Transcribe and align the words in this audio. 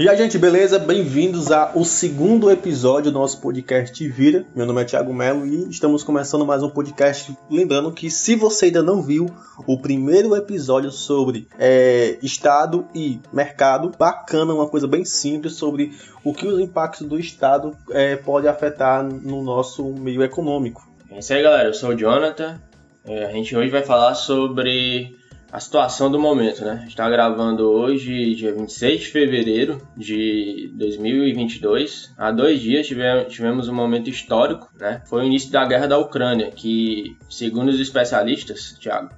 E 0.00 0.08
a 0.08 0.14
gente, 0.14 0.38
beleza? 0.38 0.78
Bem-vindos 0.78 1.52
ao 1.52 1.84
segundo 1.84 2.50
episódio 2.50 3.12
do 3.12 3.18
nosso 3.18 3.38
podcast 3.38 4.08
Vira. 4.08 4.46
Meu 4.56 4.64
nome 4.64 4.80
é 4.80 4.84
Thiago 4.86 5.12
Melo 5.12 5.44
e 5.44 5.68
estamos 5.68 6.02
começando 6.02 6.46
mais 6.46 6.62
um 6.62 6.70
podcast. 6.70 7.36
Lembrando 7.50 7.92
que 7.92 8.10
se 8.10 8.34
você 8.34 8.64
ainda 8.64 8.82
não 8.82 9.02
viu 9.02 9.26
o 9.66 9.78
primeiro 9.78 10.34
episódio 10.34 10.90
sobre 10.90 11.46
é, 11.58 12.16
Estado 12.22 12.88
e 12.94 13.20
mercado, 13.30 13.92
bacana, 13.98 14.54
uma 14.54 14.70
coisa 14.70 14.88
bem 14.88 15.04
simples 15.04 15.56
sobre 15.56 15.92
o 16.24 16.32
que 16.32 16.46
os 16.46 16.58
impactos 16.58 17.06
do 17.06 17.20
Estado 17.20 17.76
é, 17.90 18.16
pode 18.16 18.48
afetar 18.48 19.04
no 19.04 19.42
nosso 19.42 19.84
meio 19.84 20.22
econômico. 20.22 20.82
É 21.10 21.18
isso 21.18 21.34
aí, 21.34 21.42
galera. 21.42 21.68
Eu 21.68 21.74
sou 21.74 21.90
o 21.90 21.94
Jonathan. 21.94 22.58
É, 23.04 23.26
a 23.26 23.32
gente 23.32 23.54
hoje 23.54 23.68
vai 23.68 23.82
falar 23.82 24.14
sobre 24.14 25.19
a 25.52 25.58
situação 25.58 26.10
do 26.10 26.18
momento, 26.18 26.64
né? 26.64 26.84
Está 26.86 27.08
gravando 27.10 27.68
hoje, 27.68 28.34
dia 28.34 28.54
26 28.54 29.00
de 29.00 29.06
fevereiro 29.08 29.88
de 29.96 30.70
2022. 30.74 32.12
Há 32.16 32.30
dois 32.30 32.60
dias 32.60 32.86
tivemos, 32.86 33.32
tivemos 33.32 33.68
um 33.68 33.74
momento 33.74 34.08
histórico, 34.08 34.70
né? 34.78 35.02
Foi 35.06 35.22
o 35.22 35.26
início 35.26 35.50
da 35.50 35.64
guerra 35.64 35.88
da 35.88 35.98
Ucrânia, 35.98 36.50
que, 36.50 37.16
segundo 37.28 37.68
os 37.68 37.80
especialistas, 37.80 38.76
Thiago, 38.80 39.10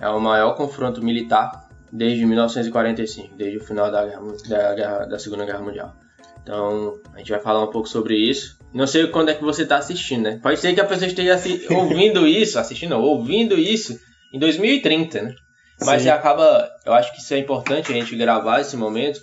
é 0.00 0.08
o 0.08 0.20
maior 0.20 0.54
confronto 0.56 1.02
militar 1.02 1.68
desde 1.92 2.26
1945, 2.26 3.36
desde 3.36 3.58
o 3.58 3.64
final 3.64 3.90
da, 3.90 4.04
guerra, 4.04 4.22
da, 4.48 4.74
guerra, 4.74 4.98
da 5.06 5.18
Segunda 5.18 5.44
Guerra 5.44 5.60
Mundial. 5.60 5.94
Então, 6.42 6.98
a 7.14 7.18
gente 7.18 7.30
vai 7.30 7.40
falar 7.40 7.62
um 7.62 7.70
pouco 7.70 7.88
sobre 7.88 8.16
isso. 8.16 8.58
Não 8.72 8.86
sei 8.86 9.06
quando 9.06 9.30
é 9.30 9.34
que 9.34 9.42
você 9.42 9.62
está 9.62 9.78
assistindo, 9.78 10.24
né? 10.24 10.40
Pode 10.42 10.58
ser 10.58 10.74
que 10.74 10.80
a 10.80 10.84
pessoa 10.84 11.06
esteja 11.06 11.40
ouvindo 11.74 12.26
isso, 12.26 12.58
assistindo, 12.58 12.96
ouvindo 12.96 13.56
isso 13.56 13.98
em 14.32 14.38
2030, 14.38 15.22
né? 15.22 15.34
Mas 15.84 16.02
Sim. 16.02 16.08
acaba, 16.08 16.70
eu 16.84 16.92
acho 16.94 17.12
que 17.12 17.20
isso 17.20 17.34
é 17.34 17.38
importante 17.38 17.92
a 17.92 17.94
gente 17.94 18.16
gravar 18.16 18.60
esse 18.60 18.76
momento, 18.76 19.20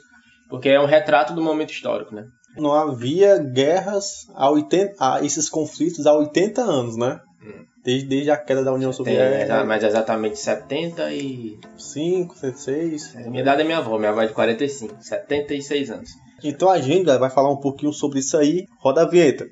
porque 0.49 0.69
é 0.69 0.79
um 0.79 0.85
retrato 0.85 1.33
do 1.33 1.41
momento 1.41 1.71
histórico, 1.71 2.13
né? 2.13 2.25
Não 2.55 2.73
havia 2.73 3.39
guerras 3.39 4.27
a 4.35 4.49
80, 4.51 4.95
a 4.99 5.25
esses 5.25 5.49
conflitos 5.49 6.05
há 6.05 6.13
80 6.13 6.61
anos, 6.61 6.95
né? 6.95 7.19
Hum. 7.41 7.65
Desde, 7.83 8.07
desde 8.07 8.31
a 8.31 8.37
queda 8.37 8.63
da 8.63 8.71
União 8.71 8.93
Soviética. 8.93 9.55
É, 9.55 9.63
mas 9.63 9.83
exatamente 9.83 10.37
70 10.37 11.11
e... 11.11 11.57
5, 11.75 12.37
76. 12.37 13.15
A 13.15 13.29
minha 13.29 13.41
idade 13.41 13.61
é 13.61 13.65
minha 13.65 13.79
avó, 13.79 13.97
minha 13.97 14.11
avó 14.11 14.21
é 14.21 14.27
de 14.27 14.33
45, 14.33 14.95
76 15.01 15.91
anos. 15.91 16.09
Então 16.43 16.69
a 16.69 16.79
gente 16.79 17.05
vai 17.05 17.29
falar 17.29 17.51
um 17.51 17.59
pouquinho 17.59 17.91
sobre 17.91 18.19
isso 18.19 18.37
aí. 18.37 18.65
Roda 18.79 19.01
a 19.01 19.07
vinheta. 19.07 19.47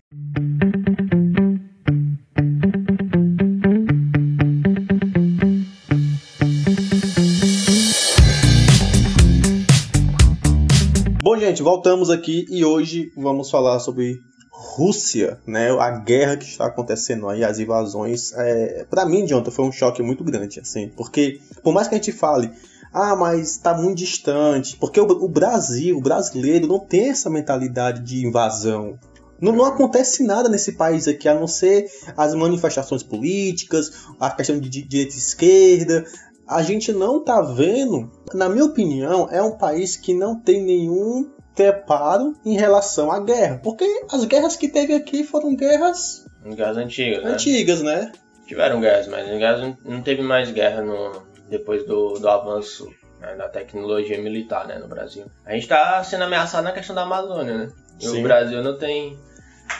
Gente, 11.61 11.63
voltamos 11.63 12.09
aqui 12.09 12.45
e 12.49 12.65
hoje 12.65 13.11
vamos 13.15 13.49
falar 13.49 13.79
sobre 13.79 14.19
Rússia, 14.51 15.39
né? 15.45 15.69
A 15.71 15.91
guerra 15.91 16.35
que 16.35 16.45
está 16.45 16.65
acontecendo 16.65 17.29
aí, 17.29 17.43
as 17.43 17.59
invasões. 17.59 18.33
É, 18.33 18.85
para 18.89 19.05
mim, 19.05 19.25
Jonathan, 19.25 19.51
foi 19.51 19.65
um 19.65 19.71
choque 19.71 20.01
muito 20.01 20.23
grande, 20.23 20.59
assim, 20.59 20.89
porque 20.89 21.39
por 21.63 21.73
mais 21.73 21.87
que 21.87 21.95
a 21.95 21.97
gente 21.97 22.11
fale, 22.11 22.51
ah, 22.91 23.15
mas 23.15 23.51
está 23.51 23.73
muito 23.75 23.99
distante, 23.99 24.75
porque 24.77 24.99
o, 24.99 25.05
o, 25.05 25.27
Brasil, 25.27 25.97
o 25.97 26.01
brasileiro, 26.01 26.67
não 26.67 26.79
tem 26.79 27.09
essa 27.09 27.29
mentalidade 27.29 28.01
de 28.01 28.25
invasão. 28.25 28.99
Não, 29.39 29.51
não, 29.51 29.65
acontece 29.65 30.23
nada 30.23 30.49
nesse 30.49 30.73
país 30.73 31.07
aqui, 31.07 31.27
a 31.27 31.33
não 31.33 31.47
ser 31.47 31.87
as 32.15 32.35
manifestações 32.35 33.01
políticas, 33.01 33.91
a 34.19 34.29
questão 34.29 34.59
de 34.59 34.69
direita 34.69 35.15
e 35.15 35.17
esquerda, 35.17 36.05
a 36.47 36.61
gente 36.61 36.91
não 36.91 37.23
tá 37.23 37.41
vendo, 37.41 38.11
na 38.33 38.49
minha 38.49 38.65
opinião, 38.65 39.27
é 39.31 39.41
um 39.41 39.57
país 39.57 39.95
que 39.95 40.13
não 40.13 40.35
tem 40.35 40.61
nenhum 40.61 41.31
preparo 41.55 42.35
em 42.45 42.55
relação 42.57 43.11
à 43.11 43.19
guerra. 43.19 43.59
Porque 43.63 43.85
as 44.11 44.25
guerras 44.25 44.55
que 44.55 44.67
teve 44.67 44.93
aqui 44.93 45.23
foram 45.23 45.55
guerras. 45.55 46.25
Guerras 46.43 46.77
antigas. 46.77 47.23
Né? 47.23 47.31
Antigas, 47.31 47.81
né? 47.81 48.11
Tiveram 48.47 48.81
guerras, 48.81 49.07
mas 49.07 49.27
guerras 49.27 49.75
não 49.85 50.01
teve 50.01 50.21
mais 50.21 50.51
guerra 50.51 50.81
no, 50.81 51.23
depois 51.49 51.85
do, 51.85 52.13
do 52.13 52.27
avanço 52.27 52.89
né, 53.19 53.35
da 53.35 53.47
tecnologia 53.47 54.21
militar 54.21 54.67
né, 54.67 54.77
no 54.77 54.87
Brasil. 54.87 55.25
A 55.45 55.53
gente 55.53 55.63
está 55.63 56.03
sendo 56.03 56.23
ameaçado 56.23 56.63
na 56.63 56.71
questão 56.71 56.95
da 56.95 57.03
Amazônia, 57.03 57.57
né? 57.57 57.71
E 57.99 58.07
Sim. 58.07 58.19
o 58.19 58.23
Brasil 58.23 58.63
não 58.63 58.77
tem, 58.77 59.17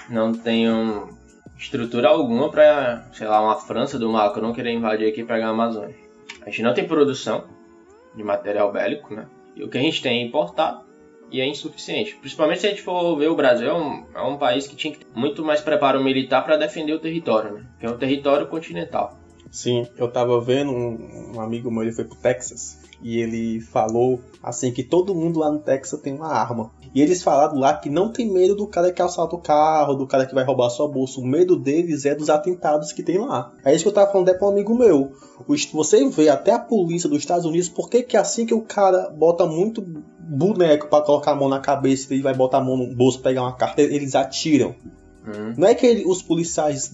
não 0.10 0.32
tem 0.32 0.72
um, 0.72 1.10
estrutura 1.58 2.10
alguma 2.10 2.50
para, 2.50 3.04
sei 3.14 3.28
lá, 3.28 3.42
uma 3.42 3.60
França 3.60 3.98
do 3.98 4.10
Macron 4.10 4.54
querer 4.54 4.72
invadir 4.72 5.10
aqui 5.10 5.22
e 5.22 5.26
pegar 5.26 5.48
a 5.48 5.52
Amazônia. 5.52 5.96
A 6.42 6.46
gente 6.46 6.64
não 6.64 6.74
tem 6.74 6.88
produção 6.88 7.46
de 8.16 8.24
material 8.24 8.72
bélico, 8.72 9.14
né? 9.14 9.28
E 9.56 9.64
o 9.64 9.70
que 9.70 9.78
a 9.78 9.82
gente 9.82 10.02
tem 10.02 10.22
é 10.22 10.26
importado 10.26 10.91
e 11.32 11.40
é 11.40 11.48
insuficiente. 11.48 12.16
Principalmente 12.16 12.62
se 12.62 12.68
a 12.68 12.70
gente 12.70 12.82
for 12.82 13.16
ver 13.16 13.30
o 13.30 13.36
Brasil, 13.36 13.70
é 13.70 13.74
um, 13.74 14.06
é 14.14 14.22
um 14.22 14.38
país 14.38 14.68
que 14.68 14.76
tinha 14.76 14.94
que 14.94 15.06
ter 15.06 15.20
muito 15.20 15.44
mais 15.44 15.62
preparo 15.62 16.04
militar 16.04 16.44
para 16.44 16.58
defender 16.58 16.94
o 16.94 17.00
território, 17.00 17.54
né? 17.54 17.66
Que 17.80 17.86
é 17.86 17.90
um 17.90 17.98
território 17.98 18.48
continental. 18.48 19.18
Sim, 19.50 19.88
eu 19.98 20.10
tava 20.10 20.40
vendo 20.40 20.72
um, 20.72 21.34
um 21.36 21.42
amigo 21.42 21.72
meu, 21.72 21.84
ele 21.84 21.92
foi 21.92 22.06
pro 22.06 22.16
Texas 22.16 22.80
e 23.02 23.20
ele 23.20 23.60
falou 23.60 24.22
assim 24.42 24.72
que 24.72 24.84
todo 24.84 25.16
mundo 25.16 25.40
lá 25.40 25.52
no 25.52 25.60
Texas 25.60 26.00
tem 26.02 26.14
uma 26.14 26.32
arma. 26.32 26.72
E 26.94 27.02
eles 27.02 27.24
falaram 27.24 27.58
lá 27.58 27.74
que 27.74 27.90
não 27.90 28.12
tem 28.12 28.32
medo 28.32 28.56
do 28.56 28.68
cara 28.68 28.92
que 28.92 29.02
assalta 29.02 29.36
o 29.36 29.42
carro, 29.42 29.96
do 29.96 30.06
cara 30.06 30.26
que 30.26 30.36
vai 30.36 30.44
roubar 30.44 30.70
sua 30.70 30.88
bolsa. 30.88 31.20
O 31.20 31.26
medo 31.26 31.56
deles 31.56 32.06
é 32.06 32.14
dos 32.14 32.30
atentados 32.30 32.92
que 32.92 33.02
tem 33.02 33.18
lá. 33.18 33.52
É 33.64 33.74
isso 33.74 33.84
que 33.84 33.90
eu 33.90 33.94
tava 33.94 34.12
falando 34.12 34.30
é 34.30 34.34
pra 34.34 34.48
um 34.48 34.52
amigo 34.52 34.76
meu. 34.76 35.12
Você 35.74 36.10
vê 36.10 36.30
até 36.30 36.52
a 36.52 36.60
polícia 36.60 37.10
dos 37.10 37.20
Estados 37.20 37.46
Unidos, 37.46 37.70
por 37.70 37.90
que 37.90 38.04
que 38.04 38.18
assim 38.18 38.46
que 38.46 38.54
o 38.54 38.62
cara 38.62 39.10
bota 39.10 39.46
muito 39.46 39.82
boneco 40.20 40.88
para 40.88 41.04
colocar 41.04 41.32
a 41.32 41.36
mão 41.36 41.50
na 41.50 41.60
cabeça 41.60 42.14
e 42.14 42.22
vai 42.22 42.34
botar 42.34 42.60
a 42.60 42.64
mão 42.64 42.78
no 42.78 42.96
bolso 42.96 43.22
pegar 43.22 43.42
uma 43.42 43.56
carta, 43.56 43.82
eles 43.82 44.16
atiram. 44.16 44.76
Uhum. 45.26 45.54
Não 45.58 45.68
é 45.68 45.76
que 45.76 45.86
ele, 45.86 46.04
os 46.06 46.22
policiais 46.22 46.92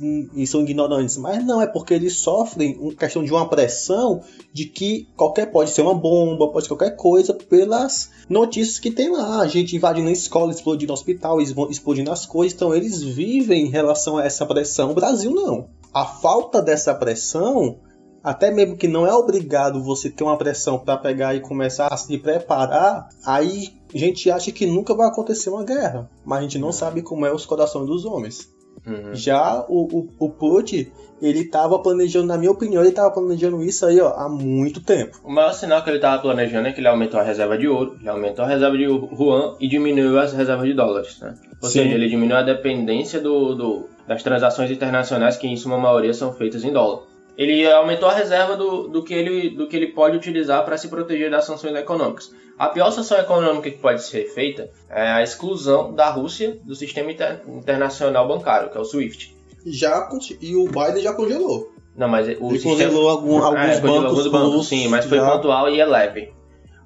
são 0.48 0.62
ignorantes, 0.62 1.18
mas 1.18 1.46
não, 1.46 1.62
é 1.62 1.68
porque 1.68 1.94
eles 1.94 2.18
sofrem 2.18 2.78
uma 2.78 2.94
questão 2.94 3.24
de 3.24 3.32
uma 3.32 3.48
pressão 3.48 4.22
de 4.52 4.66
que 4.66 5.08
qualquer 5.16 5.46
pode 5.48 5.72
ser 5.72 5.82
uma 5.82 5.94
bomba, 5.94 6.52
pode 6.52 6.66
ser 6.66 6.70
qualquer 6.70 6.96
coisa, 6.96 7.34
pelas 7.34 8.10
notícias 8.30 8.80
que 8.80 8.92
tem 8.92 9.10
lá. 9.10 9.40
A 9.40 9.48
gente 9.48 9.76
invadindo 9.76 10.10
a 10.10 10.12
escola, 10.12 10.52
explodindo 10.52 10.90
no 10.90 10.94
hospital, 10.94 11.40
explodindo 11.42 12.12
as 12.12 12.26
coisas. 12.26 12.54
Então 12.54 12.76
eles 12.76 13.02
vivem 13.02 13.68
em 13.68 13.70
relação 13.70 14.18
a 14.18 14.26
essa 14.26 14.46
pressão. 14.46 14.92
O 14.92 14.96
Brasil 14.96 15.32
não. 15.32 15.70
A 15.94 16.06
falta 16.06 16.62
dessa 16.62 16.94
pressão 16.94 17.78
até 18.24 18.52
mesmo 18.52 18.76
que 18.76 18.88
não 18.88 19.06
é 19.06 19.14
obrigado 19.14 19.84
você 19.84 20.10
ter 20.10 20.24
uma 20.24 20.38
pressão 20.38 20.80
para 20.80 20.98
pegar 20.98 21.36
e 21.36 21.40
começar 21.40 21.88
a 21.88 21.98
se 21.98 22.18
preparar, 22.18 23.08
aí 23.26 23.74
a 23.94 23.98
gente 23.98 24.30
acha 24.30 24.52
que 24.52 24.66
nunca 24.66 24.94
vai 24.94 25.08
acontecer 25.08 25.50
uma 25.50 25.64
guerra, 25.64 26.10
mas 26.26 26.40
a 26.40 26.42
gente 26.42 26.60
não 26.60 26.72
sabe 26.72 27.02
como 27.02 27.26
é 27.26 27.34
os 27.34 27.46
corações 27.46 27.88
dos 27.88 28.06
homens. 28.06 28.50
Uhum. 28.86 29.14
Já 29.14 29.66
o, 29.68 29.84
o, 29.86 30.10
o 30.20 30.30
Putin, 30.30 30.92
ele 31.22 31.40
estava 31.40 31.80
planejando, 31.80 32.28
na 32.28 32.38
minha 32.38 32.52
opinião, 32.52 32.82
ele 32.82 32.90
estava 32.90 33.12
planejando 33.12 33.64
isso 33.64 33.86
aí 33.86 34.00
ó, 34.00 34.10
há 34.10 34.30
muito 34.30 34.82
tempo. 34.82 35.20
O 35.24 35.32
maior 35.32 35.54
sinal 35.54 35.84
que 35.84 35.90
ele 35.90 35.98
estava 35.98 36.22
planejando 36.22 36.68
é 36.68 36.72
que 36.72 36.80
ele 36.80 36.88
aumentou 36.88 37.20
a 37.20 37.24
reserva 37.24 37.58
de 37.58 37.68
ouro, 37.68 37.98
ele 38.00 38.10
aumentou 38.10 38.46
a 38.46 38.48
reserva 38.48 38.78
de 38.78 38.84
yuan 38.84 39.56
e 39.60 39.68
diminuiu 39.68 40.20
as 40.20 40.32
reservas 40.32 40.68
de 40.68 40.74
dólares. 40.74 41.20
Né? 41.20 41.34
Ou 41.62 41.68
Sim. 41.68 41.80
seja, 41.80 41.96
ele 41.96 42.08
diminuiu 42.08 42.38
a 42.38 42.44
dependência 42.44 43.20
do, 43.20 43.56
do, 43.56 43.90
das 44.08 44.22
transações 44.22 44.70
internacionais, 44.70 45.38
que 45.38 45.48
em 45.48 45.58
sua 45.58 45.78
maioria 45.78 46.14
são 46.14 46.32
feitas 46.32 46.64
em 46.64 46.72
dólar 46.72 47.04
ele 47.38 47.72
aumentou 47.72 48.10
a 48.10 48.14
reserva 48.14 48.58
do, 48.58 48.88
do, 48.88 49.04
que, 49.04 49.14
ele, 49.14 49.52
do 49.52 49.68
que 49.68 49.76
ele 49.76 49.88
pode 49.88 50.18
utilizar 50.18 50.66
para 50.66 50.76
se 50.76 50.88
proteger 50.88 51.30
das 51.30 51.46
sanções 51.46 51.76
econômicas. 51.76 52.34
A 52.58 52.68
pior 52.70 52.90
sanção 52.90 53.20
econômica 53.20 53.70
que 53.70 53.78
pode 53.78 54.02
ser 54.02 54.26
feita 54.34 54.72
é 54.90 55.08
a 55.08 55.22
exclusão 55.22 55.94
da 55.94 56.10
Rússia 56.10 56.58
do 56.64 56.76
sistema 56.76 57.12
inter, 57.12 57.44
internacional 57.48 58.28
bancário, 58.28 58.72
que 58.72 58.78
é 58.78 58.82
o 58.82 58.84
SWIFT. 58.84 59.38
Já, 59.68 60.10
e 60.42 60.56
o 60.56 60.66
Biden 60.66 61.04
já 61.04 61.14
congelou. 61.14 61.72
Não, 61.96 62.08
mas 62.08 62.28
o 62.28 62.32
ele 62.32 62.60
sistema... 62.60 62.76
congelou 62.76 63.10
algum, 63.10 63.44
alguns, 63.44 63.60
é, 63.60 63.80
bancos, 63.82 64.06
alguns 64.06 64.28
bancos. 64.28 64.68
Sim, 64.68 64.88
mas 64.88 65.06
foi 65.06 65.20
já... 65.20 65.30
pontual 65.30 65.70
e 65.70 65.80
é 65.80 65.86
leve. 65.86 66.34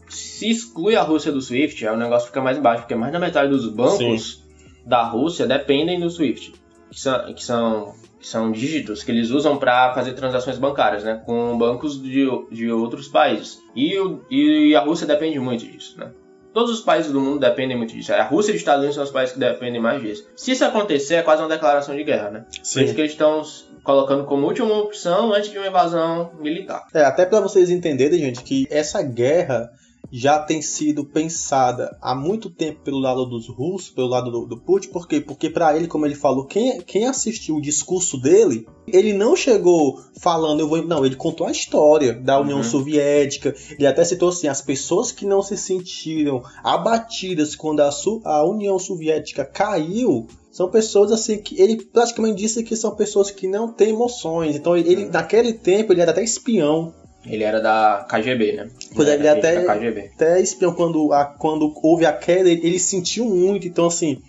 Se 0.09 0.49
exclui 0.49 0.97
a 0.97 1.01
Rússia 1.01 1.31
do 1.31 1.41
SWIFT, 1.41 1.85
o 1.85 1.95
negócio 1.95 2.27
fica 2.27 2.41
mais 2.41 2.57
baixo, 2.57 2.81
porque 2.81 2.95
mais 2.95 3.13
da 3.13 3.19
metade 3.19 3.49
dos 3.49 3.69
bancos 3.69 3.97
sim. 4.33 4.85
da 4.85 5.03
Rússia 5.03 5.47
dependem 5.47 5.97
do 5.97 6.09
SWIFT, 6.09 6.53
que 6.89 6.99
são, 6.99 7.33
que 7.33 7.43
são 7.43 7.93
são 8.21 8.51
dígitos 8.51 9.03
que 9.03 9.11
eles 9.11 9.29
usam 9.29 9.57
para 9.57 9.93
fazer 9.93 10.13
transações 10.13 10.57
bancárias, 10.57 11.03
né, 11.03 11.21
com 11.25 11.57
bancos 11.57 12.01
de, 12.01 12.27
de 12.51 12.71
outros 12.71 13.07
países. 13.07 13.59
E, 13.75 13.95
e 14.29 14.75
a 14.75 14.81
Rússia 14.81 15.07
depende 15.07 15.39
muito 15.39 15.65
disso, 15.65 15.99
né? 15.99 16.11
Todos 16.53 16.71
os 16.71 16.81
países 16.81 17.11
do 17.11 17.21
mundo 17.21 17.39
dependem 17.39 17.77
muito 17.77 17.93
disso. 17.93 18.13
A 18.13 18.23
Rússia 18.23 18.51
e 18.51 18.55
os 18.55 18.59
Estados 18.59 18.79
Unidos 18.79 18.95
são 18.95 19.05
os 19.05 19.11
países 19.11 19.33
que 19.33 19.39
dependem 19.39 19.81
mais 19.81 20.01
disso. 20.01 20.27
Se 20.35 20.51
isso 20.51 20.65
acontecer, 20.65 21.15
é 21.15 21.21
quase 21.21 21.41
uma 21.41 21.47
declaração 21.47 21.95
de 21.95 22.03
guerra, 22.03 22.29
né? 22.29 22.45
Sim. 22.61 22.79
Por 22.79 22.85
isso 22.85 22.95
que 22.95 23.01
eles 23.01 23.11
estão 23.13 23.41
colocando 23.83 24.25
como 24.25 24.47
última 24.47 24.73
opção 24.77 25.33
antes 25.33 25.49
de 25.49 25.57
uma 25.57 25.67
invasão 25.67 26.31
militar. 26.39 26.85
É, 26.93 27.03
até 27.03 27.25
para 27.25 27.39
vocês 27.39 27.69
entenderem, 27.69 28.19
gente, 28.19 28.43
que 28.43 28.67
essa 28.69 29.01
guerra 29.01 29.71
já 30.11 30.39
tem 30.39 30.61
sido 30.61 31.05
pensada 31.05 31.97
há 32.01 32.13
muito 32.13 32.49
tempo 32.49 32.81
pelo 32.83 32.99
lado 32.99 33.25
dos 33.25 33.47
russos, 33.47 33.89
pelo 33.89 34.07
lado 34.07 34.29
do, 34.29 34.45
do 34.45 34.57
Putin, 34.57 34.89
por 34.89 35.07
quê? 35.07 35.21
Porque 35.21 35.49
para 35.49 35.75
ele, 35.75 35.87
como 35.87 36.05
ele 36.05 36.15
falou, 36.15 36.45
quem, 36.45 36.81
quem 36.81 37.07
assistiu 37.07 37.55
o 37.55 37.61
discurso 37.61 38.17
dele, 38.19 38.67
ele 38.87 39.13
não 39.13 39.35
chegou 39.35 40.01
falando, 40.19 40.59
eu 40.59 40.67
vou. 40.67 40.85
Não, 40.85 41.05
ele 41.05 41.15
contou 41.15 41.47
a 41.47 41.51
história 41.51 42.13
da 42.13 42.39
União 42.39 42.57
uhum. 42.57 42.63
Soviética. 42.63 43.55
Ele 43.71 43.87
até 43.87 44.03
citou 44.03 44.29
assim: 44.29 44.47
as 44.47 44.61
pessoas 44.61 45.11
que 45.11 45.25
não 45.25 45.41
se 45.41 45.55
sentiram 45.55 46.43
abatidas 46.63 47.55
quando 47.55 47.79
a, 47.81 47.89
a 48.25 48.43
União 48.43 48.77
Soviética 48.77 49.45
caiu 49.45 50.27
são 50.51 50.69
pessoas 50.69 51.13
assim 51.13 51.37
que 51.37 51.59
ele 51.61 51.81
praticamente 51.81 52.35
disse 52.35 52.61
que 52.61 52.75
são 52.75 52.93
pessoas 52.93 53.31
que 53.31 53.47
não 53.47 53.71
têm 53.71 53.91
emoções. 53.91 54.55
Então 54.55 54.75
ele, 54.75 55.05
uhum. 55.05 55.11
naquele 55.11 55.53
tempo 55.53 55.93
ele 55.93 56.01
era 56.01 56.11
até 56.11 56.21
espião. 56.21 56.93
Ele 57.25 57.43
era 57.43 57.59
da 57.59 58.05
KGB, 58.09 58.53
né? 58.53 58.69
Pois 58.95 59.07
é, 59.07 59.13
ele 59.13 59.27
até, 59.27 59.57
até 59.67 60.41
espião 60.41 60.73
quando, 60.73 61.13
a, 61.13 61.25
quando 61.25 61.71
houve 61.83 62.05
a 62.05 62.13
queda, 62.13 62.49
ele, 62.49 62.65
ele, 62.65 62.79
sentiu 62.79 63.25
muito. 63.25 63.67
Então, 63.67 63.85
assim, 63.85 64.21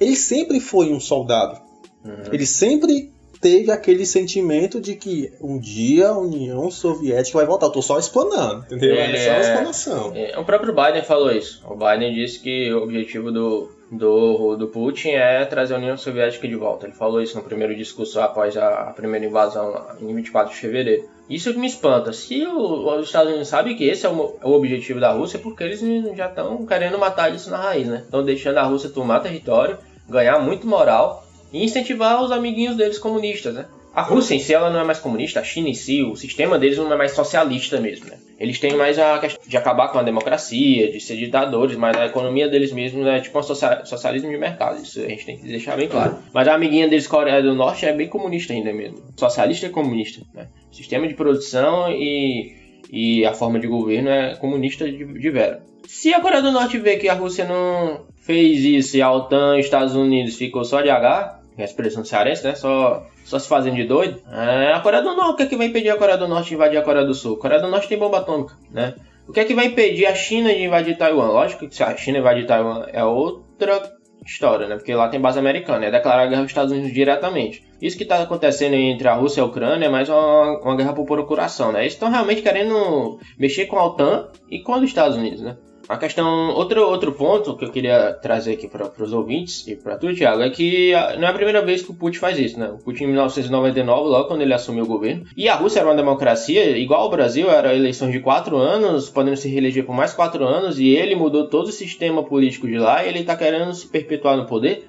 ele 0.00 0.16
sempre 0.16 0.58
foi 0.58 0.92
um 0.92 0.98
soldado. 0.98 1.60
Uhum. 2.04 2.32
Ele 2.32 2.46
sempre 2.46 3.12
teve 3.40 3.70
aquele 3.70 4.04
sentimento 4.04 4.80
de 4.80 4.96
que 4.96 5.32
um 5.40 5.58
dia 5.58 6.08
a 6.08 6.18
União 6.18 6.68
Soviética 6.70 7.38
vai 7.38 7.46
voltar. 7.46 7.66
Eu 7.66 7.72
tô 7.72 7.82
só 7.82 7.98
explanando, 7.98 8.64
entendeu? 8.64 8.96
É, 8.96 9.12
é 9.12 9.24
só 9.24 9.30
uma 9.30 9.40
explanação. 9.40 10.12
É, 10.16 10.38
o 10.38 10.44
próprio 10.44 10.74
Biden 10.74 11.04
falou 11.04 11.30
isso. 11.30 11.62
O 11.68 11.76
Biden 11.76 12.12
disse 12.12 12.40
que 12.40 12.72
o 12.72 12.82
objetivo 12.82 13.30
do, 13.30 13.70
do, 13.90 14.56
do 14.56 14.68
Putin 14.68 15.10
é 15.10 15.44
trazer 15.44 15.74
a 15.74 15.78
União 15.78 15.96
Soviética 15.96 16.48
de 16.48 16.56
volta. 16.56 16.86
Ele 16.86 16.94
falou 16.94 17.22
isso 17.22 17.36
no 17.36 17.44
primeiro 17.44 17.74
discurso 17.74 18.20
após 18.20 18.56
a, 18.56 18.88
a 18.88 18.92
primeira 18.92 19.26
invasão 19.26 19.86
em 20.00 20.14
24 20.14 20.52
de 20.52 20.60
fevereiro. 20.60 21.08
Isso 21.28 21.52
que 21.52 21.58
me 21.58 21.66
espanta. 21.66 22.12
Se 22.12 22.44
o, 22.46 22.98
os 22.98 23.06
Estados 23.06 23.30
Unidos 23.30 23.48
sabem 23.48 23.76
que 23.76 23.84
esse 23.84 24.06
é 24.06 24.08
o, 24.08 24.36
o 24.42 24.52
objetivo 24.52 25.00
da 25.00 25.12
Rússia, 25.12 25.38
é 25.38 25.40
porque 25.40 25.64
eles 25.64 25.80
já 26.16 26.26
estão 26.26 26.64
querendo 26.66 26.98
matar 26.98 27.34
isso 27.34 27.50
na 27.50 27.58
raiz, 27.58 27.86
né? 27.86 28.02
Estão 28.04 28.24
deixando 28.24 28.58
a 28.58 28.62
Rússia 28.62 28.90
tomar 28.90 29.20
território, 29.20 29.78
ganhar 30.08 30.38
muito 30.38 30.66
moral 30.66 31.24
e 31.52 31.64
incentivar 31.64 32.22
os 32.22 32.30
amiguinhos 32.30 32.76
deles 32.76 32.98
comunistas, 32.98 33.54
né? 33.54 33.66
A 33.96 34.02
Rússia 34.02 34.34
em 34.34 34.38
si 34.38 34.52
ela 34.52 34.68
não 34.68 34.78
é 34.78 34.84
mais 34.84 34.98
comunista, 34.98 35.40
a 35.40 35.42
China 35.42 35.70
em 35.70 35.74
si, 35.74 36.02
o 36.02 36.14
sistema 36.14 36.58
deles 36.58 36.76
não 36.76 36.92
é 36.92 36.96
mais 36.98 37.12
socialista 37.12 37.80
mesmo, 37.80 38.10
né? 38.10 38.18
Eles 38.38 38.58
têm 38.58 38.76
mais 38.76 38.98
a 38.98 39.18
questão 39.18 39.42
de 39.48 39.56
acabar 39.56 39.88
com 39.88 39.98
a 39.98 40.02
democracia, 40.02 40.92
de 40.92 41.00
ser 41.00 41.16
ditadores, 41.16 41.78
mas 41.78 41.96
a 41.96 42.04
economia 42.04 42.46
deles 42.46 42.72
mesmos 42.72 43.06
é 43.06 43.20
tipo 43.20 43.38
um 43.38 43.42
socialismo 43.42 44.30
de 44.30 44.36
mercado, 44.36 44.82
isso 44.82 45.00
a 45.00 45.08
gente 45.08 45.24
tem 45.24 45.38
que 45.38 45.48
deixar 45.48 45.78
bem 45.78 45.88
claro. 45.88 46.18
Mas 46.34 46.46
a 46.46 46.52
amiguinha 46.52 46.86
deles, 46.86 47.06
Coreia 47.06 47.42
do 47.42 47.54
Norte, 47.54 47.86
é 47.86 47.92
bem 47.94 48.06
comunista 48.06 48.52
ainda 48.52 48.70
mesmo. 48.70 48.98
Socialista 49.16 49.64
e 49.64 49.70
comunista, 49.70 50.20
né? 50.34 50.48
Sistema 50.70 51.08
de 51.08 51.14
produção 51.14 51.90
e, 51.90 52.54
e 52.92 53.24
a 53.24 53.32
forma 53.32 53.58
de 53.58 53.66
governo 53.66 54.10
é 54.10 54.36
comunista 54.36 54.84
de, 54.84 55.06
de 55.06 55.30
vera. 55.30 55.62
Se 55.86 56.12
a 56.12 56.20
Coreia 56.20 56.42
do 56.42 56.52
Norte 56.52 56.76
vê 56.76 56.98
que 56.98 57.08
a 57.08 57.14
Rússia 57.14 57.46
não 57.46 58.04
fez 58.20 58.62
isso 58.62 58.98
e 58.98 59.00
a 59.00 59.10
OTAN 59.10 59.56
e 59.56 59.60
os 59.60 59.64
Estados 59.64 59.94
Unidos 59.94 60.36
ficou 60.36 60.66
só 60.66 60.82
de 60.82 60.90
H, 60.90 61.35
é 61.56 61.62
a 61.62 61.64
expressão 61.64 62.04
cearense, 62.04 62.44
né? 62.44 62.54
Só, 62.54 63.06
só 63.24 63.38
se 63.38 63.48
fazendo 63.48 63.76
de 63.76 63.84
doido. 63.84 64.20
É, 64.30 64.72
a 64.72 64.80
Coreia 64.80 65.02
do 65.02 65.14
Norte, 65.14 65.32
o 65.32 65.36
que 65.36 65.42
é 65.44 65.46
que 65.46 65.56
vai 65.56 65.66
impedir 65.66 65.90
a 65.90 65.96
Coreia 65.96 66.18
do 66.18 66.28
Norte 66.28 66.48
de 66.48 66.54
invadir 66.54 66.78
a 66.78 66.82
Coreia 66.82 67.06
do 67.06 67.14
Sul? 67.14 67.36
A 67.36 67.40
Coreia 67.40 67.60
do 67.60 67.68
Norte 67.68 67.88
tem 67.88 67.98
bomba 67.98 68.18
atômica, 68.18 68.54
né? 68.70 68.94
O 69.28 69.32
que 69.32 69.40
é 69.40 69.44
que 69.44 69.54
vai 69.54 69.66
impedir 69.66 70.06
a 70.06 70.14
China 70.14 70.52
de 70.52 70.62
invadir 70.62 70.96
Taiwan? 70.96 71.28
Lógico 71.28 71.66
que 71.68 71.74
se 71.74 71.82
a 71.82 71.96
China 71.96 72.18
invadir 72.18 72.46
Taiwan 72.46 72.86
é 72.92 73.04
outra 73.04 73.96
história, 74.24 74.68
né? 74.68 74.76
Porque 74.76 74.94
lá 74.94 75.08
tem 75.08 75.20
base 75.20 75.38
americana, 75.38 75.86
é 75.86 75.90
declarar 75.90 76.26
guerra 76.26 76.42
aos 76.42 76.50
Estados 76.50 76.72
Unidos 76.72 76.92
diretamente. 76.92 77.64
Isso 77.80 77.96
que 77.96 78.02
está 78.02 78.20
acontecendo 78.20 78.74
entre 78.74 79.08
a 79.08 79.14
Rússia 79.14 79.40
e 79.40 79.42
a 79.42 79.46
Ucrânia 79.46 79.86
é 79.86 79.88
mais 79.88 80.08
uma, 80.08 80.60
uma 80.60 80.76
guerra 80.76 80.92
por 80.92 81.04
procuração, 81.04 81.72
né? 81.72 81.82
Eles 81.82 81.94
estão 81.94 82.10
realmente 82.10 82.42
querendo 82.42 83.18
mexer 83.38 83.66
com 83.66 83.78
a 83.78 83.86
OTAN 83.86 84.28
e 84.50 84.60
com 84.60 84.74
os 84.74 84.82
Estados 84.82 85.16
Unidos, 85.16 85.40
né? 85.40 85.56
A 85.88 85.96
questão, 85.96 86.50
outro, 86.50 86.82
outro 86.82 87.12
ponto 87.12 87.56
que 87.56 87.64
eu 87.64 87.70
queria 87.70 88.12
trazer 88.14 88.54
aqui 88.54 88.66
para 88.66 88.90
os 88.98 89.12
ouvintes 89.12 89.66
e 89.68 89.76
para 89.76 89.96
tu, 89.96 90.12
Thiago, 90.12 90.42
é 90.42 90.50
que 90.50 90.92
não 91.18 91.28
é 91.28 91.30
a 91.30 91.34
primeira 91.34 91.64
vez 91.64 91.80
que 91.80 91.92
o 91.92 91.94
Putin 91.94 92.18
faz 92.18 92.38
isso, 92.38 92.58
né? 92.58 92.68
O 92.68 92.78
Putin 92.78 93.04
em 93.04 93.08
1999, 93.08 94.08
logo 94.08 94.28
quando 94.28 94.42
ele 94.42 94.52
assumiu 94.52 94.84
o 94.84 94.88
governo, 94.88 95.24
e 95.36 95.48
a 95.48 95.54
Rússia 95.54 95.80
era 95.80 95.88
uma 95.88 95.94
democracia, 95.94 96.76
igual 96.76 97.02
ao 97.02 97.10
Brasil, 97.10 97.48
era 97.48 97.74
eleições 97.74 98.10
de 98.10 98.18
quatro 98.18 98.56
anos, 98.56 99.08
podendo 99.08 99.36
se 99.36 99.48
reeleger 99.48 99.84
por 99.86 99.94
mais 99.94 100.12
quatro 100.12 100.44
anos, 100.44 100.80
e 100.80 100.88
ele 100.88 101.14
mudou 101.14 101.48
todo 101.48 101.68
o 101.68 101.72
sistema 101.72 102.24
político 102.24 102.66
de 102.66 102.78
lá 102.78 103.04
e 103.04 103.08
ele 103.08 103.20
está 103.20 103.36
querendo 103.36 103.72
se 103.72 103.86
perpetuar 103.86 104.36
no 104.36 104.46
poder. 104.46 104.88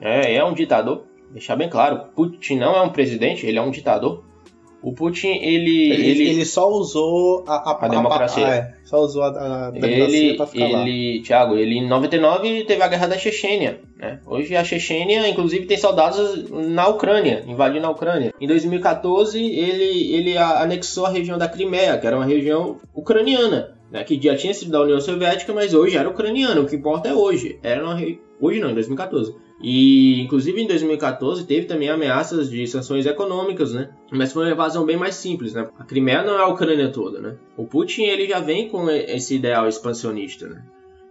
É, 0.00 0.36
é 0.36 0.44
um 0.44 0.54
ditador, 0.54 1.04
deixar 1.30 1.56
bem 1.56 1.68
claro, 1.68 2.06
Putin 2.14 2.56
não 2.56 2.74
é 2.74 2.80
um 2.80 2.90
presidente, 2.90 3.46
ele 3.46 3.58
é 3.58 3.62
um 3.62 3.70
ditador. 3.70 4.24
O 4.80 4.92
Putin, 4.92 5.28
ele. 5.28 5.90
Ele, 5.90 6.10
ele, 6.10 6.28
ele 6.28 6.44
só 6.44 6.68
usou 6.70 7.44
a, 7.46 7.70
a, 7.70 7.86
a 7.86 7.88
democracia. 7.88 8.46
A, 8.46 8.54
é, 8.54 8.74
só 8.84 9.00
usou 9.00 9.24
a, 9.24 9.70
democracia 9.70 10.18
ele, 10.18 10.36
pra 10.36 10.46
ficar 10.46 10.64
ele, 10.64 11.18
lá. 11.18 11.24
Thiago, 11.24 11.56
ele 11.56 11.78
em 11.78 11.88
99 11.88 12.64
teve 12.64 12.82
a 12.82 12.88
guerra 12.88 13.08
da 13.08 13.18
Chechênia. 13.18 13.80
Né? 13.96 14.20
Hoje 14.24 14.54
a 14.54 14.62
Chechênia, 14.62 15.28
inclusive, 15.28 15.66
tem 15.66 15.76
soldados 15.76 16.48
na 16.50 16.86
Ucrânia, 16.86 17.42
invadindo 17.46 17.86
a 17.86 17.90
Ucrânia. 17.90 18.32
Em 18.40 18.46
2014, 18.46 19.38
ele, 19.44 20.14
ele 20.14 20.38
anexou 20.38 21.06
a 21.06 21.10
região 21.10 21.36
da 21.36 21.48
Crimeia, 21.48 21.98
que 21.98 22.06
era 22.06 22.16
uma 22.16 22.24
região 22.24 22.76
ucraniana. 22.94 23.77
Né, 23.90 24.04
que 24.04 24.20
já 24.20 24.36
tinha 24.36 24.52
sido 24.52 24.70
da 24.70 24.82
União 24.82 25.00
Soviética, 25.00 25.52
mas 25.52 25.72
hoje 25.72 25.96
era 25.96 26.08
ucraniana. 26.08 26.60
O 26.60 26.66
que 26.66 26.76
importa 26.76 27.08
é 27.08 27.14
hoje. 27.14 27.58
Era 27.62 27.82
uma, 27.82 27.96
hoje 28.40 28.60
não, 28.60 28.70
em 28.70 28.74
2014 28.74 29.34
e, 29.60 30.20
inclusive, 30.20 30.60
em 30.60 30.66
2014 30.66 31.44
teve 31.44 31.66
também 31.66 31.88
ameaças 31.88 32.48
de 32.48 32.66
sanções 32.66 33.06
econômicas, 33.06 33.72
né? 33.72 33.90
Mas 34.10 34.32
foi 34.32 34.44
uma 34.44 34.52
invasão 34.52 34.86
bem 34.86 34.96
mais 34.96 35.16
simples, 35.16 35.52
né? 35.52 35.68
A 35.78 35.84
Crimeia 35.84 36.22
não 36.22 36.38
é 36.38 36.42
a 36.42 36.46
Ucrânia 36.46 36.90
toda, 36.90 37.20
né? 37.20 37.36
O 37.56 37.64
Putin, 37.64 38.02
ele 38.02 38.28
já 38.28 38.38
vem 38.38 38.68
com 38.68 38.88
esse 38.88 39.34
ideal 39.34 39.66
expansionista, 39.66 40.46
né? 40.46 40.62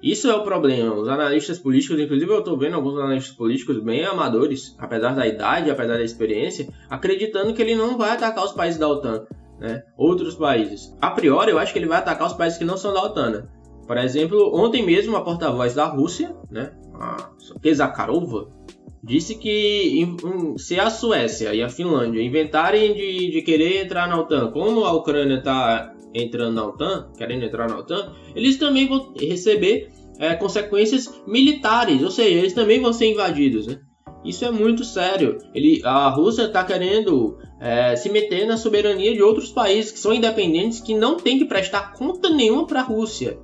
Isso 0.02 0.30
é 0.30 0.36
o 0.36 0.44
problema. 0.44 0.94
Os 0.94 1.10
analistas 1.10 1.60
políticos, 1.60 2.00
inclusive 2.00 2.32
eu 2.32 2.40
estou 2.40 2.58
vendo 2.58 2.76
alguns 2.76 2.98
analistas 2.98 3.36
políticos 3.36 3.80
bem 3.80 4.06
amadores, 4.06 4.76
apesar 4.78 5.14
da 5.14 5.28
idade, 5.28 5.72
apesar 5.72 5.98
da 5.98 6.04
experiência, 6.04 6.68
acreditando 6.90 7.54
que 7.54 7.62
ele 7.62 7.76
não 7.76 7.98
vai 7.98 8.12
atacar 8.12 8.46
os 8.46 8.54
países 8.54 8.80
da 8.80 8.88
OTAN, 8.88 9.26
né? 9.60 9.84
Outros 9.98 10.36
países. 10.36 10.96
A 11.02 11.12
priori, 11.12 11.52
eu 11.52 11.60
acho 11.60 11.74
que 11.74 11.80
ele 11.80 11.88
vai 11.88 11.98
atacar 11.98 12.28
os 12.28 12.34
países 12.34 12.58
que 12.58 12.66
não 12.66 12.78
são 12.78 12.94
da 12.94 13.04
OTAN, 13.04 13.30
né? 13.30 13.44
Por 13.88 13.98
exemplo, 13.98 14.52
ontem 14.54 14.86
mesmo 14.86 15.16
a 15.16 15.22
porta-voz 15.22 15.74
da 15.74 15.86
Rússia, 15.86 16.36
né, 16.52 16.72
a 16.94 17.32
Zakharova, 17.74 18.50
disse 19.02 19.36
que 19.36 20.06
se 20.58 20.78
a 20.78 20.90
Suécia 20.90 21.54
e 21.54 21.64
a 21.64 21.70
Finlândia 21.70 22.22
inventarem 22.22 22.94
de, 22.94 23.32
de 23.32 23.42
querer 23.44 23.86
entrar 23.86 24.08
na 24.10 24.20
OTAN, 24.20 24.52
como 24.52 24.84
a 24.84 24.92
Ucrânia 24.92 25.38
está 25.38 25.94
entrando 26.14 26.56
na 26.56 26.66
OTAN, 26.66 27.10
querendo 27.18 27.46
entrar 27.46 27.70
na 27.70 27.78
OTAN, 27.78 28.14
eles 28.36 28.58
também 28.58 28.88
vão 28.88 29.14
receber 29.18 29.90
é, 30.20 30.36
consequências 30.36 31.10
militares, 31.26 32.04
ou 32.04 32.12
seja, 32.12 32.38
eles 32.38 32.54
também 32.54 32.82
vão 32.82 32.92
ser 32.92 33.12
invadidos. 33.12 33.68
Né? 33.68 33.80
Isso 34.24 34.44
é 34.44 34.52
muito 34.52 34.84
sério. 34.84 35.38
Ele, 35.54 35.82
a 35.84 36.10
Rússia 36.10 36.44
está 36.44 36.64
querendo 36.64 37.38
é, 37.60 37.96
se 37.96 38.10
meter 38.10 38.46
na 38.46 38.58
soberania 38.58 39.14
de 39.14 39.22
outros 39.22 39.52
países 39.52 39.92
que 39.92 40.00
são 40.00 40.14
independentes 40.14 40.80
que 40.80 40.94
não 40.96 41.16
tem 41.16 41.38
que 41.38 41.46
prestar 41.46 41.94
conta 41.94 42.30
nenhuma 42.30 42.66
para 42.66 42.82
a 42.82 42.84
Rússia. 42.84 43.40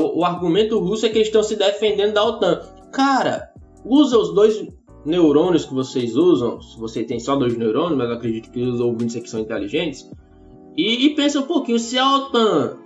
O, 0.00 0.20
o, 0.20 0.24
argumento 0.24 0.78
russo 0.78 1.06
é 1.06 1.08
que 1.08 1.18
eles 1.18 1.28
estão 1.28 1.42
se 1.42 1.56
defendendo 1.56 2.14
da 2.14 2.24
OTAN. 2.24 2.60
Cara, 2.92 3.52
usa 3.84 4.18
os 4.18 4.34
dois 4.34 4.66
neurônios 5.04 5.64
que 5.64 5.74
vocês 5.74 6.16
usam. 6.16 6.60
Se 6.60 6.78
você 6.78 7.04
tem 7.04 7.20
só 7.20 7.36
dois 7.36 7.56
neurônios, 7.56 7.98
mas 7.98 8.08
eu 8.08 8.16
acredito 8.16 8.50
que 8.50 8.62
os 8.62 8.80
ouvintes 8.80 9.16
aqui 9.16 9.28
são 9.28 9.40
inteligentes. 9.40 10.10
E, 10.76 11.06
e 11.06 11.14
pensa 11.14 11.40
um 11.40 11.46
pouquinho, 11.46 11.78
se 11.78 11.98
a 11.98 12.16
OTAN 12.16 12.76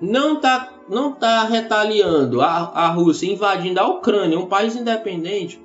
não 0.00 0.34
está 0.34 0.72
não 0.88 1.12
tá 1.12 1.44
retaliando 1.44 2.40
a, 2.40 2.48
a 2.74 2.88
Rússia 2.88 3.32
invadindo 3.32 3.80
a 3.80 3.86
Ucrânia, 3.86 4.38
um 4.38 4.46
país 4.46 4.74
independente, 4.76 5.62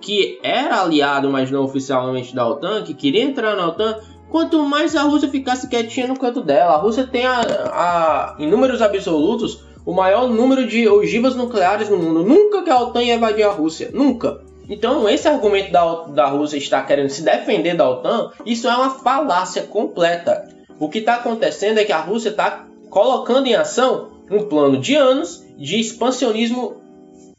que 0.00 0.38
era 0.42 0.80
aliado, 0.80 1.30
mas 1.30 1.50
não 1.50 1.64
oficialmente 1.64 2.34
da 2.34 2.48
OTAN, 2.48 2.82
que 2.82 2.94
queria 2.94 3.22
entrar 3.22 3.54
na 3.54 3.68
OTAN, 3.68 3.98
quanto 4.30 4.62
mais 4.62 4.96
a 4.96 5.02
Rússia 5.02 5.28
ficasse 5.28 5.68
quietinha 5.68 6.08
no 6.08 6.18
canto 6.18 6.42
dela. 6.42 6.74
A 6.74 6.78
Rússia 6.78 7.06
tem, 7.06 7.26
a, 7.26 7.40
a, 7.40 8.36
em 8.38 8.48
números 8.48 8.80
absolutos, 8.80 9.64
o 9.84 9.92
maior 9.92 10.28
número 10.28 10.66
de 10.66 10.88
ogivas 10.88 11.34
nucleares 11.34 11.88
no 11.88 11.96
mundo. 11.96 12.22
Nunca 12.22 12.62
que 12.62 12.70
a 12.70 12.80
OTAN 12.80 13.02
ia 13.02 13.14
invadir 13.14 13.44
a 13.44 13.50
Rússia. 13.50 13.90
Nunca. 13.92 14.40
Então, 14.68 15.08
esse 15.08 15.26
argumento 15.26 15.72
da, 15.72 16.04
da 16.04 16.26
Rússia 16.26 16.56
estar 16.56 16.86
querendo 16.86 17.08
se 17.08 17.22
defender 17.22 17.76
da 17.76 17.90
OTAN, 17.90 18.30
isso 18.46 18.68
é 18.68 18.74
uma 18.74 18.90
falácia 18.90 19.64
completa. 19.64 20.48
O 20.78 20.88
que 20.88 20.98
está 20.98 21.16
acontecendo 21.16 21.78
é 21.78 21.84
que 21.84 21.92
a 21.92 22.00
Rússia 22.00 22.30
está 22.30 22.66
colocando 22.88 23.46
em 23.46 23.54
ação 23.54 24.08
um 24.30 24.44
plano 24.44 24.78
de 24.78 24.94
anos 24.94 25.44
de 25.58 25.80
expansionismo 25.80 26.76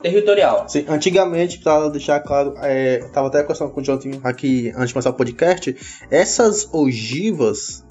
territorial. 0.01 0.65
Sim, 0.67 0.85
antigamente, 0.87 1.59
para 1.59 1.89
deixar 1.89 2.19
claro, 2.19 2.53
é, 2.57 2.99
tava 3.13 3.27
até 3.27 3.41
conversando 3.41 3.71
com 3.71 3.81
o 3.81 3.83
Jonathan 3.83 4.19
aqui 4.23 4.69
antes 4.75 4.87
de 4.87 4.93
começar 4.93 5.09
o 5.09 5.13
podcast, 5.13 5.75
essas 6.09 6.67
ogivas, 6.73 7.85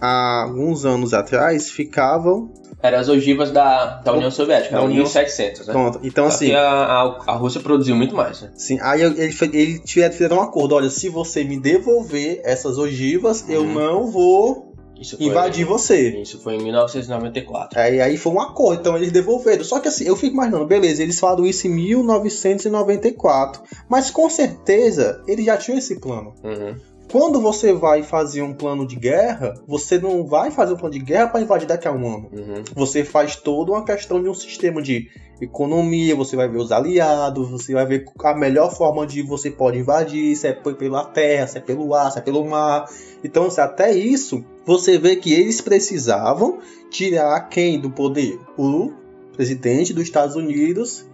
há 0.00 0.44
alguns 0.44 0.84
anos 0.84 1.14
atrás, 1.14 1.70
ficavam 1.70 2.52
eram 2.80 2.98
as 2.98 3.08
ogivas 3.08 3.50
da, 3.50 3.96
da 3.96 4.12
União 4.12 4.30
Soviética, 4.30 4.76
da 4.76 4.82
União 4.82 4.98
1700, 4.98 5.66
né? 5.66 5.72
Pronto, 5.72 5.98
então 6.04 6.30
Só 6.30 6.36
assim. 6.36 6.52
A, 6.52 6.60
a, 6.60 7.24
a, 7.26 7.32
Rússia 7.32 7.60
produziu 7.60 7.96
muito 7.96 8.14
mais, 8.14 8.40
né? 8.40 8.52
Sim, 8.54 8.78
aí 8.80 9.02
ele, 9.02 9.34
ele 9.52 9.82
fizeram 9.84 10.36
um 10.36 10.40
acordo: 10.40 10.76
olha, 10.76 10.88
se 10.88 11.08
você 11.08 11.42
me 11.42 11.58
devolver 11.58 12.40
essas 12.44 12.78
ogivas, 12.78 13.42
uhum. 13.42 13.50
eu 13.50 13.64
não 13.64 14.06
vou 14.06 14.67
Isso 15.00 15.16
foi, 15.16 15.26
invadir 15.26 15.64
você. 15.64 16.20
Isso 16.20 16.38
foi 16.40 16.56
em 16.56 16.62
1994. 16.62 17.78
Aí, 17.78 18.00
aí 18.00 18.16
foi 18.16 18.32
um 18.32 18.40
acordo, 18.40 18.80
então 18.80 18.96
eles 18.96 19.12
devolveram. 19.12 19.64
Só 19.64 19.80
que 19.80 19.88
assim, 19.88 20.04
eu 20.04 20.16
fico 20.16 20.34
imaginando, 20.34 20.66
beleza, 20.66 21.02
eles 21.02 21.18
falaram 21.18 21.46
isso 21.46 21.66
em 21.66 21.70
1994. 21.70 23.62
Mas 23.88 24.10
com 24.10 24.28
certeza 24.28 25.22
eles 25.26 25.44
já 25.44 25.56
tinham 25.56 25.78
esse 25.78 26.00
plano. 26.00 26.34
Uhum. 26.42 26.76
Quando 27.10 27.40
você 27.40 27.72
vai 27.72 28.02
fazer 28.02 28.42
um 28.42 28.52
plano 28.52 28.86
de 28.86 28.94
guerra, 28.94 29.54
você 29.66 29.98
não 29.98 30.26
vai 30.26 30.50
fazer 30.50 30.74
um 30.74 30.76
plano 30.76 30.92
de 30.92 31.00
guerra 31.00 31.28
para 31.28 31.40
invadir 31.40 31.66
daqui 31.66 31.88
a 31.88 31.92
um 31.92 32.06
ano. 32.06 32.30
Uhum. 32.30 32.64
Você 32.74 33.02
faz 33.02 33.34
toda 33.34 33.72
uma 33.72 33.82
questão 33.82 34.22
de 34.22 34.28
um 34.28 34.34
sistema 34.34 34.82
de 34.82 35.08
economia, 35.40 36.14
você 36.14 36.36
vai 36.36 36.48
ver 36.48 36.58
os 36.58 36.70
aliados, 36.70 37.50
você 37.50 37.72
vai 37.72 37.86
ver 37.86 38.04
a 38.22 38.34
melhor 38.34 38.70
forma 38.74 39.06
de 39.06 39.22
você 39.22 39.50
pode 39.50 39.78
invadir, 39.78 40.36
se 40.36 40.48
é 40.48 40.52
pela 40.52 41.04
terra, 41.04 41.46
se 41.46 41.56
é 41.56 41.60
pelo 41.60 41.94
ar, 41.94 42.12
se 42.12 42.18
é 42.18 42.22
pelo 42.22 42.44
mar. 42.44 42.84
Então, 43.24 43.48
até 43.56 43.92
isso, 43.92 44.44
você 44.66 44.98
vê 44.98 45.16
que 45.16 45.32
eles 45.32 45.60
precisavam 45.60 46.58
tirar 46.90 47.40
quem 47.48 47.80
do 47.80 47.90
poder? 47.90 48.38
O 48.56 48.92
presidente 49.32 49.94
dos 49.94 50.02
Estados 50.02 50.36
Unidos, 50.36 51.06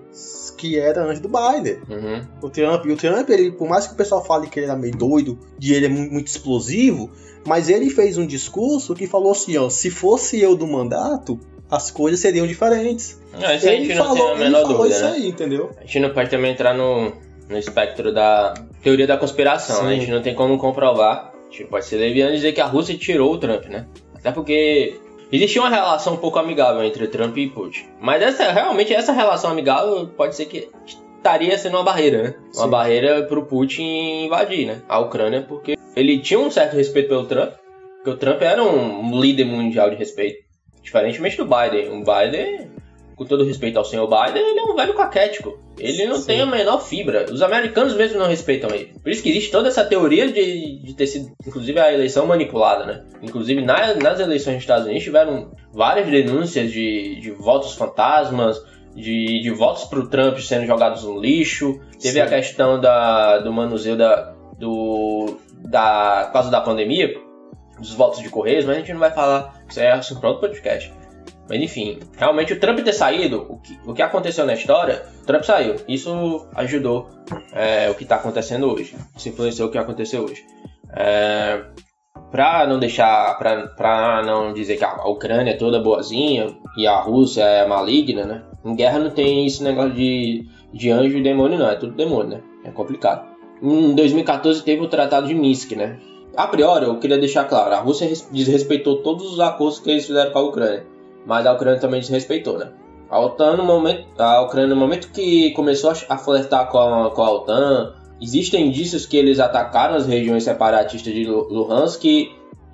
que 0.56 0.78
era 0.78 1.02
antes 1.04 1.20
do 1.20 1.28
Biden. 1.28 1.78
Uhum. 1.88 2.22
O 2.42 2.48
Trump, 2.50 2.86
e 2.86 2.92
o 2.92 2.96
Trump, 2.96 3.28
ele, 3.30 3.52
por 3.52 3.68
mais 3.68 3.86
que 3.86 3.94
o 3.94 3.96
pessoal 3.96 4.24
fale 4.24 4.46
que 4.48 4.58
ele 4.60 4.66
era 4.66 4.76
meio 4.76 4.96
doido, 4.96 5.38
de 5.58 5.74
ele 5.74 5.86
é 5.86 5.88
mu- 5.88 6.10
muito 6.10 6.28
explosivo, 6.28 7.10
mas 7.46 7.68
ele 7.68 7.90
fez 7.90 8.16
um 8.16 8.26
discurso 8.26 8.94
que 8.94 9.06
falou 9.06 9.32
assim, 9.32 9.56
ó, 9.56 9.68
se 9.68 9.90
fosse 9.90 10.40
eu 10.40 10.54
do 10.56 10.66
mandato, 10.66 11.38
as 11.70 11.90
coisas 11.90 12.20
seriam 12.20 12.46
diferentes. 12.46 13.18
Não, 13.32 13.54
isso 13.54 13.68
a 13.68 13.72
ele 13.72 13.86
gente 13.86 13.96
não 13.98 14.04
falou, 14.06 14.16
tem 14.16 14.26
a 14.26 14.34
ele 14.34 14.44
menor 14.44 14.68
dúvida, 14.68 14.88
isso 14.94 15.04
né? 15.04 15.10
aí, 15.12 15.28
entendeu? 15.28 15.70
A 15.76 15.80
gente 15.80 16.00
não 16.00 16.10
pode 16.10 16.30
também 16.30 16.52
entrar 16.52 16.74
no, 16.74 17.12
no 17.48 17.58
espectro 17.58 18.12
da 18.14 18.54
teoria 18.82 19.06
da 19.06 19.16
conspiração, 19.16 19.76
Sim. 19.76 19.84
né? 19.84 19.92
A 19.94 19.98
gente 19.98 20.10
não 20.12 20.22
tem 20.22 20.34
como 20.34 20.56
comprovar. 20.58 21.32
A 21.48 21.50
gente 21.56 21.68
pode 21.68 21.84
ser 21.86 21.96
leviano 21.96 22.32
e 22.32 22.36
dizer 22.36 22.52
que 22.52 22.60
a 22.60 22.66
Rússia 22.66 22.96
tirou 22.96 23.32
o 23.34 23.38
Trump, 23.38 23.64
né? 23.66 23.86
Até 24.14 24.30
porque 24.32 25.00
existia 25.36 25.62
uma 25.62 25.70
relação 25.70 26.14
um 26.14 26.18
pouco 26.18 26.38
amigável 26.38 26.82
entre 26.82 27.06
Trump 27.08 27.36
e 27.36 27.48
Putin. 27.48 27.86
Mas 28.00 28.22
essa 28.22 28.50
realmente 28.52 28.94
essa 28.94 29.12
relação 29.12 29.50
amigável 29.50 30.06
pode 30.08 30.34
ser 30.36 30.46
que 30.46 30.68
estaria 31.16 31.56
sendo 31.56 31.78
uma 31.78 31.82
barreira, 31.82 32.22
né? 32.22 32.34
Uma 32.54 32.64
Sim. 32.64 32.70
barreira 32.70 33.22
pro 33.22 33.46
Putin 33.46 34.24
invadir, 34.26 34.66
né? 34.66 34.82
A 34.88 34.98
Ucrânia, 34.98 35.42
porque 35.42 35.76
ele 35.96 36.18
tinha 36.18 36.38
um 36.38 36.50
certo 36.50 36.76
respeito 36.76 37.08
pelo 37.08 37.24
Trump, 37.26 37.52
porque 37.96 38.10
o 38.10 38.16
Trump 38.16 38.42
era 38.42 38.62
um 38.62 39.18
líder 39.18 39.46
mundial 39.46 39.88
de 39.88 39.96
respeito. 39.96 40.44
Diferentemente 40.82 41.38
do 41.38 41.46
Biden. 41.46 41.88
O 41.88 42.04
Biden, 42.04 42.70
com 43.16 43.24
todo 43.24 43.44
respeito 43.44 43.78
ao 43.78 43.84
senhor 43.84 44.06
Biden, 44.08 44.42
ele 44.42 44.58
é 44.58 44.62
um 44.64 44.74
velho 44.74 44.94
caquético. 44.94 45.58
Ele 45.78 46.06
não 46.06 46.16
Sim. 46.16 46.26
tem 46.26 46.40
a 46.40 46.46
menor 46.46 46.78
fibra. 46.80 47.26
Os 47.30 47.42
americanos 47.42 47.94
mesmo 47.94 48.18
não 48.18 48.26
respeitam 48.28 48.70
ele. 48.74 48.92
Por 49.02 49.10
isso 49.10 49.22
que 49.22 49.30
existe 49.30 49.50
toda 49.50 49.68
essa 49.68 49.84
teoria 49.84 50.30
de, 50.30 50.78
de 50.82 50.94
ter 50.94 51.06
sido, 51.06 51.32
inclusive, 51.46 51.78
a 51.80 51.92
eleição 51.92 52.26
manipulada, 52.26 52.84
né? 52.86 53.04
Inclusive, 53.22 53.60
na- 53.64 53.94
nas 53.94 54.20
eleições 54.20 54.54
dos 54.54 54.62
Estados 54.62 54.84
Unidos 54.86 55.04
tiveram 55.04 55.50
várias 55.72 56.06
denúncias 56.08 56.70
de, 56.72 57.20
de 57.20 57.30
votos 57.32 57.74
fantasmas, 57.74 58.60
de, 58.94 59.40
de 59.42 59.50
votos 59.50 59.84
pro 59.84 60.08
Trump 60.08 60.38
sendo 60.38 60.66
jogados 60.66 61.02
no 61.04 61.20
lixo. 61.20 61.80
Teve 62.00 62.14
Sim. 62.14 62.20
a 62.20 62.26
questão 62.28 62.80
da, 62.80 63.38
do 63.38 63.52
manuseio 63.52 63.96
da, 63.96 64.32
do, 64.58 65.36
da, 65.58 66.24
por 66.26 66.32
causa 66.34 66.50
da 66.50 66.60
pandemia, 66.60 67.12
dos 67.78 67.92
votos 67.92 68.20
de 68.20 68.28
Correios, 68.28 68.64
mas 68.64 68.76
a 68.76 68.78
gente 68.78 68.92
não 68.92 69.00
vai 69.00 69.10
falar, 69.10 69.60
isso 69.68 69.80
é 69.80 69.90
assunto 69.90 70.20
para 70.20 70.28
outro 70.30 70.48
podcast. 70.48 70.92
Mas 71.48 71.60
enfim, 71.60 71.98
realmente 72.16 72.52
o 72.54 72.58
Trump 72.60 72.78
ter 72.80 72.92
saído, 72.92 73.44
o 73.48 73.58
que, 73.58 73.78
o 73.86 73.92
que 73.92 74.00
aconteceu 74.02 74.46
na 74.46 74.54
história, 74.54 75.02
o 75.22 75.26
Trump 75.26 75.42
saiu. 75.42 75.76
Isso 75.86 76.46
ajudou 76.54 77.08
é, 77.52 77.90
o 77.90 77.94
que 77.94 78.04
está 78.04 78.16
acontecendo 78.16 78.66
hoje. 78.72 78.94
Isso 79.16 79.28
influenciou 79.28 79.68
o 79.68 79.70
que 79.70 79.76
aconteceu 79.78 80.24
hoje. 80.24 80.42
É, 80.96 81.62
pra 82.30 82.66
não 82.66 82.78
deixar, 82.78 83.36
pra 83.38 84.22
não 84.24 84.52
dizer 84.52 84.76
que 84.76 84.84
a 84.84 85.06
Ucrânia 85.06 85.52
é 85.52 85.56
toda 85.56 85.80
boazinha 85.80 86.46
e 86.76 86.86
a 86.86 86.98
Rússia 87.00 87.42
é 87.42 87.66
maligna, 87.66 88.24
né? 88.24 88.42
Em 88.64 88.74
guerra 88.74 88.98
não 88.98 89.10
tem 89.10 89.46
esse 89.46 89.62
negócio 89.62 89.92
de, 89.92 90.46
de 90.72 90.90
anjo 90.90 91.18
e 91.18 91.22
demônio, 91.22 91.58
não. 91.58 91.68
É 91.68 91.74
tudo 91.76 91.92
demônio, 91.94 92.38
né? 92.38 92.40
É 92.64 92.70
complicado. 92.70 93.28
Em 93.62 93.94
2014 93.94 94.62
teve 94.62 94.82
o 94.82 94.88
Tratado 94.88 95.26
de 95.26 95.34
Minsk, 95.34 95.72
né? 95.72 95.98
A 96.36 96.46
priori, 96.48 96.86
eu 96.86 96.98
queria 96.98 97.18
deixar 97.18 97.44
claro, 97.44 97.72
a 97.74 97.78
Rússia 97.78 98.08
res- 98.08 98.28
desrespeitou 98.32 99.02
todos 99.02 99.32
os 99.32 99.38
acordos 99.40 99.78
que 99.78 99.88
eles 99.90 100.04
fizeram 100.06 100.32
com 100.32 100.38
a 100.40 100.42
Ucrânia, 100.42 100.84
mas 101.26 101.46
a 101.46 101.52
Ucrânia 101.52 101.80
também 101.80 102.00
desrespeitou, 102.00 102.58
né? 102.58 102.70
A 103.10 103.20
OTAN, 103.20 103.56
no 103.56 103.64
momento, 103.64 104.06
a 104.18 104.40
Ucrânia, 104.42 104.74
no 104.74 104.80
momento 104.80 105.10
que 105.12 105.50
começou 105.52 105.92
a, 106.08 106.18
flertar 106.18 106.68
com 106.68 106.78
a, 106.78 107.10
com 107.10 107.22
a 107.22 107.30
OTAN, 107.30 107.94
existem 108.20 108.68
indícios 108.68 109.06
que 109.06 109.16
eles 109.16 109.38
atacaram 109.38 109.94
as 109.94 110.06
regiões 110.06 110.42
separatistas 110.42 111.12
de 111.12 111.24
Lu- 111.24 111.48
Luhansk 111.48 112.04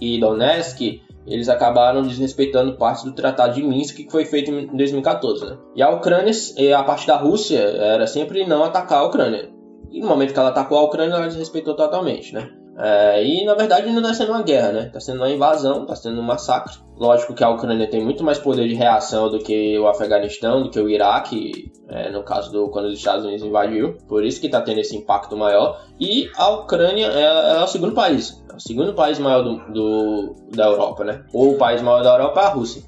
e 0.00 0.20
Donetsk, 0.20 1.02
eles 1.26 1.48
acabaram 1.48 2.02
desrespeitando 2.02 2.76
parte 2.76 3.04
do 3.04 3.12
Tratado 3.12 3.54
de 3.54 3.62
Minsk 3.62 3.96
que 3.96 4.10
foi 4.10 4.24
feito 4.24 4.50
em 4.50 4.74
2014, 4.74 5.44
né? 5.44 5.58
E 5.76 5.82
a 5.82 5.90
Ucrânia, 5.90 6.32
e 6.56 6.72
a 6.72 6.82
parte 6.82 7.06
da 7.06 7.16
Rússia, 7.16 7.58
era 7.58 8.06
sempre 8.06 8.46
não 8.46 8.64
atacar 8.64 9.00
a 9.00 9.06
Ucrânia. 9.06 9.50
E 9.90 10.00
no 10.00 10.06
momento 10.06 10.32
que 10.32 10.38
ela 10.38 10.48
atacou 10.48 10.78
a 10.78 10.84
Ucrânia, 10.84 11.14
ela 11.14 11.26
desrespeitou 11.26 11.74
totalmente, 11.74 12.32
né? 12.32 12.50
É, 12.82 13.22
e 13.22 13.44
na 13.44 13.54
verdade 13.54 13.90
não 13.90 14.00
está 14.00 14.14
sendo 14.14 14.32
uma 14.32 14.42
guerra, 14.42 14.72
né? 14.72 14.86
Está 14.86 15.00
sendo 15.00 15.16
uma 15.18 15.28
invasão, 15.30 15.82
está 15.82 15.94
sendo 15.94 16.18
um 16.20 16.24
massacre. 16.24 16.74
Lógico 16.96 17.34
que 17.34 17.44
a 17.44 17.50
Ucrânia 17.50 17.88
tem 17.88 18.02
muito 18.02 18.24
mais 18.24 18.38
poder 18.38 18.68
de 18.68 18.74
reação 18.74 19.30
do 19.30 19.38
que 19.38 19.78
o 19.78 19.86
Afeganistão, 19.88 20.62
do 20.62 20.70
que 20.70 20.78
o 20.80 20.88
Iraque, 20.88 21.70
é, 21.88 22.10
no 22.10 22.22
caso 22.22 22.50
do 22.52 22.68
quando 22.70 22.86
os 22.86 22.94
Estados 22.98 23.24
Unidos 23.24 23.44
invadiu. 23.44 23.96
Por 24.08 24.24
isso 24.24 24.40
que 24.40 24.46
está 24.46 24.60
tendo 24.60 24.78
esse 24.80 24.96
impacto 24.96 25.36
maior. 25.36 25.80
E 25.98 26.30
a 26.36 26.48
Ucrânia 26.50 27.06
é, 27.06 27.58
é 27.58 27.62
o 27.62 27.66
segundo 27.66 27.92
país, 27.94 28.42
é 28.50 28.56
o 28.56 28.60
segundo 28.60 28.94
país 28.94 29.18
maior 29.18 29.42
do, 29.42 29.56
do- 29.72 30.34
da 30.54 30.66
Europa, 30.66 31.04
né? 31.04 31.22
Ou 31.32 31.52
o 31.52 31.58
país 31.58 31.80
maior 31.82 32.02
da 32.02 32.12
Europa 32.12 32.40
é 32.40 32.44
a 32.44 32.48
Rússia. 32.48 32.82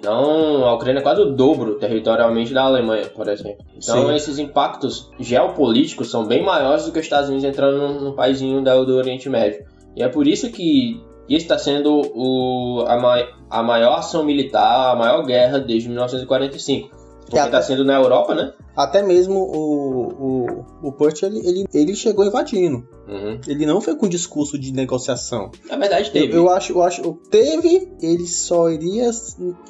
Então, 0.00 0.64
a 0.64 0.74
Ucrânia 0.74 1.00
é 1.00 1.02
quase 1.02 1.20
o 1.20 1.26
dobro 1.32 1.74
territorialmente 1.74 2.54
da 2.54 2.62
Alemanha, 2.62 3.06
por 3.14 3.28
exemplo. 3.28 3.62
Então, 3.76 4.08
Sim. 4.08 4.14
esses 4.14 4.38
impactos 4.38 5.10
geopolíticos 5.20 6.10
são 6.10 6.24
bem 6.24 6.42
maiores 6.42 6.86
do 6.86 6.92
que 6.92 6.98
os 6.98 7.04
Estados 7.04 7.28
Unidos 7.28 7.44
entrando 7.44 7.76
num, 7.76 8.00
num 8.00 8.12
paísinho 8.12 8.62
da- 8.62 8.82
do 8.82 8.96
Oriente 8.96 9.28
Médio. 9.28 9.62
E 9.94 10.02
é 10.02 10.08
por 10.08 10.26
isso 10.26 10.50
que 10.50 10.98
esse 11.28 11.44
está 11.44 11.58
sendo 11.58 12.00
o, 12.14 12.82
a, 12.88 12.98
mai- 12.98 13.28
a 13.50 13.62
maior 13.62 13.92
ação 13.98 14.24
militar, 14.24 14.92
a 14.92 14.96
maior 14.96 15.22
guerra 15.24 15.58
desde 15.60 15.88
1945. 15.90 16.96
Porque 17.30 17.46
está 17.46 17.62
sendo 17.62 17.84
na 17.84 17.94
Europa, 17.94 18.34
né? 18.34 18.52
Até 18.76 19.02
mesmo 19.02 19.38
o, 19.38 20.46
o, 20.82 20.88
o 20.88 20.92
Putin, 20.92 21.26
ele, 21.26 21.38
ele, 21.46 21.64
ele 21.72 21.94
chegou 21.94 22.24
invadindo. 22.24 22.86
Uhum. 23.08 23.40
Ele 23.46 23.66
não 23.66 23.80
foi 23.80 23.96
com 23.96 24.08
discurso 24.08 24.58
de 24.58 24.72
negociação. 24.72 25.50
Na 25.68 25.76
verdade, 25.76 26.08
Eu, 26.08 26.12
teve. 26.12 26.36
eu 26.36 26.48
acho, 26.48 26.72
eu 26.72 26.82
acho, 26.82 27.12
teve, 27.30 27.88
ele 28.00 28.26
só 28.26 28.70
iria 28.70 29.10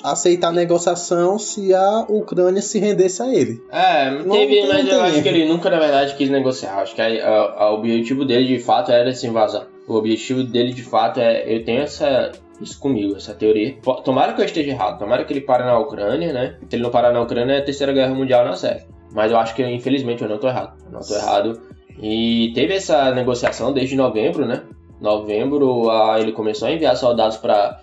aceitar 0.03 0.49
a 0.49 0.53
negociação 0.53 1.39
se 1.39 1.75
a 1.75 2.05
Ucrânia 2.09 2.61
se 2.61 2.79
rendesse 2.79 3.23
a 3.23 3.35
ele. 3.35 3.63
É, 3.71 4.11
Não 4.23 4.31
teve, 4.31 4.67
mas 4.69 4.87
eu 4.87 5.01
acho 5.01 5.23
que 5.23 5.29
ele 5.29 5.49
nunca, 5.49 5.71
na 5.71 5.79
verdade, 5.79 6.15
quis 6.17 6.29
negociar. 6.31 6.81
Acho 6.81 6.95
que 6.95 7.03
o 7.03 7.75
objetivo 7.75 8.25
dele, 8.25 8.47
de 8.47 8.59
fato, 8.63 8.93
era 8.93 9.09
essa 9.11 9.27
invasão. 9.27 9.65
O 9.89 9.95
objetivo 9.95 10.45
dele, 10.45 10.73
de 10.73 10.83
fato, 10.85 11.19
é... 11.19 11.43
Eu 11.53 11.65
tenho 11.65 11.83
essa... 11.83 12.31
Isso 12.61 12.79
comigo, 12.79 13.17
essa 13.17 13.35
teoria. 13.35 13.77
Tomara 14.05 14.33
que 14.35 14.41
eu 14.41 14.45
esteja 14.45 14.71
errado. 14.71 14.99
Tomara 14.99 15.25
que 15.25 15.33
ele 15.33 15.41
pare 15.41 15.65
na 15.65 15.79
Ucrânia, 15.79 16.33
né? 16.33 16.57
Se 16.69 16.77
ele 16.77 16.83
não 16.83 16.91
parar 16.91 17.13
na 17.13 17.21
Ucrânia, 17.23 17.55
é 17.55 17.59
a 17.59 17.65
Terceira 17.65 17.93
Guerra 17.93 18.15
Mundial 18.15 18.45
na 18.45 18.55
série. 18.55 18.85
Mas 19.13 19.33
eu 19.33 19.39
acho 19.39 19.55
que, 19.55 19.65
infelizmente, 19.67 20.23
eu 20.23 20.29
não 20.29 20.39
tô 20.39 20.47
errado. 20.49 20.77
Eu 20.85 20.93
não 20.93 21.01
tô 21.01 21.15
errado. 21.15 21.61
E 22.01 22.53
teve 22.55 22.75
essa 22.75 23.11
negociação 23.15 23.73
desde 23.73 23.97
novembro, 23.97 24.45
né? 24.47 24.63
Novembro, 25.01 25.89
a- 25.91 26.21
ele 26.21 26.33
começou 26.33 26.69
a 26.69 26.73
enviar 26.73 26.97
soldados 26.97 27.37
para 27.39 27.81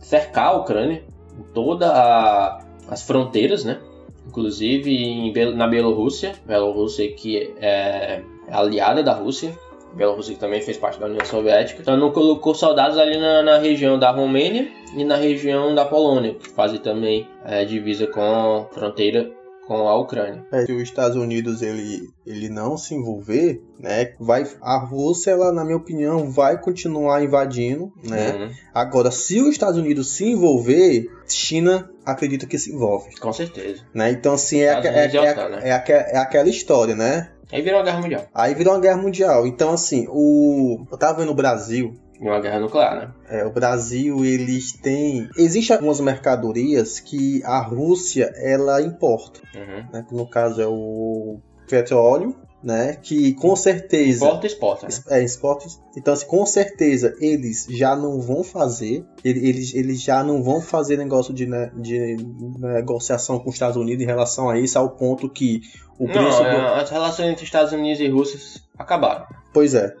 cercar 0.00 0.48
a 0.48 0.56
Ucrânia. 0.56 1.02
Em 1.38 1.42
toda 1.54 1.90
a- 1.92 2.58
as 2.88 3.02
fronteiras, 3.02 3.64
né? 3.64 3.80
inclusive 4.26 4.94
em 4.94 5.32
na 5.56 5.66
Bielorrússia, 5.66 6.34
Bielorrússia 6.46 7.10
que 7.12 7.52
é 7.60 8.22
aliada 8.48 9.02
da 9.02 9.12
Rússia, 9.12 9.52
Bielorrússia 9.94 10.34
que 10.34 10.40
também 10.40 10.60
fez 10.62 10.76
parte 10.76 10.98
da 11.00 11.06
União 11.06 11.24
Soviética. 11.24 11.80
Então 11.82 11.96
não 11.96 12.10
colocou 12.12 12.54
soldados 12.54 12.96
ali 12.98 13.18
na, 13.18 13.42
na 13.42 13.58
região 13.58 13.98
da 13.98 14.10
Romênia 14.10 14.68
e 14.96 15.04
na 15.04 15.16
região 15.16 15.74
da 15.74 15.84
Polônia, 15.84 16.34
que 16.34 16.48
fazem 16.50 16.78
também 16.78 17.26
é, 17.44 17.64
divisa 17.64 18.06
com 18.06 18.66
fronteira 18.72 19.30
com 19.66 19.86
a 19.86 19.96
Ucrânia. 19.96 20.44
É, 20.50 20.66
se 20.66 20.72
os 20.72 20.82
Estados 20.82 21.16
Unidos 21.16 21.62
ele, 21.62 22.08
ele 22.26 22.48
não 22.48 22.76
se 22.76 22.92
envolver, 22.92 23.62
né, 23.78 24.14
vai 24.18 24.44
a 24.60 24.78
Rússia, 24.78 25.30
ela, 25.30 25.52
na 25.52 25.64
minha 25.64 25.76
opinião, 25.76 26.28
vai 26.28 26.60
continuar 26.60 27.22
invadindo, 27.22 27.92
né? 28.02 28.32
Uhum, 28.32 28.50
Agora, 28.74 29.12
se 29.12 29.40
os 29.40 29.50
Estados 29.50 29.78
Unidos 29.78 30.10
se 30.16 30.24
envolver, 30.24 31.06
China 31.28 31.88
acredito 32.04 32.48
que 32.48 32.58
se 32.58 32.72
envolve, 32.74 33.14
com 33.20 33.32
certeza. 33.32 33.82
né? 33.94 34.10
Então 34.10 34.32
assim 34.34 34.58
é, 34.60 34.72
é, 34.72 34.88
é, 34.88 35.16
é 35.16 35.48
né? 35.48 35.60
é 35.62 35.72
aque- 35.72 35.92
é 35.92 36.16
aquela 36.16 36.48
história, 36.48 36.96
né? 36.96 37.30
Aí 37.52 37.62
virou 37.62 37.78
uma 37.78 37.84
guerra 37.84 38.00
mundial. 38.00 38.26
Aí 38.34 38.54
virou 38.54 38.74
uma 38.74 38.80
guerra 38.80 38.96
mundial. 38.96 39.46
Então 39.46 39.72
assim, 39.72 40.06
o 40.08 40.86
eu 40.90 40.98
tava 40.98 41.18
vendo 41.18 41.32
o 41.32 41.34
Brasil, 41.34 41.94
uma 42.20 42.38
guerra 42.38 42.60
nuclear, 42.60 42.96
né? 42.96 43.14
É, 43.28 43.46
o 43.46 43.50
Brasil, 43.50 44.24
eles 44.24 44.72
têm. 44.72 45.28
Existem 45.36 45.74
algumas 45.74 46.00
mercadorias 46.00 47.00
que 47.00 47.42
a 47.44 47.60
Rússia 47.60 48.30
ela 48.36 48.82
importa. 48.82 49.40
Uhum. 49.54 49.86
Né? 49.90 50.06
No 50.12 50.28
caso 50.28 50.60
é 50.60 50.66
o 50.66 51.40
petróleo 51.66 52.36
né? 52.62 52.96
Que 53.02 53.32
com 53.34 53.56
certeza. 53.56 54.24
Importa 54.24 54.46
e 54.46 54.48
exporta. 54.48 54.86
Né? 54.86 54.94
É, 55.08 55.22
exporta. 55.22 55.66
Então, 55.96 56.12
assim, 56.12 56.26
com 56.26 56.44
certeza 56.44 57.14
eles 57.20 57.66
já 57.70 57.96
não 57.96 58.20
vão 58.20 58.44
fazer. 58.44 59.04
Eles, 59.24 59.74
eles 59.74 60.00
já 60.00 60.22
não 60.22 60.42
vão 60.42 60.60
fazer 60.60 60.96
negócio 60.96 61.32
de, 61.32 61.46
né, 61.46 61.70
de 61.76 62.16
negociação 62.58 63.38
com 63.38 63.48
os 63.48 63.54
Estados 63.54 63.76
Unidos 63.76 64.02
em 64.02 64.06
relação 64.06 64.50
a 64.50 64.58
isso, 64.58 64.78
ao 64.78 64.90
ponto 64.90 65.28
que 65.28 65.62
o 65.98 66.06
preço. 66.06 66.42
Não, 66.42 66.46
é, 66.46 66.60
do... 66.60 66.80
as 66.80 66.90
relações 66.90 67.30
entre 67.30 67.44
Estados 67.44 67.72
Unidos 67.72 68.00
e 68.00 68.08
Rússia 68.08 68.38
acabaram. 68.78 69.26
Pois 69.52 69.74
é. 69.74 69.94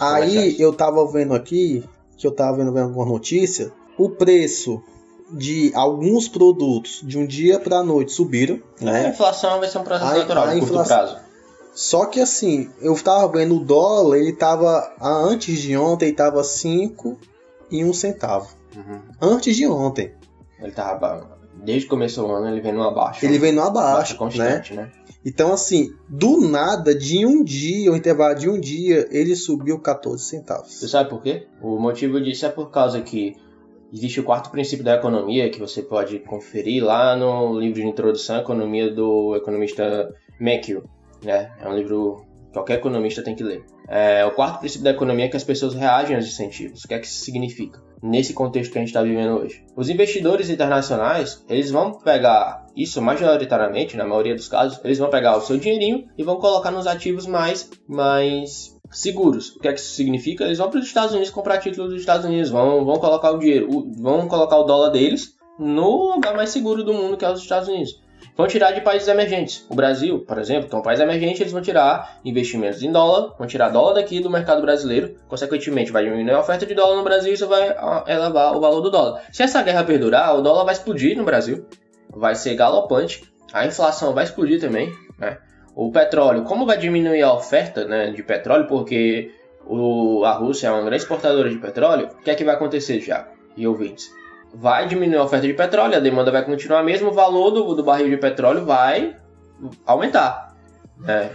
Aí 0.00 0.60
eu 0.60 0.72
tava 0.72 1.06
vendo 1.10 1.34
aqui, 1.34 1.84
que 2.16 2.26
eu 2.26 2.32
tava 2.32 2.56
vendo 2.56 2.78
alguma 2.78 3.04
notícia, 3.04 3.72
o 3.98 4.08
preço 4.10 4.82
de 5.30 5.72
alguns 5.74 6.28
produtos 6.28 7.00
de 7.02 7.18
um 7.18 7.26
dia 7.26 7.58
para 7.58 7.78
a 7.78 7.82
noite 7.82 8.12
subiram. 8.12 8.60
Né? 8.80 9.06
A 9.06 9.08
inflação 9.08 9.58
vai 9.58 9.68
ser 9.68 9.78
um 9.78 9.84
processo 9.84 10.12
a, 10.12 10.18
natural 10.18 10.44
a 10.44 10.58
curto 10.58 10.84
prazo. 10.84 11.16
Só 11.74 12.06
que 12.06 12.20
assim, 12.20 12.70
eu 12.80 12.94
tava 13.02 13.26
vendo 13.32 13.56
o 13.56 13.64
dólar, 13.64 14.18
ele 14.18 14.32
tava 14.32 14.94
antes 15.00 15.58
de 15.58 15.76
ontem, 15.76 16.14
tava 16.14 16.44
5 16.44 17.18
e 17.70 17.84
1 17.84 17.92
centavo. 17.92 18.48
Uhum. 18.76 19.00
Antes 19.20 19.56
de 19.56 19.66
ontem. 19.66 20.12
Ele 20.60 20.72
tava 20.72 21.34
desde 21.64 21.84
que 21.84 21.90
começou 21.90 22.28
o 22.28 22.32
ano, 22.32 22.48
ele 22.48 22.60
vem 22.60 22.72
numa 22.72 22.92
baixa. 22.92 23.24
Ele 23.24 23.38
vem 23.38 23.52
numa 23.52 23.70
baixa, 23.70 24.14
constante, 24.14 24.74
né? 24.74 24.82
né? 24.82 24.92
Então 25.24 25.52
assim, 25.52 25.92
do 26.08 26.40
nada, 26.40 26.94
de 26.94 27.24
um 27.24 27.42
dia, 27.42 27.90
o 27.90 27.96
intervalo 27.96 28.34
de 28.34 28.48
um 28.48 28.60
dia, 28.60 29.08
ele 29.10 29.34
subiu 29.34 29.78
14 29.78 30.22
centavos. 30.22 30.74
Você 30.74 30.88
sabe 30.88 31.08
por 31.08 31.22
quê? 31.22 31.46
O 31.62 31.78
motivo 31.78 32.20
disso 32.20 32.44
é 32.46 32.50
por 32.50 32.70
causa 32.70 33.00
que 33.00 33.34
existe 33.92 34.20
o 34.20 34.24
quarto 34.24 34.50
princípio 34.50 34.84
da 34.84 34.96
economia 34.96 35.48
que 35.48 35.58
você 35.58 35.82
pode 35.82 36.18
conferir 36.18 36.84
lá 36.84 37.16
no 37.16 37.58
livro 37.58 37.80
de 37.80 37.86
introdução 37.86 38.36
à 38.36 38.40
economia 38.40 38.92
do 38.92 39.34
economista 39.36 40.14
Macchio, 40.38 40.84
né? 41.24 41.52
É 41.60 41.68
um 41.68 41.74
livro 41.74 42.24
que 42.48 42.54
qualquer 42.54 42.74
economista 42.74 43.22
tem 43.22 43.34
que 43.34 43.42
ler. 43.42 43.64
É, 43.88 44.24
o 44.24 44.30
quarto 44.30 44.60
princípio 44.60 44.84
da 44.84 44.90
economia 44.90 45.26
é 45.26 45.28
que 45.28 45.36
as 45.36 45.44
pessoas 45.44 45.74
reagem 45.74 46.16
aos 46.16 46.26
incentivos. 46.26 46.84
O 46.84 46.88
que 46.88 46.94
é 46.94 46.98
que 46.98 47.06
isso 47.06 47.24
significa? 47.24 47.82
Nesse 48.02 48.32
contexto 48.32 48.72
que 48.72 48.78
a 48.78 48.80
gente 48.80 48.88
está 48.88 49.02
vivendo 49.02 49.38
hoje. 49.38 49.64
Os 49.76 49.88
investidores 49.88 50.50
internacionais, 50.50 51.44
eles 51.48 51.70
vão 51.70 51.92
pegar 51.92 52.66
isso 52.76 53.00
majoritariamente, 53.00 53.96
na 53.96 54.06
maioria 54.06 54.34
dos 54.34 54.48
casos, 54.48 54.80
eles 54.84 54.98
vão 54.98 55.10
pegar 55.10 55.36
o 55.36 55.40
seu 55.40 55.56
dinheirinho 55.56 56.06
e 56.16 56.22
vão 56.22 56.36
colocar 56.36 56.70
nos 56.70 56.86
ativos 56.86 57.26
mais, 57.26 57.70
mais 57.88 58.74
seguros. 58.90 59.56
O 59.56 59.60
que 59.60 59.68
é 59.68 59.72
que 59.72 59.80
isso 59.80 59.94
significa? 59.94 60.44
Eles 60.44 60.58
vão 60.58 60.70
para 60.70 60.80
os 60.80 60.86
Estados 60.86 61.12
Unidos 61.12 61.30
comprar 61.30 61.58
títulos 61.58 61.90
dos 61.90 62.00
Estados 62.00 62.24
Unidos, 62.24 62.50
vão, 62.50 62.84
vão 62.84 62.96
colocar 62.96 63.30
o 63.30 63.38
dinheiro, 63.38 63.68
vão 63.96 64.28
colocar 64.28 64.58
o 64.58 64.64
dólar 64.64 64.90
deles 64.90 65.34
no 65.58 66.14
lugar 66.14 66.34
mais 66.34 66.50
seguro 66.50 66.82
do 66.82 66.92
mundo, 66.92 67.16
que 67.16 67.24
é 67.24 67.30
os 67.30 67.40
Estados 67.40 67.68
Unidos. 67.68 68.02
Vão 68.36 68.48
tirar 68.48 68.72
de 68.72 68.80
países 68.80 69.06
emergentes. 69.06 69.64
O 69.68 69.76
Brasil, 69.76 70.24
por 70.26 70.38
exemplo, 70.38 70.68
que 70.68 70.74
é 70.74 70.78
um 70.78 70.82
país 70.82 70.98
emergente, 70.98 71.40
eles 71.40 71.52
vão 71.52 71.62
tirar 71.62 72.18
investimentos 72.24 72.82
em 72.82 72.90
dólar, 72.90 73.34
vão 73.38 73.46
tirar 73.46 73.68
dólar 73.68 73.94
daqui 73.94 74.18
do 74.18 74.28
mercado 74.28 74.60
brasileiro, 74.60 75.14
consequentemente 75.28 75.92
vai 75.92 76.04
diminuir 76.04 76.32
a 76.32 76.40
oferta 76.40 76.66
de 76.66 76.74
dólar 76.74 76.96
no 76.96 77.04
Brasil 77.04 77.30
e 77.30 77.34
isso 77.34 77.46
vai 77.46 77.68
ah, 77.68 78.04
elevar 78.08 78.56
o 78.56 78.60
valor 78.60 78.80
do 78.80 78.90
dólar. 78.90 79.22
Se 79.32 79.44
essa 79.44 79.62
guerra 79.62 79.84
perdurar, 79.84 80.36
o 80.36 80.42
dólar 80.42 80.64
vai 80.64 80.74
explodir 80.74 81.16
no 81.16 81.24
Brasil, 81.24 81.64
vai 82.10 82.34
ser 82.34 82.56
galopante, 82.56 83.22
a 83.52 83.66
inflação 83.66 84.12
vai 84.12 84.24
explodir 84.24 84.60
também, 84.60 84.92
né? 85.16 85.38
o 85.76 85.92
petróleo, 85.92 86.42
como 86.42 86.66
vai 86.66 86.76
diminuir 86.76 87.22
a 87.22 87.32
oferta 87.32 87.84
né, 87.84 88.10
de 88.10 88.22
petróleo, 88.22 88.66
porque 88.66 89.32
o, 89.66 90.24
a 90.24 90.32
Rússia 90.32 90.68
é 90.68 90.70
uma 90.70 90.82
grande 90.82 91.02
exportadora 91.02 91.48
de 91.48 91.58
petróleo, 91.58 92.08
o 92.12 92.22
que 92.22 92.30
é 92.30 92.34
que 92.34 92.44
vai 92.44 92.54
acontecer 92.54 93.00
já? 93.00 93.28
E 93.56 93.66
ouvintes? 93.66 94.10
Vai 94.54 94.86
diminuir 94.86 95.18
a 95.18 95.24
oferta 95.24 95.46
de 95.46 95.54
petróleo, 95.54 95.96
a 95.96 96.00
demanda 96.00 96.30
vai 96.30 96.44
continuar 96.44 96.82
mesmo, 96.82 97.08
o 97.10 97.12
valor 97.12 97.50
do, 97.50 97.74
do 97.74 97.82
barril 97.82 98.08
de 98.08 98.16
petróleo 98.16 98.64
vai 98.64 99.16
aumentar. 99.84 100.54
Né? 100.98 101.30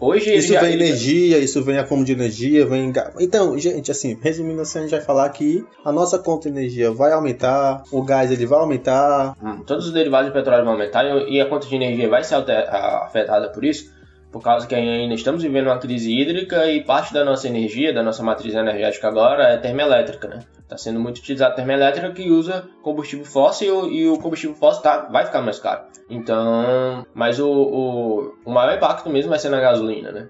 Hoje 0.00 0.34
isso 0.34 0.52
vem 0.58 0.72
energia, 0.72 1.38
isso 1.38 1.62
vem 1.62 1.78
acúmulo 1.78 2.04
de 2.04 2.12
energia, 2.12 2.66
vem. 2.66 2.92
Então, 3.20 3.56
gente, 3.56 3.88
assim, 3.88 4.18
resumindo 4.20 4.60
assim, 4.60 4.80
a 4.80 4.82
gente 4.82 4.90
vai 4.90 5.00
falar 5.00 5.28
que 5.28 5.64
a 5.84 5.92
nossa 5.92 6.18
conta 6.18 6.50
de 6.50 6.58
energia 6.58 6.90
vai 6.90 7.12
aumentar, 7.12 7.84
o 7.92 8.02
gás 8.02 8.32
ele 8.32 8.44
vai 8.44 8.58
aumentar. 8.58 9.36
Hum, 9.40 9.62
todos 9.64 9.86
os 9.86 9.92
derivados 9.92 10.26
de 10.26 10.32
petróleo 10.32 10.64
vão 10.64 10.72
aumentar 10.72 11.04
e 11.04 11.40
a 11.40 11.46
conta 11.46 11.68
de 11.68 11.76
energia 11.76 12.08
vai 12.08 12.24
ser 12.24 12.34
afetada 12.34 13.48
por 13.50 13.64
isso 13.64 14.01
por 14.32 14.42
causa 14.42 14.66
que 14.66 14.74
ainda 14.74 15.14
estamos 15.14 15.42
vivendo 15.42 15.66
uma 15.66 15.78
crise 15.78 16.10
hídrica 16.10 16.66
e 16.66 16.82
parte 16.82 17.12
da 17.12 17.22
nossa 17.22 17.46
energia, 17.46 17.92
da 17.92 18.02
nossa 18.02 18.22
matriz 18.22 18.54
energética 18.54 19.06
agora 19.06 19.44
é 19.44 19.58
termoelétrica, 19.58 20.26
né? 20.26 20.38
Está 20.58 20.78
sendo 20.78 20.98
muito 20.98 21.18
utilizada 21.18 21.54
termoelétrica 21.54 22.10
que 22.12 22.30
usa 22.30 22.66
combustível 22.82 23.26
fóssil 23.26 23.92
e 23.92 24.08
o 24.08 24.18
combustível 24.18 24.56
fóssil 24.56 24.82
tá, 24.82 25.08
vai 25.12 25.26
ficar 25.26 25.42
mais 25.42 25.58
caro. 25.58 25.82
Então, 26.08 27.06
mas 27.14 27.38
o, 27.38 27.46
o, 27.46 28.34
o 28.46 28.50
maior 28.50 28.74
impacto 28.74 29.10
mesmo 29.10 29.28
vai 29.28 29.38
ser 29.38 29.50
na 29.50 29.60
gasolina, 29.60 30.10
né? 30.10 30.28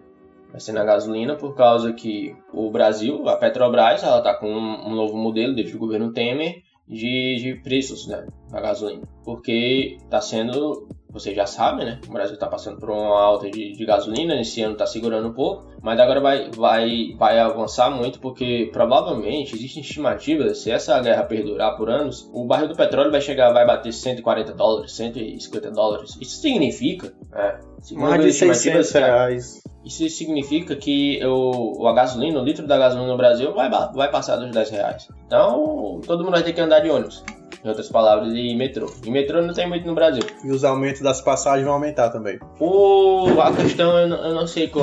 Vai 0.50 0.60
ser 0.60 0.72
na 0.72 0.84
gasolina 0.84 1.36
por 1.36 1.54
causa 1.54 1.92
que 1.92 2.36
o 2.52 2.70
Brasil, 2.70 3.26
a 3.28 3.36
Petrobras, 3.36 4.02
ela 4.02 4.18
está 4.18 4.34
com 4.34 4.52
um, 4.52 4.88
um 4.88 4.94
novo 4.96 5.16
modelo 5.16 5.54
desde 5.54 5.76
o 5.76 5.78
governo 5.78 6.12
Temer 6.12 6.62
de, 6.86 7.36
de 7.36 7.60
preços 7.62 8.06
né, 8.06 8.26
da 8.50 8.60
gasolina. 8.60 9.02
Porque 9.24 9.96
está 10.02 10.20
sendo 10.20 10.88
vocês 11.12 11.36
já 11.36 11.46
sabem, 11.46 11.84
né? 11.84 12.00
O 12.08 12.12
Brasil 12.12 12.34
está 12.34 12.46
passando 12.46 12.78
por 12.78 12.90
uma 12.90 13.20
alta 13.20 13.50
de, 13.50 13.72
de 13.72 13.84
gasolina, 13.84 14.40
esse 14.40 14.62
ano 14.62 14.72
está 14.72 14.86
segurando 14.86 15.28
um 15.28 15.32
pouco, 15.32 15.70
mas 15.82 16.00
agora 16.00 16.20
vai, 16.20 16.50
vai, 16.50 17.14
vai 17.18 17.38
avançar 17.38 17.90
muito 17.90 18.18
porque 18.18 18.70
provavelmente 18.72 19.54
existem 19.54 19.82
estimativas, 19.82 20.58
se 20.58 20.70
essa 20.70 20.98
guerra 21.00 21.24
perdurar 21.24 21.76
por 21.76 21.90
anos, 21.90 22.30
o 22.32 22.46
barril 22.46 22.68
do 22.68 22.74
petróleo 22.74 23.10
vai 23.10 23.20
chegar, 23.20 23.52
vai 23.52 23.66
bater 23.66 23.92
140 23.92 24.54
dólares, 24.54 24.92
150 24.92 25.70
dólares. 25.70 26.16
Isso 26.20 26.40
significa, 26.40 27.12
né? 27.30 27.60
Mais 27.92 28.24
de 28.24 28.32
600 28.32 28.90
reais. 28.92 29.62
Isso 29.84 30.08
significa 30.08 30.76
que 30.76 31.20
o, 31.26 31.86
a 31.88 31.92
gasolina, 31.92 32.40
o 32.40 32.44
litro 32.44 32.66
da 32.66 32.78
gasolina 32.78 33.08
no 33.08 33.16
Brasil 33.16 33.52
vai, 33.52 33.68
vai 33.68 34.10
passar 34.10 34.36
dos 34.36 34.50
10 34.50 34.70
reais. 34.70 35.08
Então, 35.26 36.00
todo 36.06 36.22
mundo 36.22 36.34
vai 36.34 36.42
ter 36.42 36.52
que 36.52 36.60
andar 36.60 36.80
de 36.80 36.88
ônibus 36.88 37.24
em 37.64 37.68
outras 37.68 37.88
palavras, 37.88 38.32
e 38.34 38.54
metrô. 38.56 38.92
E 39.04 39.10
metrô 39.10 39.40
não 39.40 39.54
tem 39.54 39.68
muito 39.68 39.86
no 39.86 39.94
Brasil. 39.94 40.22
E 40.44 40.50
os 40.50 40.64
aumentos 40.64 41.00
das 41.00 41.20
passagens 41.20 41.64
vão 41.64 41.74
aumentar 41.74 42.10
também. 42.10 42.38
O, 42.58 43.26
a 43.40 43.52
questão, 43.54 43.96
eu 43.98 44.08
não, 44.08 44.16
eu 44.24 44.34
não 44.34 44.46
sei 44.46 44.68
com, 44.68 44.80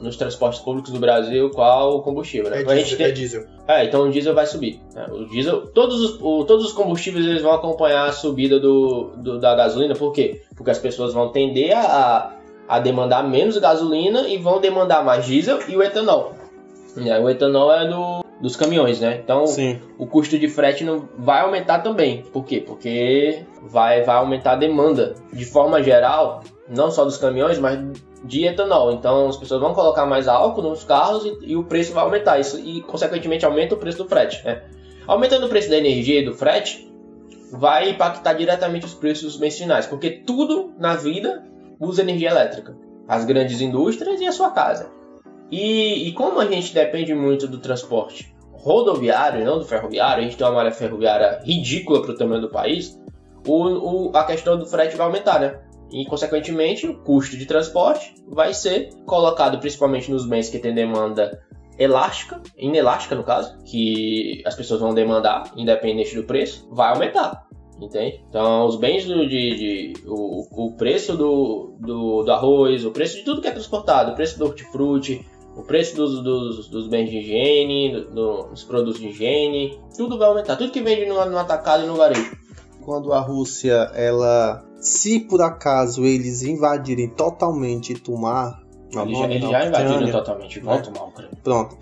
nos 0.00 0.16
transportes 0.16 0.60
públicos 0.60 0.92
do 0.92 1.00
Brasil 1.00 1.50
qual 1.50 1.96
o 1.96 2.02
combustível, 2.02 2.50
né? 2.50 2.60
É 2.60 2.64
diesel, 2.64 2.98
tem... 2.98 3.06
é 3.06 3.10
diesel. 3.10 3.44
É, 3.66 3.84
então 3.84 4.02
o 4.02 4.10
diesel 4.10 4.34
vai 4.34 4.46
subir. 4.46 4.80
Né? 4.94 5.06
O 5.10 5.24
diesel, 5.26 5.66
todos 5.68 6.00
os, 6.00 6.20
o, 6.20 6.44
todos 6.44 6.66
os 6.66 6.72
combustíveis 6.72 7.24
eles 7.24 7.42
vão 7.42 7.52
acompanhar 7.52 8.08
a 8.08 8.12
subida 8.12 8.60
do, 8.60 9.12
do, 9.16 9.38
da 9.38 9.54
gasolina, 9.54 9.94
por 9.94 10.12
quê? 10.12 10.42
Porque 10.54 10.70
as 10.70 10.78
pessoas 10.78 11.14
vão 11.14 11.30
tender 11.30 11.74
a, 11.74 12.34
a 12.68 12.78
demandar 12.78 13.22
menos 13.22 13.56
gasolina 13.56 14.28
e 14.28 14.36
vão 14.36 14.60
demandar 14.60 15.02
mais 15.02 15.24
diesel 15.24 15.58
e 15.68 15.76
o 15.76 15.82
etanol. 15.82 16.33
O 16.96 17.30
etanol 17.30 17.72
é 17.72 17.88
do 17.88 18.24
dos 18.40 18.56
caminhões, 18.56 19.00
né? 19.00 19.20
Então 19.22 19.46
Sim. 19.46 19.80
o 19.96 20.06
custo 20.06 20.38
de 20.38 20.48
frete 20.48 20.84
não 20.84 21.08
vai 21.16 21.40
aumentar 21.40 21.78
também. 21.78 22.22
Por 22.24 22.44
quê? 22.44 22.60
Porque 22.60 23.42
vai, 23.62 24.02
vai 24.02 24.16
aumentar 24.16 24.52
a 24.52 24.56
demanda 24.56 25.14
de 25.32 25.44
forma 25.44 25.82
geral, 25.82 26.42
não 26.68 26.90
só 26.90 27.04
dos 27.04 27.16
caminhões, 27.16 27.58
mas 27.58 27.80
de 28.22 28.44
etanol. 28.44 28.92
Então 28.92 29.28
as 29.28 29.36
pessoas 29.36 29.60
vão 29.60 29.72
colocar 29.72 30.04
mais 30.04 30.28
álcool 30.28 30.62
nos 30.62 30.84
carros 30.84 31.24
e, 31.24 31.52
e 31.52 31.56
o 31.56 31.64
preço 31.64 31.92
vai 31.92 32.04
aumentar. 32.04 32.38
Isso 32.38 32.58
e 32.58 32.82
consequentemente 32.82 33.46
aumenta 33.46 33.74
o 33.74 33.78
preço 33.78 33.98
do 33.98 34.08
frete. 34.08 34.44
Né? 34.44 34.62
Aumentando 35.06 35.46
o 35.46 35.48
preço 35.48 35.70
da 35.70 35.76
energia 35.76 36.20
e 36.20 36.24
do 36.24 36.34
frete, 36.34 36.90
vai 37.50 37.90
impactar 37.90 38.34
diretamente 38.34 38.84
os 38.84 38.94
preços 38.94 39.36
finais, 39.56 39.86
porque 39.86 40.10
tudo 40.10 40.72
na 40.78 40.96
vida 40.96 41.44
usa 41.78 42.02
energia 42.02 42.30
elétrica. 42.30 42.76
As 43.06 43.24
grandes 43.24 43.60
indústrias 43.60 44.20
e 44.20 44.26
a 44.26 44.32
sua 44.32 44.50
casa. 44.50 44.90
E, 45.50 46.08
e 46.08 46.12
como 46.12 46.40
a 46.40 46.46
gente 46.46 46.74
depende 46.74 47.14
muito 47.14 47.46
do 47.46 47.58
transporte 47.58 48.34
rodoviário 48.52 49.42
e 49.42 49.44
não 49.44 49.58
do 49.58 49.64
ferroviário, 49.64 50.22
a 50.22 50.24
gente 50.24 50.36
tem 50.36 50.46
uma 50.46 50.54
malha 50.54 50.72
ferroviária 50.72 51.40
ridícula 51.44 52.00
para 52.00 52.12
o 52.12 52.16
tamanho 52.16 52.40
do 52.40 52.50
país, 52.50 52.98
o, 53.46 54.08
o, 54.08 54.16
a 54.16 54.24
questão 54.24 54.58
do 54.58 54.66
frete 54.66 54.96
vai 54.96 55.06
aumentar, 55.06 55.38
né? 55.38 55.60
E, 55.92 56.04
consequentemente, 56.06 56.86
o 56.86 56.98
custo 57.02 57.36
de 57.36 57.46
transporte 57.46 58.14
vai 58.26 58.54
ser 58.54 58.90
colocado 59.04 59.58
principalmente 59.58 60.10
nos 60.10 60.26
bens 60.26 60.48
que 60.48 60.58
têm 60.58 60.74
demanda 60.74 61.40
elástica, 61.78 62.40
inelástica 62.56 63.14
no 63.14 63.22
caso, 63.22 63.58
que 63.64 64.42
as 64.46 64.54
pessoas 64.54 64.80
vão 64.80 64.94
demandar, 64.94 65.52
independente 65.56 66.16
do 66.16 66.24
preço, 66.24 66.66
vai 66.72 66.90
aumentar. 66.90 67.46
Entende? 67.80 68.24
Então, 68.28 68.66
os 68.66 68.76
bens 68.76 69.04
do, 69.04 69.28
de, 69.28 69.56
de 69.56 69.92
o, 70.06 70.66
o 70.66 70.76
preço 70.76 71.16
do, 71.16 71.76
do, 71.80 72.22
do, 72.22 72.32
arroz, 72.32 72.84
o 72.84 72.92
preço 72.92 73.16
de 73.16 73.24
tudo 73.24 73.42
que 73.42 73.48
é 73.48 73.50
transportado, 73.50 74.12
o 74.12 74.14
preço 74.14 74.38
do 74.38 74.46
hortifruti, 74.46 75.26
o 75.56 75.62
preço 75.62 75.96
dos, 75.96 76.22
dos, 76.22 76.68
dos 76.68 76.88
bens 76.88 77.10
de 77.10 77.18
higiene, 77.18 78.04
do, 78.12 78.44
dos 78.44 78.64
produtos 78.64 79.00
de 79.00 79.08
higiene, 79.08 79.78
tudo 79.96 80.18
vai 80.18 80.28
aumentar. 80.28 80.56
Tudo 80.56 80.72
que 80.72 80.82
vende 80.82 81.06
no, 81.06 81.24
no 81.26 81.38
atacado 81.38 81.84
e 81.84 81.86
no 81.86 81.96
varejo. 81.96 82.36
Quando 82.82 83.12
a 83.12 83.20
Rússia, 83.20 83.90
ela, 83.94 84.64
se 84.80 85.20
por 85.20 85.40
acaso 85.40 86.04
eles 86.04 86.42
invadirem 86.42 87.08
totalmente 87.08 87.92
e 87.92 87.98
tomar 87.98 88.62
eles 89.02 89.18
já, 89.18 89.24
eles 89.24 89.50
já 89.50 89.66
invadiram 89.66 90.12
totalmente, 90.12 90.60
vão 90.60 90.76
né? 90.76 90.82
tomar 90.82 91.00
a 91.00 91.04
Ucrânia. 91.04 91.38
Pronto. 91.42 91.78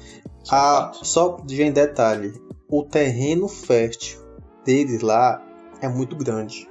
A, 0.50 0.92
só 0.94 1.36
de 1.44 1.62
em 1.62 1.72
detalhe, 1.72 2.32
o 2.68 2.84
terreno 2.84 3.48
fértil 3.48 4.20
deles 4.64 5.02
lá 5.02 5.42
é 5.80 5.88
muito 5.88 6.16
grande. 6.16 6.68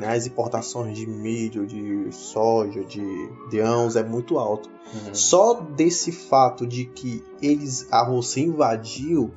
Né, 0.00 0.16
as 0.16 0.26
importações 0.26 0.96
de 0.96 1.06
milho, 1.06 1.66
de 1.66 2.08
soja, 2.10 2.82
de 2.84 3.02
grãos 3.50 3.94
é 3.96 4.02
muito 4.02 4.38
alto. 4.38 4.68
Uhum. 4.92 5.14
Só 5.14 5.54
desse 5.60 6.10
fato 6.10 6.66
de 6.66 6.86
que 6.86 7.22
eles 7.40 7.86
a 7.92 8.02
Rússia 8.04 8.40
invadiu 8.40 9.30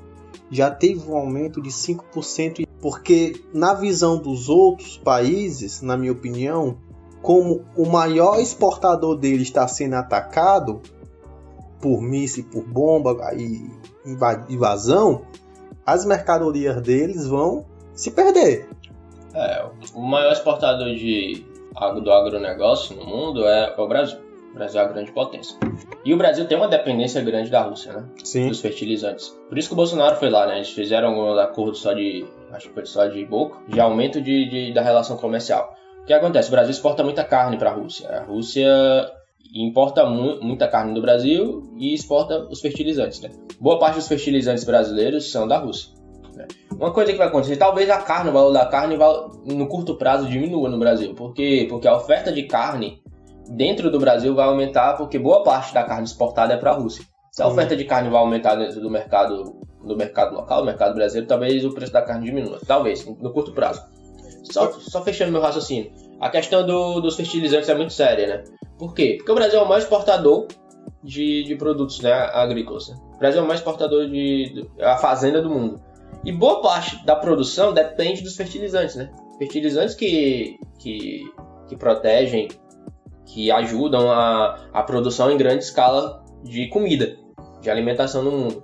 já 0.50 0.70
teve 0.72 1.10
um 1.10 1.16
aumento 1.16 1.62
de 1.62 1.70
5%, 1.70 2.68
porque 2.80 3.42
na 3.54 3.74
visão 3.74 4.18
dos 4.18 4.50
outros 4.50 4.98
países, 4.98 5.82
na 5.82 5.98
minha 5.98 6.12
opinião, 6.12 6.78
como 7.22 7.62
o 7.76 7.86
maior 7.86 8.40
exportador 8.40 9.16
dele 9.18 9.42
está 9.44 9.68
sendo 9.68 9.96
atacado 9.96 10.82
por 11.82 12.02
míssil, 12.02 12.46
por 12.52 12.64
bomba 12.64 13.34
e 13.36 13.70
inva- 14.06 14.46
invasão, 14.50 15.24
as 15.86 16.06
mercadorias 16.06 16.82
deles 16.82 17.26
vão 17.28 17.66
se 17.96 18.12
perder. 18.12 18.68
É, 19.34 19.66
o 19.96 20.02
maior 20.02 20.32
exportador 20.32 20.94
de, 20.96 21.46
agro- 21.76 22.02
do 22.02 22.12
agronegócio 22.12 22.96
no 22.96 23.06
mundo 23.06 23.48
é, 23.48 23.74
é 23.78 23.82
o 23.82 23.88
Brasil. 23.88 24.20
O 24.52 24.54
Brasil 24.56 24.80
é 24.80 24.84
a 24.84 24.88
grande 24.88 25.12
potência. 25.12 25.58
E 26.06 26.14
o 26.14 26.18
Brasil 26.18 26.46
tem 26.46 26.56
uma 26.56 26.68
dependência 26.68 27.20
grande 27.24 27.50
da 27.50 27.64
Rússia, 27.64 27.92
né? 27.94 28.06
Sim. 28.24 28.50
Dos 28.50 28.62
fertilizantes. 28.62 29.30
Por 29.50 29.58
isso 29.58 29.68
que 29.70 29.74
o 29.74 29.76
Bolsonaro 29.76 30.16
foi 30.18 30.30
lá, 30.30 30.46
né? 30.46 30.58
Eles 30.58 30.70
fizeram 30.70 31.18
um 31.18 31.40
acordo 31.40 31.76
só 31.76 31.92
de. 31.94 32.24
Acho 32.52 32.68
que 32.68 32.74
foi 32.76 32.86
só 32.86 33.08
de 33.08 33.26
boca, 33.26 33.58
de 33.68 33.80
aumento 33.80 34.22
de, 34.22 34.48
de- 34.48 34.72
da 34.74 34.82
relação 34.84 35.18
comercial. 35.18 35.74
O 36.04 36.06
que 36.06 36.14
acontece? 36.14 36.50
O 36.50 36.52
Brasil 36.52 36.70
exporta 36.70 37.04
muita 37.04 37.24
carne 37.24 37.58
para 37.58 37.72
a 37.72 37.74
Rússia. 37.74 38.08
A 38.10 38.24
Rússia 38.26 38.68
importa 39.56 40.06
mu- 40.06 40.40
muita 40.42 40.68
carne 40.68 40.94
do 40.94 41.02
Brasil 41.02 41.64
e 41.80 41.94
exporta 41.94 42.40
os 42.50 42.62
fertilizantes, 42.62 43.22
né? 43.22 43.32
Boa 43.60 43.80
parte 43.80 43.96
dos 43.96 44.08
fertilizantes 44.08 44.64
brasileiros 44.64 45.32
são 45.32 45.48
da 45.48 45.58
Rússia. 45.58 45.92
Né? 46.36 46.48
Uma 46.72 46.92
coisa 46.92 47.12
que 47.12 47.18
vai 47.18 47.28
acontecer, 47.28 47.56
talvez 47.58 47.90
a 47.90 47.98
carne, 47.98 48.30
o 48.30 48.34
valor 48.34 48.52
da 48.52 48.66
carne, 48.66 48.98
no 49.46 49.68
curto 49.68 49.96
prazo 49.96 50.28
diminua 50.28 50.70
no 50.70 50.78
Brasil. 50.80 51.14
Por 51.14 51.34
quê? 51.34 51.66
Porque 51.70 51.88
a 51.88 51.96
oferta 51.96 52.32
de 52.32 52.44
carne 52.44 53.02
dentro 53.50 53.90
do 53.92 54.00
Brasil 54.00 54.34
vai 54.34 54.46
aumentar, 54.48 54.98
porque 54.98 55.18
boa 55.20 55.44
parte 55.44 55.74
da 55.74 55.84
carne 55.84 56.06
exportada 56.06 56.54
é 56.54 56.58
para 56.58 56.72
a 56.72 56.76
Rússia. 56.76 57.04
Se 57.32 57.42
a 57.42 57.48
oferta 57.48 57.76
de 57.76 57.84
carne 57.86 58.10
vai 58.10 58.20
aumentar 58.20 58.56
dentro 58.56 58.80
do 58.80 58.90
mercado, 58.92 59.44
do 59.84 59.96
mercado 59.98 60.36
local, 60.36 60.60
do 60.62 60.66
mercado 60.66 60.94
brasileiro, 60.94 61.28
talvez 61.28 61.66
o 61.66 61.74
preço 61.74 61.92
da 61.92 62.02
carne 62.02 62.26
diminua. 62.26 62.60
Talvez, 62.68 63.06
no 63.06 63.32
curto 63.34 63.52
prazo. 63.54 63.82
Só, 64.52 64.72
só 64.74 65.02
fechando 65.02 65.32
meu 65.32 65.42
raciocínio. 65.42 65.92
A 66.20 66.30
questão 66.30 66.66
do- 66.66 67.00
dos 67.02 67.16
fertilizantes 67.16 67.68
é 67.70 67.76
muito 67.76 67.92
séria, 67.94 68.28
né? 68.28 68.44
Por 68.78 68.94
quê? 68.94 69.16
Porque 69.18 69.32
o 69.32 69.36
Brasil 69.36 69.60
é 69.60 69.64
o 69.64 69.68
maior 69.68 69.80
exportador 69.80 70.48
de, 71.04 71.44
de 71.44 71.56
produtos 71.56 72.00
né, 72.02 72.12
agrícolas. 72.12 72.90
né? 72.90 72.96
O 73.16 73.18
Brasil 73.18 73.40
é 73.40 73.44
o 73.44 73.48
maior 73.48 73.58
exportador 73.58 74.06
de, 74.08 74.54
de 74.54 74.82
a 74.82 74.98
fazenda 74.98 75.42
do 75.42 75.50
mundo. 75.50 75.82
E 76.26 76.32
boa 76.32 76.62
parte 76.62 77.06
da 77.06 77.16
produção 77.16 77.74
depende 77.74 78.22
dos 78.22 78.36
fertilizantes, 78.36 78.96
né? 78.96 79.10
Fertilizantes 79.38 79.94
que, 79.94 80.58
que, 80.80 81.24
que 81.68 81.76
protegem, 81.76 82.48
que 83.26 83.52
ajudam 83.52 84.10
a, 84.10 84.68
a 84.72 84.84
produção 84.84 85.30
em 85.32 85.38
grande 85.38 85.64
escala 85.64 86.24
de 86.44 86.68
comida, 86.70 87.18
de 87.62 87.70
alimentação 87.70 88.24
no 88.24 88.32
mundo. 88.32 88.64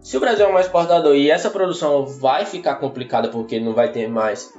Se 0.00 0.16
o 0.16 0.20
Brasil 0.20 0.46
é 0.46 0.48
o 0.48 0.52
maior 0.52 0.64
exportador 0.64 1.14
e 1.14 1.30
essa 1.30 1.50
produção 1.50 2.06
vai 2.06 2.44
ficar 2.46 2.76
complicada 2.76 3.28
porque 3.28 3.60
não 3.60 3.74
vai 3.74 3.92
ter 3.92 4.08
mais 4.08 4.52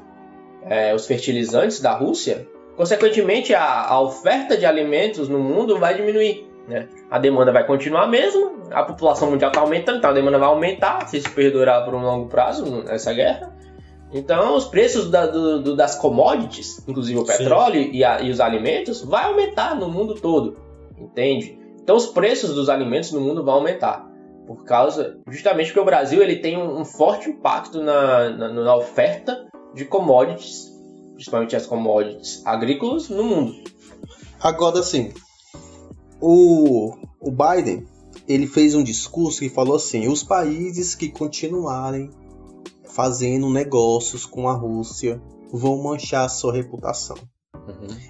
é, 0.63 0.93
os 0.93 1.07
fertilizantes 1.07 1.79
da 1.81 1.93
Rússia, 1.93 2.47
consequentemente 2.75 3.53
a, 3.53 3.85
a 3.85 4.01
oferta 4.01 4.55
de 4.55 4.65
alimentos 4.65 5.27
no 5.27 5.39
mundo 5.39 5.79
vai 5.79 5.95
diminuir. 5.95 6.48
Né? 6.69 6.87
A 7.09 7.17
demanda 7.17 7.51
vai 7.51 7.65
continuar 7.65 8.03
a 8.03 8.07
mesma, 8.07 8.51
a 8.71 8.83
população 8.83 9.31
mundial 9.31 9.49
está 9.49 9.61
aumentando, 9.61 9.97
então 9.97 10.11
a 10.11 10.13
demanda 10.13 10.37
vai 10.37 10.47
aumentar 10.47 11.07
se 11.07 11.17
isso 11.17 11.31
perdurar 11.31 11.83
por 11.83 11.95
um 11.95 12.01
longo 12.03 12.29
prazo 12.29 12.63
nessa 12.83 13.11
guerra. 13.11 13.57
Então 14.13 14.55
os 14.55 14.65
preços 14.65 15.09
da- 15.09 15.25
do- 15.25 15.63
do- 15.63 15.75
das 15.75 15.95
commodities, 15.95 16.87
inclusive 16.87 17.17
o 17.19 17.25
petróleo 17.25 17.81
e, 17.91 18.03
a- 18.03 18.21
e 18.21 18.29
os 18.29 18.39
alimentos, 18.39 19.03
vai 19.03 19.25
aumentar 19.25 19.75
no 19.75 19.89
mundo 19.89 20.13
todo, 20.13 20.57
entende? 20.95 21.57
Então 21.81 21.95
os 21.95 22.05
preços 22.05 22.53
dos 22.53 22.69
alimentos 22.69 23.11
no 23.11 23.19
mundo 23.19 23.43
vão 23.43 23.55
aumentar 23.55 24.07
por 24.45 24.63
causa 24.63 25.17
justamente 25.27 25.67
porque 25.67 25.79
o 25.79 25.85
Brasil 25.85 26.21
ele 26.21 26.35
tem 26.37 26.55
um, 26.55 26.81
um 26.81 26.85
forte 26.85 27.29
impacto 27.31 27.81
na, 27.81 28.29
na, 28.29 28.49
na 28.53 28.75
oferta 28.75 29.47
de 29.73 29.85
commodities, 29.85 30.71
principalmente 31.15 31.55
as 31.55 31.65
commodities 31.65 32.45
agrícolas 32.45 33.09
no 33.09 33.23
mundo. 33.23 33.53
Agora 34.41 34.81
sim, 34.83 35.11
o, 36.21 36.95
o 37.21 37.31
Biden 37.31 37.85
ele 38.27 38.47
fez 38.47 38.75
um 38.75 38.83
discurso 38.83 39.39
que 39.39 39.49
falou 39.49 39.75
assim: 39.75 40.07
os 40.07 40.23
países 40.23 40.95
que 40.95 41.09
continuarem 41.09 42.09
fazendo 42.83 43.49
negócios 43.49 44.25
com 44.25 44.47
a 44.47 44.53
Rússia 44.53 45.21
vão 45.51 45.81
manchar 45.81 46.29
sua 46.29 46.53
reputação. 46.53 47.17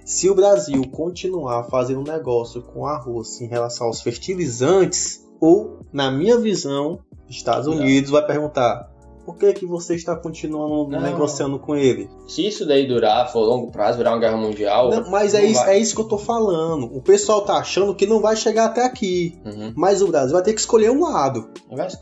Se 0.05 0.29
o 0.29 0.35
Brasil 0.35 0.81
continuar 0.89 1.65
fazendo 1.65 2.01
negócio 2.01 2.61
com 2.61 2.85
a 2.85 2.97
Rússia 2.97 3.43
em 3.43 3.47
relação 3.47 3.87
aos 3.87 4.01
fertilizantes, 4.01 5.25
ou, 5.39 5.79
na 5.91 6.09
minha 6.11 6.37
visão, 6.37 6.99
Estados. 7.29 7.67
Unidos 7.67 8.09
vai 8.09 8.25
perguntar 8.25 8.88
por 9.31 9.37
que, 9.37 9.53
que 9.53 9.65
você 9.65 9.93
está 9.95 10.15
continuando 10.15 10.89
Não. 10.89 11.01
negociando 11.01 11.59
com 11.59 11.75
ele? 11.75 12.09
Se 12.27 12.47
isso 12.47 12.65
daí 12.65 12.87
durar, 12.87 13.31
for 13.31 13.41
longo 13.41 13.71
prazo, 13.71 13.97
virar 13.99 14.11
uma 14.11 14.19
guerra 14.19 14.37
mundial. 14.37 14.89
Não, 14.89 15.11
mas 15.11 15.33
é 15.35 15.45
isso, 15.45 15.61
vai. 15.61 15.75
é 15.75 15.79
isso 15.79 15.93
que 15.95 16.01
eu 16.01 16.07
tô 16.07 16.17
falando. 16.17 16.85
O 16.95 17.01
pessoal 17.01 17.41
tá 17.41 17.57
achando 17.57 17.93
que 17.93 18.07
não 18.07 18.19
vai 18.21 18.35
chegar 18.35 18.65
até 18.65 18.83
aqui. 18.83 19.39
Uhum. 19.45 19.71
Mas 19.75 20.01
o 20.01 20.07
Brasil 20.07 20.33
vai 20.33 20.41
ter 20.43 20.53
que 20.53 20.59
escolher 20.59 20.89
um 20.89 21.01
lado. 21.01 21.49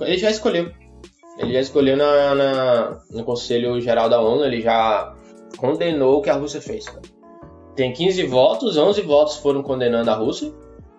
Ele 0.01 0.17
já 0.17 0.29
escolheu. 0.31 0.71
Ele 1.37 1.53
já 1.53 1.59
escolheu 1.59 1.97
na, 1.97 2.33
na- 2.33 2.99
no 3.11 3.23
Conselho 3.23 3.79
Geral 3.81 4.09
da 4.09 4.21
ONU, 4.21 4.43
ele 4.45 4.61
já 4.61 5.13
condenou 5.57 6.19
o 6.19 6.21
que 6.21 6.29
a 6.29 6.35
Rússia 6.35 6.61
fez. 6.61 6.85
cara. 6.85 7.01
Tem 7.75 7.91
15 7.93 8.23
votos, 8.23 8.77
11 8.77 9.01
votos 9.01 9.35
foram 9.37 9.61
condenando 9.61 10.09
a 10.09 10.15
Rússia. 10.15 10.51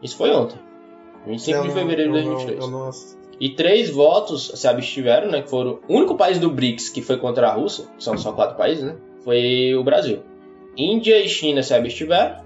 Isso 0.02 0.16
foi 0.16 0.30
ontem. 0.30 0.58
25 1.28 1.62
de 1.62 1.70
fevereiro 1.70 2.12
de 2.12 2.22
2023. 2.22 3.18
E 3.40 3.50
três 3.50 3.90
votos 3.90 4.50
se 4.54 4.66
abstiveram, 4.66 5.30
né? 5.30 5.42
Que 5.42 5.50
foram. 5.50 5.78
O 5.88 5.94
único 5.94 6.16
país 6.16 6.38
do 6.38 6.50
BRICS 6.50 6.88
que 6.88 7.02
foi 7.02 7.18
contra 7.18 7.48
a 7.48 7.52
Rússia, 7.52 7.84
que 7.96 8.02
são 8.02 8.16
só 8.18 8.32
quatro 8.32 8.56
países, 8.56 8.82
né? 8.82 8.96
Foi 9.22 9.74
o 9.76 9.84
Brasil. 9.84 10.22
Índia 10.76 11.20
e 11.20 11.28
China 11.28 11.62
se 11.62 11.74
abstiveram, 11.74 12.36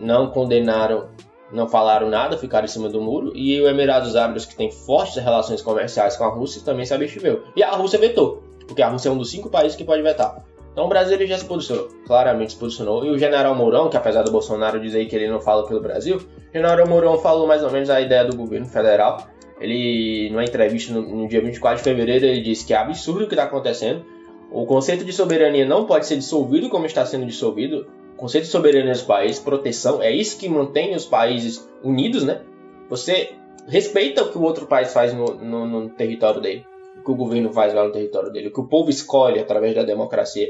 não 0.00 0.30
condenaram, 0.30 1.08
não 1.52 1.68
falaram 1.68 2.08
nada, 2.08 2.36
ficaram 2.36 2.64
em 2.64 2.68
cima 2.68 2.88
do 2.88 3.00
muro. 3.00 3.32
E 3.34 3.60
o 3.60 3.68
Emirados 3.68 4.16
Árabes, 4.16 4.44
que 4.44 4.56
tem 4.56 4.70
fortes 4.70 5.22
relações 5.22 5.62
comerciais 5.62 6.16
com 6.16 6.24
a 6.24 6.28
Rússia, 6.28 6.62
também 6.64 6.84
se 6.84 6.92
absteveu. 6.92 7.44
E 7.56 7.62
a 7.62 7.70
Rússia 7.70 7.98
vetou, 7.98 8.42
porque 8.66 8.82
a 8.82 8.88
Rússia 8.88 9.08
é 9.08 9.12
um 9.12 9.18
dos 9.18 9.30
cinco 9.30 9.48
países 9.48 9.76
que 9.76 9.84
pode 9.84 10.02
vetar. 10.02 10.44
Então 10.72 10.86
o 10.86 10.88
Brasil 10.88 11.14
ele 11.14 11.26
já 11.26 11.36
se 11.38 11.44
posicionou, 11.44 11.88
claramente 12.06 12.52
se 12.52 12.58
posicionou. 12.58 13.04
E 13.04 13.10
o 13.10 13.18
general 13.18 13.54
Mourão, 13.54 13.90
que 13.90 13.96
apesar 13.96 14.22
do 14.22 14.30
Bolsonaro 14.30 14.80
dizer 14.80 15.04
que 15.06 15.14
ele 15.14 15.28
não 15.28 15.40
fala 15.40 15.66
pelo 15.66 15.80
Brasil, 15.80 16.16
o 16.16 16.52
general 16.52 16.86
Mourão 16.88 17.18
falou 17.18 17.46
mais 17.46 17.62
ou 17.62 17.70
menos 17.70 17.90
a 17.90 18.00
ideia 18.00 18.24
do 18.24 18.36
governo 18.36 18.66
federal. 18.66 19.26
Ele, 19.60 20.28
numa 20.30 20.42
entrevista 20.44 20.92
no, 20.92 21.02
no 21.02 21.28
dia 21.28 21.40
24 21.42 21.78
de 21.78 21.84
fevereiro, 21.84 22.24
ele 22.24 22.40
disse 22.40 22.66
que 22.66 22.72
é 22.72 22.78
absurdo 22.78 23.24
o 23.24 23.28
que 23.28 23.34
está 23.34 23.44
acontecendo. 23.44 24.02
O 24.50 24.66
conceito 24.66 25.04
de 25.04 25.12
soberania 25.12 25.64
não 25.66 25.84
pode 25.86 26.06
ser 26.06 26.16
dissolvido 26.16 26.68
como 26.68 26.86
está 26.86 27.04
sendo 27.06 27.26
dissolvido. 27.26 27.86
O 28.14 28.16
conceito 28.16 28.44
de 28.44 28.50
soberania 28.50 28.92
dos 28.92 29.02
países, 29.02 29.38
proteção, 29.38 30.02
é 30.02 30.10
isso 30.10 30.38
que 30.38 30.48
mantém 30.48 30.94
os 30.94 31.04
países 31.04 31.68
unidos, 31.82 32.24
né? 32.24 32.40
Você 32.88 33.32
respeita 33.68 34.22
o 34.22 34.30
que 34.30 34.38
o 34.38 34.42
outro 34.42 34.66
país 34.66 34.92
faz 34.92 35.12
no, 35.14 35.26
no- 35.34 35.66
no 35.66 35.88
território 35.90 36.40
dele, 36.40 36.64
que 37.04 37.10
o 37.10 37.16
governo 37.16 37.52
faz 37.52 37.74
lá 37.74 37.84
no 37.84 37.92
território 37.92 38.30
dele, 38.30 38.48
o 38.48 38.52
que 38.52 38.60
o 38.60 38.66
povo 38.66 38.90
escolhe 38.90 39.40
através 39.40 39.74
da 39.74 39.82
democracia. 39.82 40.48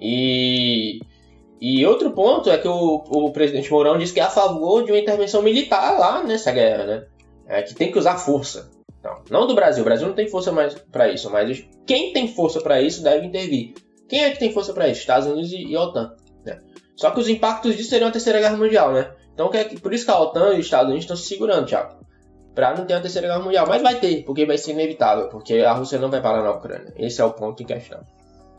E, 0.00 1.00
e 1.60 1.84
outro 1.86 2.12
ponto 2.12 2.50
é 2.50 2.58
que 2.58 2.68
o, 2.68 3.04
o 3.08 3.32
presidente 3.32 3.70
Mourão 3.70 3.98
disse 3.98 4.12
que 4.12 4.20
é 4.20 4.24
a 4.24 4.30
favor 4.30 4.84
de 4.84 4.92
uma 4.92 4.98
intervenção 4.98 5.42
militar 5.42 5.98
lá 5.98 6.22
nessa 6.22 6.52
guerra, 6.52 6.84
né? 6.84 7.06
É, 7.46 7.62
que 7.62 7.74
tem 7.74 7.90
que 7.90 7.98
usar 7.98 8.16
força. 8.18 8.70
Então, 9.00 9.22
não 9.30 9.46
do 9.46 9.54
Brasil, 9.54 9.82
o 9.82 9.84
Brasil 9.84 10.06
não 10.06 10.14
tem 10.14 10.28
força 10.28 10.52
mais 10.52 10.74
para 10.74 11.08
isso, 11.08 11.30
mas 11.30 11.64
quem 11.86 12.12
tem 12.12 12.28
força 12.28 12.60
para 12.60 12.80
isso 12.80 13.02
deve 13.02 13.26
intervir. 13.26 13.74
Quem 14.08 14.24
é 14.24 14.30
que 14.30 14.38
tem 14.38 14.52
força 14.52 14.72
para 14.72 14.88
isso? 14.88 15.00
Estados 15.00 15.26
Unidos 15.26 15.52
e, 15.52 15.64
e 15.64 15.76
OTAN. 15.76 16.14
né? 16.44 16.60
Só 16.96 17.10
que 17.10 17.20
os 17.20 17.28
impactos 17.28 17.76
disso 17.76 17.90
seriam 17.90 18.08
a 18.08 18.12
Terceira 18.12 18.40
Guerra 18.40 18.56
Mundial, 18.56 18.92
né? 18.92 19.12
Então, 19.32 19.50
é 19.52 19.64
por 19.64 19.94
isso 19.94 20.04
que 20.04 20.10
a 20.10 20.20
OTAN 20.20 20.54
e 20.54 20.58
os 20.58 20.66
Estados 20.66 20.86
Unidos 20.86 21.04
estão 21.04 21.16
se 21.16 21.28
segurando, 21.28 21.66
Thiago. 21.66 21.96
Pra 22.58 22.74
não 22.76 22.84
ter 22.84 22.94
uma 22.94 23.00
Terceira 23.00 23.28
Guerra 23.28 23.40
Mundial. 23.40 23.68
Mas 23.68 23.80
vai 23.82 24.00
ter, 24.00 24.24
porque 24.24 24.44
vai 24.44 24.58
ser 24.58 24.72
inevitável, 24.72 25.28
porque 25.28 25.58
a 25.58 25.72
Rússia 25.74 25.96
não 25.96 26.10
vai 26.10 26.20
parar 26.20 26.42
na 26.42 26.50
Ucrânia. 26.50 26.92
Esse 26.96 27.20
é 27.20 27.24
o 27.24 27.32
ponto 27.32 27.62
em 27.62 27.66
questão. 27.66 28.00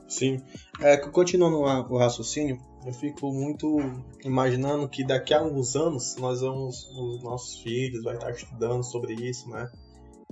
Sim. 0.07 0.41
É, 0.79 0.95
continuando 0.95 1.57
o 1.59 1.97
raciocínio, 1.97 2.57
eu 2.87 2.93
fico 2.93 3.29
muito 3.33 3.77
imaginando 4.23 4.87
que 4.87 5.03
daqui 5.03 5.33
a 5.33 5.39
alguns 5.39 5.75
anos 5.75 6.15
nós 6.15 6.39
vamos, 6.39 6.85
os 6.97 7.21
nossos 7.21 7.59
filhos 7.59 8.01
vai 8.01 8.15
estar 8.15 8.31
estudando 8.31 8.83
sobre 8.83 9.15
isso, 9.15 9.49
né? 9.49 9.69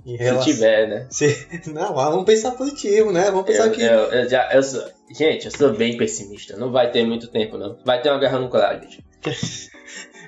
Em 0.06 0.16
Se 0.16 0.38
tiver, 0.44 0.88
né? 0.88 1.06
Se- 1.12 1.60
Não, 1.70 1.92
vamos 1.94 2.24
pensar 2.24 2.52
positivo, 2.52 3.12
né? 3.12 3.30
Vamos 3.30 3.44
pensar 3.44 3.66
Eu, 3.66 3.72
que. 3.72 3.82
eu- 3.82 3.88
eu 4.22 4.28
já, 4.30 4.50
eu 4.50 4.62
sou- 4.62 4.88
gente, 5.14 5.44
eu 5.44 5.50
sou 5.50 5.74
bem 5.74 5.94
pessimista. 5.98 6.56
Não 6.56 6.72
vai 6.72 6.90
ter 6.90 7.04
muito 7.06 7.28
tempo, 7.28 7.58
não. 7.58 7.76
Vai 7.84 8.00
ter 8.00 8.08
uma 8.08 8.18
guerra 8.18 8.38
nuclear, 8.38 8.80
gente. 8.80 9.04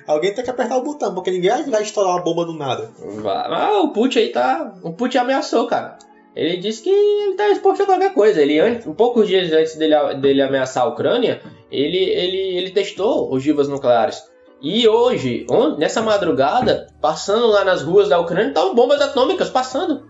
Alguém 0.07 0.33
tem 0.33 0.43
que 0.43 0.49
apertar 0.49 0.77
o 0.77 0.83
botão, 0.83 1.13
porque 1.13 1.31
ninguém 1.31 1.69
vai 1.69 1.83
estourar 1.83 2.13
uma 2.13 2.23
bomba 2.23 2.45
do 2.45 2.53
nada. 2.53 2.89
Ah, 3.25 3.81
o 3.81 3.89
Putin 3.89 4.19
aí 4.19 4.29
tá. 4.29 4.73
O 4.83 4.93
Putin 4.93 5.19
ameaçou, 5.19 5.67
cara. 5.67 5.97
Ele 6.35 6.57
disse 6.57 6.81
que 6.83 6.89
ele 6.89 7.31
está 7.31 7.49
exposto 7.49 7.83
a 7.83 7.85
qualquer 7.85 8.13
coisa. 8.13 8.41
Ele, 8.41 8.61
um 8.87 8.93
poucos 8.93 9.27
dias 9.27 9.51
antes 9.51 9.75
dele, 9.75 9.95
dele 10.15 10.41
ameaçar 10.41 10.83
a 10.83 10.87
Ucrânia, 10.87 11.41
ele, 11.69 11.97
ele, 11.97 12.57
ele 12.57 12.71
testou 12.71 13.31
ogivas 13.31 13.67
nucleares. 13.67 14.23
E 14.61 14.87
hoje, 14.87 15.45
nessa 15.77 16.01
madrugada, 16.01 16.87
passando 17.01 17.47
lá 17.47 17.65
nas 17.65 17.81
ruas 17.81 18.09
da 18.09 18.19
Ucrânia, 18.19 18.49
estavam 18.49 18.75
bombas 18.75 19.01
atômicas 19.01 19.49
passando. 19.49 20.05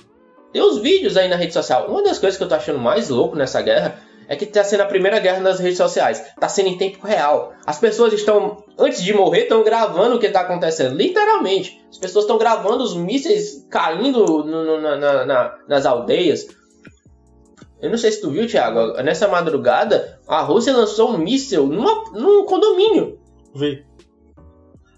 Tem 0.51 0.61
os 0.61 0.77
vídeos 0.79 1.15
aí 1.15 1.29
na 1.29 1.37
rede 1.37 1.53
social. 1.53 1.87
Uma 1.89 2.03
das 2.03 2.19
coisas 2.19 2.37
que 2.37 2.43
eu 2.43 2.49
tô 2.49 2.55
achando 2.55 2.77
mais 2.77 3.09
louco 3.09 3.35
nessa 3.35 3.61
guerra 3.61 3.97
é 4.31 4.35
que 4.37 4.45
está 4.45 4.63
sendo 4.63 4.79
a 4.79 4.85
primeira 4.85 5.19
guerra 5.19 5.41
nas 5.41 5.59
redes 5.59 5.75
sociais. 5.75 6.21
Está 6.21 6.47
sendo 6.47 6.69
em 6.69 6.77
tempo 6.77 7.05
real. 7.05 7.51
As 7.65 7.77
pessoas 7.77 8.13
estão, 8.13 8.63
antes 8.79 9.03
de 9.03 9.13
morrer, 9.13 9.41
estão 9.41 9.61
gravando 9.61 10.15
o 10.15 10.19
que 10.19 10.27
está 10.27 10.39
acontecendo. 10.39 10.95
Literalmente. 10.95 11.85
As 11.89 11.97
pessoas 11.97 12.23
estão 12.23 12.37
gravando 12.37 12.81
os 12.81 12.95
mísseis 12.95 13.67
caindo 13.69 14.25
no, 14.25 14.65
no, 14.65 14.79
na, 14.79 15.25
na, 15.25 15.57
nas 15.67 15.85
aldeias. 15.85 16.47
Eu 17.81 17.89
não 17.89 17.97
sei 17.97 18.13
se 18.13 18.21
tu 18.21 18.31
viu, 18.31 18.47
Thiago. 18.47 18.93
Nessa 19.03 19.27
madrugada, 19.27 20.21
a 20.25 20.39
Rússia 20.39 20.71
lançou 20.71 21.11
um 21.11 21.17
míssil 21.17 21.67
numa, 21.67 22.11
num 22.13 22.45
condomínio. 22.45 23.19
Vi. 23.53 23.85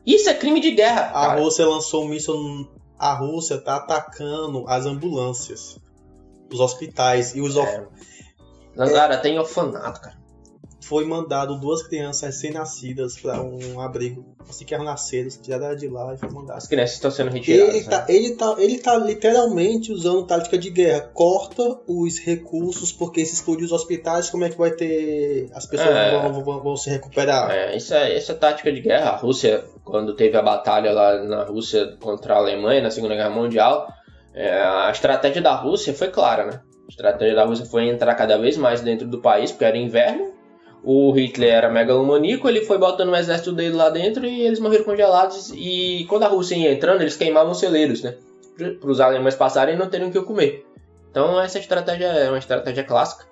Isso 0.05 0.29
é 0.29 0.35
crime 0.35 0.59
de 0.59 0.69
guerra. 0.75 1.07
A 1.07 1.27
cara. 1.29 1.41
Rússia 1.41 1.65
lançou 1.65 2.03
um 2.03 2.07
míssil. 2.07 2.35
A 2.99 3.15
Rússia 3.15 3.57
tá 3.57 3.77
atacando 3.77 4.65
as 4.67 4.85
ambulâncias, 4.85 5.79
os 6.51 6.59
hospitais 6.59 7.33
e 7.33 7.41
os. 7.41 7.57
É. 7.57 7.87
Cara, 8.75 9.17
tem 9.17 9.38
orfanato, 9.38 10.01
cara 10.01 10.23
foi 10.83 11.05
mandado 11.05 11.55
duas 11.59 11.81
crianças 11.81 12.21
recém-nascidas 12.21 13.17
para 13.17 13.41
um 13.41 13.79
abrigo. 13.79 14.25
Assim 14.47 14.65
que 14.65 14.73
eram 14.73 14.83
nascidas, 14.83 15.39
tiraram 15.41 15.75
de 15.75 15.88
lá 15.88 16.13
e 16.13 16.17
foi 16.17 16.29
mandado. 16.29 16.57
As 16.57 16.67
crianças 16.67 16.95
estão 16.95 17.09
sendo 17.09 17.31
retiradas. 17.31 17.73
Ele, 17.73 17.83
né? 17.86 17.89
tá, 17.89 18.05
ele, 18.09 18.36
tá, 18.36 18.55
ele 18.57 18.77
tá 18.77 18.97
literalmente 18.97 19.91
usando 19.91 20.27
tática 20.27 20.57
de 20.57 20.69
guerra. 20.69 21.09
Corta 21.13 21.63
os 21.88 22.19
recursos, 22.19 22.91
porque 22.91 23.25
se 23.25 23.33
explodir 23.33 23.65
os 23.65 23.71
hospitais, 23.71 24.29
como 24.29 24.43
é 24.43 24.49
que 24.49 24.57
vai 24.57 24.71
ter. 24.71 25.49
As 25.53 25.65
pessoas 25.65 25.95
é, 25.95 26.12
vão, 26.12 26.43
vão, 26.43 26.62
vão, 26.62 26.75
se 26.75 26.89
recuperar? 26.89 27.49
É, 27.49 27.75
isso 27.75 27.93
é, 27.93 28.15
essa 28.15 28.33
é 28.33 28.36
tática 28.36 28.71
de 28.71 28.81
guerra. 28.81 29.12
A 29.12 29.15
Rússia, 29.15 29.63
quando 29.86 30.15
teve 30.15 30.36
a 30.36 30.41
batalha 30.41 30.91
lá 30.91 31.23
na 31.23 31.43
Rússia 31.43 31.97
contra 32.01 32.36
a 32.36 32.38
Alemanha 32.38 32.81
na 32.81 32.91
Segunda 32.91 33.15
Guerra 33.15 33.29
Mundial, 33.29 33.88
é, 34.33 34.62
a 34.62 34.91
estratégia 34.91 35.41
da 35.41 35.55
Rússia 35.55 35.93
foi 35.93 36.09
clara, 36.09 36.45
né? 36.45 36.62
A 36.85 36.89
estratégia 36.89 37.35
da 37.35 37.45
Rússia 37.45 37.65
foi 37.65 37.87
entrar 37.87 38.13
cada 38.15 38.37
vez 38.37 38.57
mais 38.57 38.81
dentro 38.81 39.07
do 39.07 39.19
país, 39.19 39.51
porque 39.51 39.65
era 39.65 39.77
inverno, 39.77 40.33
o 40.83 41.11
Hitler 41.13 41.53
era 41.53 41.69
megalomaníaco, 41.69 42.47
ele 42.47 42.65
foi 42.65 42.77
botando 42.77 43.09
o 43.09 43.15
exército 43.15 43.53
dele 43.53 43.73
lá 43.73 43.89
dentro 43.89 44.25
e 44.25 44.41
eles 44.41 44.59
morreram 44.59 44.83
congelados. 44.83 45.51
E 45.55 46.05
quando 46.09 46.23
a 46.23 46.27
Rússia 46.27 46.55
ia 46.55 46.73
entrando, 46.73 47.01
eles 47.01 47.15
queimavam 47.15 47.53
celeiros, 47.53 48.03
né? 48.03 48.15
Para 48.57 48.91
os 48.91 48.99
alemães 48.99 49.35
passarem 49.35 49.75
e 49.75 49.77
não 49.77 49.89
terem 49.89 50.09
o 50.09 50.11
que 50.11 50.21
comer. 50.21 50.65
Então 51.09 51.39
essa 51.39 51.57
estratégia 51.57 52.07
é 52.07 52.27
uma 52.29 52.37
estratégia 52.37 52.83
clássica. 52.83 53.25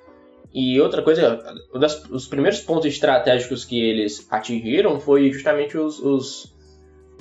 E 0.54 0.80
outra 0.80 1.02
coisa, 1.02 1.40
um 1.74 1.80
dos 1.80 2.28
primeiros 2.28 2.62
pontos 2.62 2.86
estratégicos 2.86 3.66
que 3.66 3.82
eles 3.82 4.26
atingiram 4.30 5.00
foi 5.00 5.32
justamente 5.32 5.78
os, 5.78 6.00
os, 6.00 6.56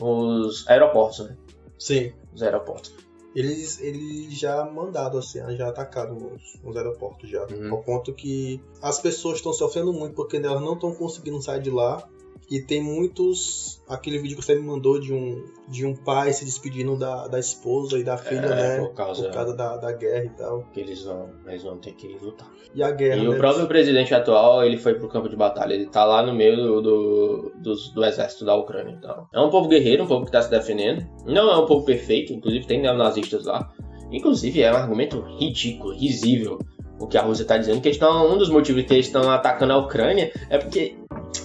os 0.01 0.69
aeroportos, 0.69 1.27
né? 1.27 1.37
Sim. 1.79 2.13
Os 2.33 2.43
aeroportos. 2.43 2.95
Eles, 3.35 3.81
eles 3.81 4.39
já 4.39 4.65
mandaram, 4.65 5.19
assim, 5.19 5.39
já 5.57 5.69
atacaram 5.69 6.17
os, 6.17 6.59
os 6.65 6.77
aeroportos 6.77 7.31
já. 7.31 7.47
Uhum. 7.47 7.73
Ao 7.73 7.83
ponto 7.83 8.13
que 8.13 8.61
as 8.83 8.99
pessoas 8.99 9.37
estão 9.37 9.53
sofrendo 9.53 9.93
muito 9.93 10.15
porque 10.15 10.37
elas 10.37 10.61
não 10.61 10.75
estão 10.75 10.95
conseguindo 10.95 11.41
sair 11.41 11.63
de 11.63 11.71
lá. 11.71 12.09
E 12.51 12.61
tem 12.61 12.83
muitos. 12.83 13.81
Aquele 13.89 14.19
vídeo 14.19 14.37
que 14.37 14.45
você 14.45 14.55
me 14.55 14.63
mandou 14.63 15.01
de 15.01 15.13
um, 15.13 15.45
de 15.69 15.85
um 15.85 15.95
pai 15.95 16.33
se 16.33 16.45
despedindo 16.45 16.97
da, 16.97 17.29
da 17.29 17.39
esposa 17.39 17.99
e 17.99 18.05
da 18.05 18.17
filha, 18.17 18.47
é, 18.47 18.55
né? 18.55 18.79
Por 18.79 18.95
causa, 18.95 19.25
por 19.25 19.33
causa 19.33 19.57
da, 19.57 19.77
da 19.77 19.93
guerra 19.93 20.25
e 20.25 20.31
tal. 20.31 20.65
Que 20.73 20.81
eles 20.81 21.03
vão, 21.03 21.31
eles 21.47 21.63
vão 21.63 21.79
ter 21.79 21.93
que 21.93 22.09
lutar. 22.21 22.49
E 22.75 22.83
a 22.83 22.91
guerra. 22.91 23.17
E 23.17 23.29
né? 23.29 23.29
o 23.29 23.39
próprio 23.39 23.67
presidente 23.67 24.15
atual, 24.15 24.65
ele 24.65 24.79
foi 24.79 24.95
pro 24.95 25.09
campo 25.09 25.29
de 25.29 25.37
batalha. 25.37 25.75
Ele 25.75 25.87
tá 25.87 26.05
lá 26.05 26.25
no 26.25 26.35
meio 26.35 26.57
do, 26.57 26.81
do, 26.81 27.53
do, 27.57 27.75
do 27.95 28.05
exército 28.05 28.45
da 28.45 28.55
Ucrânia. 28.55 28.97
Então. 28.99 29.27
É 29.33 29.41
um 29.41 29.51
povo 29.51 29.69
guerreiro, 29.69 30.05
um 30.05 30.09
povo 30.09 30.25
que 30.25 30.33
tá 30.33 30.43
se 30.43 30.51
defendendo. 30.51 31.07
Não 31.27 31.51
é 31.51 31.57
um 31.57 31.67
povo 31.67 31.85
perfeito, 31.85 32.33
inclusive 32.33 32.67
tem 32.67 32.81
neonazistas 32.81 33.45
lá. 33.45 33.73
Inclusive 34.11 34.63
é 34.63 34.73
um 34.73 34.77
argumento 34.77 35.21
ridículo, 35.21 35.95
risível 35.95 36.59
o 37.01 37.07
que 37.07 37.17
a 37.17 37.23
Rússia 37.23 37.43
está 37.43 37.57
dizendo, 37.57 37.81
que 37.81 37.89
eles 37.89 37.97
estão, 37.97 38.31
um 38.31 38.37
dos 38.37 38.51
motivos 38.51 38.85
que 38.85 38.93
eles 38.93 39.07
estão 39.07 39.31
atacando 39.31 39.73
a 39.73 39.79
Ucrânia 39.79 40.31
é 40.51 40.59
porque 40.59 40.97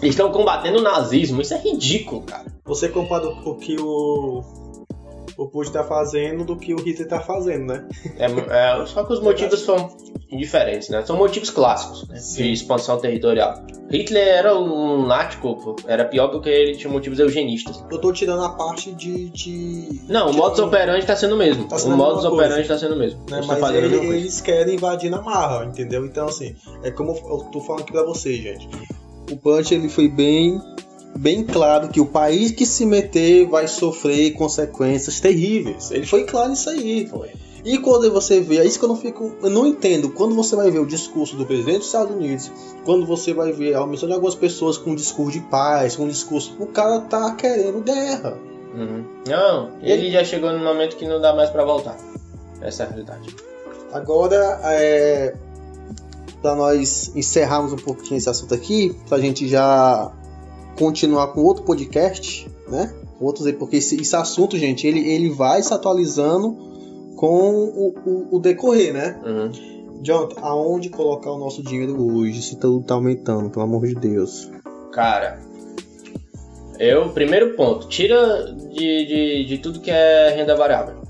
eles 0.06 0.16
estão 0.16 0.32
combatendo 0.32 0.80
o 0.80 0.82
nazismo. 0.82 1.42
Isso 1.42 1.54
é 1.54 1.58
ridículo, 1.58 2.22
cara. 2.22 2.46
Você 2.66 2.90
compara 2.90 3.28
o 3.28 3.56
que 3.56 3.76
o 3.80 4.44
o 5.38 5.48
Putin 5.48 5.72
tá 5.72 5.84
fazendo 5.84 6.46
do 6.46 6.56
que 6.56 6.74
o 6.74 6.78
Hitler 6.78 7.08
tá 7.08 7.20
fazendo, 7.20 7.66
né? 7.66 7.88
É, 8.18 8.26
é, 8.26 8.86
só 8.86 9.04
que 9.04 9.14
os 9.14 9.20
motivos 9.22 9.60
são 9.62 9.90
diferentes, 10.32 10.90
né? 10.90 11.04
São 11.06 11.18
motivos 11.18 11.50
clássicos 11.50 12.08
né? 12.08 12.18
de 12.18 12.52
expansão 12.52 12.98
territorial. 13.00 13.62
Hitler 13.92 14.28
era 14.28 14.58
um 14.58 15.02
lunático, 15.02 15.76
era 15.88 16.06
pior 16.06 16.30
porque 16.30 16.50
ele 16.50 16.76
tinha 16.76 16.92
motivos 16.92 17.20
eugenistas. 17.20 17.84
Eu 17.92 18.00
tô 18.00 18.12
tirando 18.12 18.44
a 18.44 18.50
parte 18.50 18.92
de. 18.94 19.30
de... 19.30 20.02
Não, 20.08 20.30
o 20.30 20.34
modus 20.34 20.60
operandi 20.60 21.06
tá 21.06 21.16
sendo 21.16 21.36
o 21.36 21.38
mesmo. 21.38 21.68
Tá 21.68 21.78
sendo 21.78 21.94
o 21.94 21.98
modus 21.98 22.26
operandi 22.26 22.68
tá 22.68 22.78
sendo 22.78 22.96
o 22.96 22.98
mesmo. 22.98 23.20
Né? 23.30 23.42
Mas 23.46 23.76
ele, 23.76 23.96
eles 23.96 24.42
querem 24.42 24.76
invadir 24.76 25.10
na 25.10 25.22
marra, 25.22 25.66
entendeu? 25.66 26.06
Então, 26.06 26.28
assim, 26.28 26.56
é 26.84 26.92
como 26.92 27.12
eu 27.12 27.40
tô 27.52 27.62
falando 27.62 27.84
aqui 27.84 27.92
pra 27.92 28.04
vocês, 28.04 28.42
gente. 28.42 28.68
O 29.32 29.38
Punch 29.38 29.74
ele 29.74 29.90
foi 29.90 30.08
bem 30.08 30.62
bem 31.18 31.44
claro 31.44 31.88
que 31.88 32.02
o 32.02 32.06
país 32.06 32.52
que 32.52 32.66
se 32.66 32.86
meter 32.86 33.48
vai 33.48 33.68
sofrer 33.68 34.34
consequências 34.34 35.20
terríveis. 35.20 35.92
Ele 35.92 36.06
foi 36.06 36.26
claro 36.26 36.50
nisso 36.50 36.70
aí. 36.70 37.08
Foi. 37.08 37.32
E 37.64 37.80
quando 37.80 38.12
você 38.12 38.42
vê, 38.42 38.60
é 38.60 38.66
isso 38.66 38.78
que 38.78 38.86
eu 38.86 38.90
não 38.90 38.96
fico, 38.96 39.36
eu 39.42 39.50
não 39.50 39.66
entendo. 39.66 40.12
Quando 40.12 40.36
você 40.36 40.56
vai 40.56 40.70
ver 40.70 40.78
o 40.78 40.86
discurso 40.86 41.36
do 41.36 41.48
presidente 41.48 41.80
dos 41.80 41.88
Estados 41.88 42.16
Unidos, 42.16 42.52
quando 42.86 43.08
você 43.08 43.34
vai 43.34 43.52
ver 43.52 43.74
a 43.74 43.84
omissão 43.84 44.08
de 44.08 44.14
algumas 44.14 44.36
pessoas 44.36 44.78
com 44.78 44.92
um 44.92 44.96
discurso 44.96 45.40
de 45.40 45.40
paz, 45.48 45.96
com 45.96 46.04
um 46.04 46.08
discurso, 46.08 46.56
o 46.60 46.68
cara 46.68 47.02
tá 47.02 47.34
querendo 47.34 47.82
guerra. 47.82 48.38
Uhum. 48.76 49.04
Não, 49.28 49.72
ele, 49.82 49.94
ele 49.94 50.12
já 50.12 50.24
chegou 50.24 50.52
no 50.52 50.64
momento 50.64 50.96
que 50.96 51.08
não 51.08 51.20
dá 51.20 51.34
mais 51.34 51.50
para 51.50 51.66
voltar. 51.66 51.98
Essa 52.62 52.84
é 52.84 52.86
a 52.86 52.90
realidade. 52.90 53.36
Agora, 53.92 54.60
é, 54.66 55.34
para 56.46 56.54
nós 56.54 57.12
encerrarmos 57.16 57.74
um 57.74 57.78
pouquinho 57.78 58.20
esse 58.20 58.30
assunto 58.30 58.54
aqui, 58.54 58.96
pra 59.10 59.18
gente 59.18 59.48
já 59.48 60.12
continuar 60.78 61.30
com 61.30 61.42
outro 61.42 61.64
podcast, 61.64 62.48
né? 62.68 62.94
Outros 63.20 63.48
aí, 63.48 63.54
porque 63.54 63.78
esse, 63.78 64.00
esse 64.00 64.16
assunto, 64.16 64.56
gente, 64.56 64.86
ele, 64.86 65.00
ele 65.10 65.32
vai 65.32 65.64
se 65.64 65.74
atualizando 65.74 66.56
com 67.16 67.50
o, 67.52 67.96
o, 68.06 68.36
o 68.36 68.40
decorrer, 68.40 68.94
né? 68.94 69.20
Uhum. 69.26 70.04
Jonathan, 70.04 70.40
aonde 70.42 70.90
colocar 70.90 71.32
o 71.32 71.40
nosso 71.40 71.64
dinheiro 71.64 72.00
hoje 72.00 72.44
se 72.44 72.58
tudo 72.58 72.86
tá 72.86 72.94
aumentando, 72.94 73.50
pelo 73.50 73.66
amor 73.66 73.88
de 73.88 73.96
Deus? 73.96 74.52
Cara, 74.92 75.40
eu, 76.78 77.10
primeiro 77.10 77.56
ponto, 77.56 77.88
tira 77.88 78.54
de, 78.72 79.06
de, 79.08 79.46
de 79.46 79.58
tudo 79.58 79.80
que 79.80 79.90
é 79.90 80.30
renda 80.36 80.56
variável. 80.56 81.05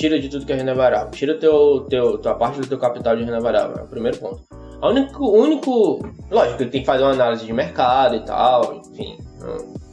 Tira 0.00 0.18
de 0.18 0.30
tudo 0.30 0.46
que 0.46 0.52
é 0.54 0.56
renda 0.56 0.74
variável. 0.74 1.10
Tira 1.10 1.34
teu, 1.34 1.80
teu, 1.90 2.16
tua 2.16 2.34
parte 2.34 2.58
do 2.58 2.66
teu 2.66 2.78
capital 2.78 3.14
de 3.16 3.22
renda 3.22 3.38
variável. 3.38 3.76
É 3.80 3.82
o 3.82 3.86
primeiro 3.86 4.16
ponto. 4.16 4.42
O 4.80 4.88
único, 4.88 5.30
único. 5.30 5.98
Lógico, 6.30 6.62
ele 6.62 6.70
tem 6.70 6.80
que 6.80 6.86
fazer 6.86 7.02
uma 7.02 7.12
análise 7.12 7.44
de 7.44 7.52
mercado 7.52 8.16
e 8.16 8.24
tal, 8.24 8.76
enfim. 8.76 9.18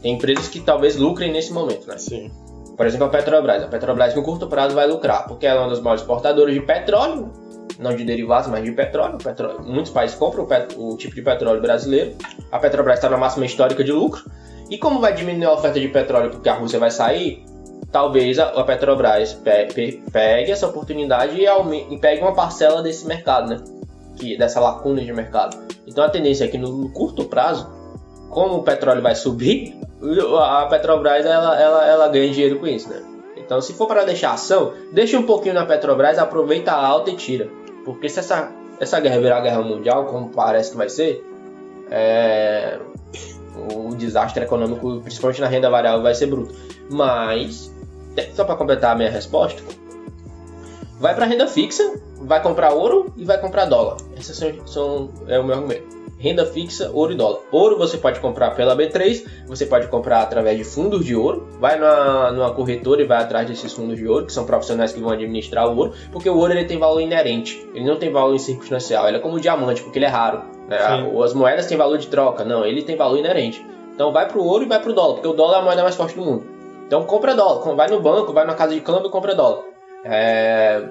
Tem 0.02 0.13
empresas 0.13 0.48
que 0.48 0.62
talvez 0.62 0.96
lucrem 0.96 1.30
nesse 1.30 1.52
momento, 1.52 1.86
né? 1.89 1.98
Sim. 1.98 2.32
Por 2.78 2.86
exemplo, 2.86 3.08
a 3.08 3.10
Petrobras. 3.10 3.62
A 3.62 3.67
Petrobras 3.67 4.15
no 4.15 4.24
curto 4.24 4.48
prazo 4.48 4.74
vai 4.74 4.88
lucrar, 4.88 5.28
porque 5.28 5.46
ela 5.46 5.60
é 5.60 5.63
uma 5.63 5.72
das 5.72 5.82
maiores 5.82 6.04
exportadoras 6.04 6.54
de 6.54 6.62
petróleo, 6.62 7.30
não 7.78 7.93
de 7.93 8.06
derivados, 8.06 8.50
mas 8.50 8.63
de 8.63 8.72
petróleo. 8.72 9.17
petróleo. 9.17 9.60
Muitos 9.65 9.91
países 9.91 10.15
compram 10.15 10.46
o, 10.46 10.48
pet... 10.48 10.74
o 10.78 10.96
tipo 10.96 11.15
de 11.15 11.22
petróleo 11.22 11.62
brasileiro. 11.62 12.15
A 12.50 12.60
Petrobras 12.60 12.96
está 12.96 13.10
na 13.10 13.17
máxima 13.17 13.46
histórica 13.46 13.84
de 13.84 13.91
lucro. 13.91 14.24
E 14.70 14.78
como 14.78 15.02
vai 15.02 15.13
diminuir 15.13 15.48
a 15.48 15.52
oferta 15.52 15.78
de 15.78 15.89
petróleo 15.89 16.30
porque 16.30 16.48
a 16.48 16.54
Rússia 16.54 16.80
vai 16.80 16.91
sair, 16.91 17.43
talvez 17.91 18.39
a 18.39 18.63
Petrobras 18.63 19.33
pegue 19.33 20.51
essa 20.51 20.67
oportunidade 20.67 21.39
e 21.39 21.97
pegue 21.99 22.21
uma 22.21 22.33
parcela 22.33 22.81
desse 22.81 23.05
mercado, 23.07 23.49
né? 23.49 23.63
que, 24.17 24.37
dessa 24.37 24.59
lacuna 24.59 25.01
de 25.01 25.13
mercado. 25.13 25.57
Então 25.85 26.03
a 26.03 26.09
tendência 26.09 26.45
é 26.45 26.47
que 26.47 26.57
no 26.57 26.89
curto 26.89 27.25
prazo, 27.25 27.69
como 28.29 28.55
o 28.55 28.63
petróleo 28.63 29.01
vai 29.01 29.15
subir, 29.15 29.79
a 30.41 30.65
Petrobras 30.65 31.25
ela, 31.25 31.59
ela, 31.59 31.87
ela 31.87 32.07
ganha 32.09 32.29
dinheiro 32.31 32.59
com 32.59 32.67
isso, 32.67 32.89
né? 32.89 33.01
Então 33.37 33.61
se 33.61 33.73
for 33.73 33.87
para 33.87 34.03
deixar 34.03 34.33
ação, 34.33 34.73
deixa 34.91 35.17
um 35.17 35.23
pouquinho 35.23 35.55
na 35.55 35.65
Petrobras, 35.65 36.17
aproveita 36.17 36.71
a 36.71 36.85
alta 36.85 37.11
e 37.11 37.15
tira. 37.15 37.47
Porque 37.85 38.09
se 38.09 38.19
essa, 38.19 38.51
essa 38.79 38.99
guerra 38.99 39.19
virar 39.19 39.41
guerra 39.41 39.61
mundial, 39.61 40.05
como 40.05 40.29
parece 40.29 40.71
que 40.71 40.77
vai 40.77 40.89
ser, 40.89 41.23
é, 41.89 42.79
o 43.74 43.96
desastre 43.96 44.43
econômico, 44.43 45.02
principalmente 45.02 45.41
na 45.41 45.48
renda 45.48 45.70
variável, 45.70 46.02
vai 46.02 46.13
ser 46.13 46.28
bruto. 46.28 46.54
Mas, 46.89 47.74
só 48.34 48.43
para 48.43 48.56
completar 48.56 48.93
a 48.93 48.96
minha 48.96 49.10
resposta, 49.10 49.62
vai 51.00 51.15
para 51.15 51.26
renda 51.26 51.48
fixa, 51.48 52.00
vai 52.22 52.41
comprar 52.41 52.74
ouro 52.74 53.13
e 53.17 53.24
vai 53.24 53.39
comprar 53.39 53.65
dólar. 53.65 53.98
Esses 54.17 54.36
são, 54.36 54.67
são 54.67 55.10
é 55.28 55.39
o 55.39 55.43
meu 55.43 55.56
argumento. 55.56 55.96
renda 56.20 56.46
fixa, 56.46 56.89
ouro 56.91 57.13
e 57.13 57.15
dólar. 57.15 57.41
Ouro 57.52 57.78
você 57.78 57.98
pode 57.98 58.20
comprar 58.20 58.52
pela 58.52 58.76
B3, 58.76 59.26
você 59.48 59.65
pode 59.65 59.88
comprar 59.88 60.22
através 60.22 60.58
de 60.58 60.63
fundos 60.63 61.06
de 61.06 61.15
ouro. 61.15 61.48
Vai 61.60 61.80
na, 61.80 62.32
numa 62.32 62.54
corretora 62.54 63.02
e 63.02 63.06
vai 63.06 63.22
atrás 63.22 63.48
desses 63.48 63.72
fundos 63.74 63.98
de 63.98 64.08
ouro, 64.08 64.26
que 64.26 64.34
são 64.34 64.46
profissionais 64.46 64.91
que 64.91 65.00
vão 65.00 65.12
administrar 65.12 65.67
o 65.67 65.78
ouro, 65.78 65.93
porque 66.12 66.30
o 66.30 66.38
ouro 66.38 66.54
ele 66.54 66.65
tem 66.65 66.80
valor 66.80 67.02
inerente, 67.02 67.67
ele 67.74 67.86
não 67.86 67.98
tem 67.98 68.12
valor 68.12 68.34
em 68.34 68.39
circunstancial, 68.39 69.08
ele 69.08 69.17
é 69.17 69.20
como 69.20 69.36
o 69.36 69.39
diamante, 69.39 69.84
porque 69.84 70.00
ele 70.00 70.06
é 70.06 70.10
raro. 70.10 70.57
Né? 70.67 70.77
As 71.23 71.34
moedas 71.34 71.65
têm 71.65 71.77
valor 71.77 71.97
de 71.97 72.08
troca, 72.08 72.43
não, 72.43 72.65
ele 72.65 72.84
tem 72.84 72.95
valor 72.95 73.17
inerente. 73.17 73.65
Então 73.93 74.12
vai 74.12 74.27
pro 74.27 74.43
ouro 74.43 74.63
e 74.63 74.67
vai 74.67 74.80
pro 74.80 74.93
dólar, 74.93 75.15
porque 75.15 75.27
o 75.27 75.34
dólar 75.34 75.58
é 75.58 75.60
a 75.60 75.63
moeda 75.63 75.84
mais 75.84 75.95
forte 75.95 76.15
do 76.15 76.23
mundo. 76.23 76.45
Então 76.86 77.03
compra 77.03 77.36
dólar, 77.36 77.75
vai 77.75 77.88
no 77.88 77.99
banco, 77.99 78.32
vai 78.34 78.45
na 78.45 78.53
casa 78.53 78.73
de 78.73 78.82
câmbio 78.82 79.08
e 79.08 79.12
compra 79.12 79.34
dólar. 79.34 79.63
É, 80.03 80.84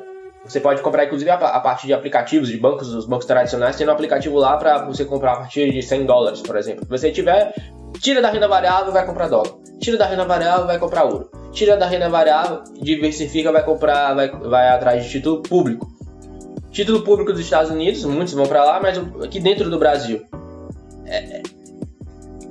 você 0.45 0.61
pode 0.61 0.81
comprar, 0.81 1.05
inclusive, 1.05 1.31
a, 1.31 1.61
partir 1.61 1.89
de 1.89 1.95
aplicativos 1.95 2.49
de 2.49 2.57
bancos, 2.57 2.95
os 2.95 3.07
bancos 3.07 3.27
tradicionais, 3.27 3.77
tem 3.77 3.87
um 3.87 3.91
aplicativo 3.91 4.39
lá 4.39 4.57
para 4.57 4.85
você 4.85 5.05
comprar 5.05 5.33
a 5.33 5.37
partir 5.37 5.73
de 5.73 5.83
100 5.83 6.07
dólares, 6.07 6.41
por 6.41 6.57
exemplo. 6.57 6.85
Se 6.85 6.89
você 6.89 7.11
tiver, 7.11 7.53
tira 8.01 8.23
da 8.23 8.31
renda 8.31 8.47
variável, 8.47 8.93
vai 8.93 9.05
comprar 9.05 9.29
dólar. 9.29 9.51
Tira 9.81 9.99
da 9.99 10.07
renda 10.07 10.25
variável, 10.25 10.67
vai 10.67 10.79
comprar 10.79 11.05
ouro. 11.05 11.31
Tira 11.51 11.77
da 11.77 11.87
renda 11.87 12.09
variável, 12.09 12.62
diversifica, 12.81 13.51
vai 13.51 13.65
comprar, 13.65 14.15
vai, 14.15 14.31
vai 14.31 14.69
atrás 14.69 15.05
de 15.05 15.11
título 15.11 15.43
público. 15.43 15.96
Título 16.77 17.01
público 17.01 17.33
dos 17.33 17.41
Estados 17.41 17.71
Unidos, 17.71 18.05
muitos 18.05 18.35
vão 18.35 18.45
para 18.45 18.62
lá, 18.62 18.79
mas 18.79 18.99
aqui 19.25 19.41
dentro 19.41 19.71
do 19.71 19.79
Brasil. 19.79 20.27
É, 21.07 21.41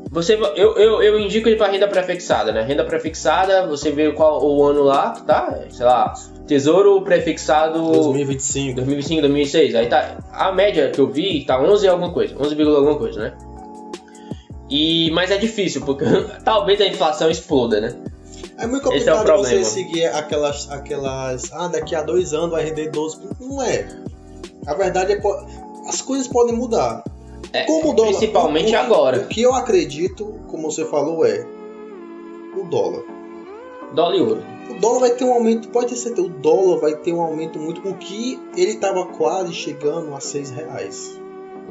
você, 0.09 0.33
eu, 0.55 0.75
eu, 0.77 1.03
eu 1.03 1.19
indico 1.19 1.47
ele 1.47 1.57
para 1.57 1.71
renda 1.71 1.87
prefixada, 1.87 2.51
né? 2.51 2.63
Renda 2.63 2.83
prefixada, 2.83 3.67
você 3.67 3.91
vê 3.91 4.11
qual 4.13 4.43
o 4.43 4.63
ano 4.63 4.81
lá, 4.81 5.11
tá? 5.11 5.65
Sei 5.69 5.85
lá, 5.85 6.11
Tesouro 6.47 6.99
prefixado 7.03 7.79
2025. 7.79 8.77
2025, 8.77 9.21
2006. 9.21 9.75
Aí 9.75 9.85
tá 9.85 10.17
a 10.31 10.51
média 10.51 10.89
que 10.89 10.99
eu 10.99 11.07
vi 11.07 11.45
tá 11.45 11.61
11 11.61 11.87
alguma 11.87 12.11
coisa, 12.11 12.35
11, 12.35 12.59
alguma 12.63 12.97
coisa, 12.97 13.19
né? 13.19 13.37
E 14.71 15.11
mas 15.11 15.29
é 15.29 15.37
difícil 15.37 15.85
porque 15.85 16.03
talvez 16.43 16.81
a 16.81 16.87
inflação 16.87 17.29
exploda, 17.29 17.79
né? 17.79 17.95
É 18.57 18.65
muito 18.65 18.81
complicado 18.81 19.29
é 19.29 19.37
você 19.37 19.63
seguir 19.63 20.07
aquelas 20.07 20.67
aquelas 20.71 21.53
ah, 21.53 21.67
daqui 21.67 21.93
a 21.93 22.01
dois 22.01 22.33
anos 22.33 22.49
vai 22.49 22.63
render 22.63 22.89
12, 22.89 23.19
não 23.39 23.61
é. 23.61 23.87
A 24.65 24.73
verdade 24.73 25.13
é 25.13 25.21
as 25.87 26.01
coisas 26.01 26.27
podem 26.27 26.55
mudar. 26.55 27.03
É, 27.53 27.63
como 27.65 27.91
o 27.91 27.93
dólar, 27.93 28.11
principalmente 28.11 28.73
o, 28.73 28.77
agora. 28.77 29.19
O 29.19 29.27
que 29.27 29.41
eu 29.41 29.53
acredito, 29.53 30.39
como 30.47 30.69
você 30.69 30.85
falou, 30.85 31.25
é 31.25 31.45
o 32.57 32.63
dólar. 32.63 33.03
Dólar 33.93 34.15
e 34.15 34.21
ouro. 34.21 34.43
O 34.69 34.79
dólar 34.79 34.99
vai 34.99 35.09
ter 35.11 35.23
um 35.23 35.33
aumento, 35.33 35.69
pode 35.69 35.89
ter 35.89 35.95
certeza, 35.95 36.27
o 36.27 36.29
dólar 36.29 36.79
vai 36.79 36.95
ter 36.95 37.13
um 37.13 37.21
aumento 37.21 37.59
muito. 37.59 37.87
O 37.87 37.93
que 37.95 38.39
ele 38.57 38.71
estava 38.71 39.05
quase 39.05 39.53
chegando 39.53 40.13
a 40.13 40.19
6 40.19 40.51
reais. 40.51 41.21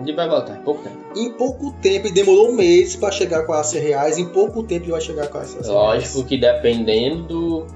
Ele 0.01 0.15
vai 0.15 0.29
voltar, 0.29 0.59
em 0.59 0.63
pouco 0.63 0.83
tempo. 0.83 0.97
Em 1.15 1.33
pouco 1.33 1.73
tempo, 1.83 2.07
ele 2.07 2.15
demorou 2.15 2.53
meses 2.53 2.97
para 2.97 3.13
chegar 3.13 3.45
com 3.45 3.53
a 3.53 3.63
6 3.63 3.83
reais, 3.83 4.19
em 4.19 4.27
pouco 4.27 4.63
tempo 4.63 4.85
ele 4.85 4.93
vai 4.93 5.01
chegar 5.01 5.29
com 5.29 5.39
a 5.39 5.45
6 5.45 5.55
reais. 5.55 5.69
Lógico 5.69 6.25
que 6.25 6.39
dependendo 6.39 7.23
do. 7.25 7.67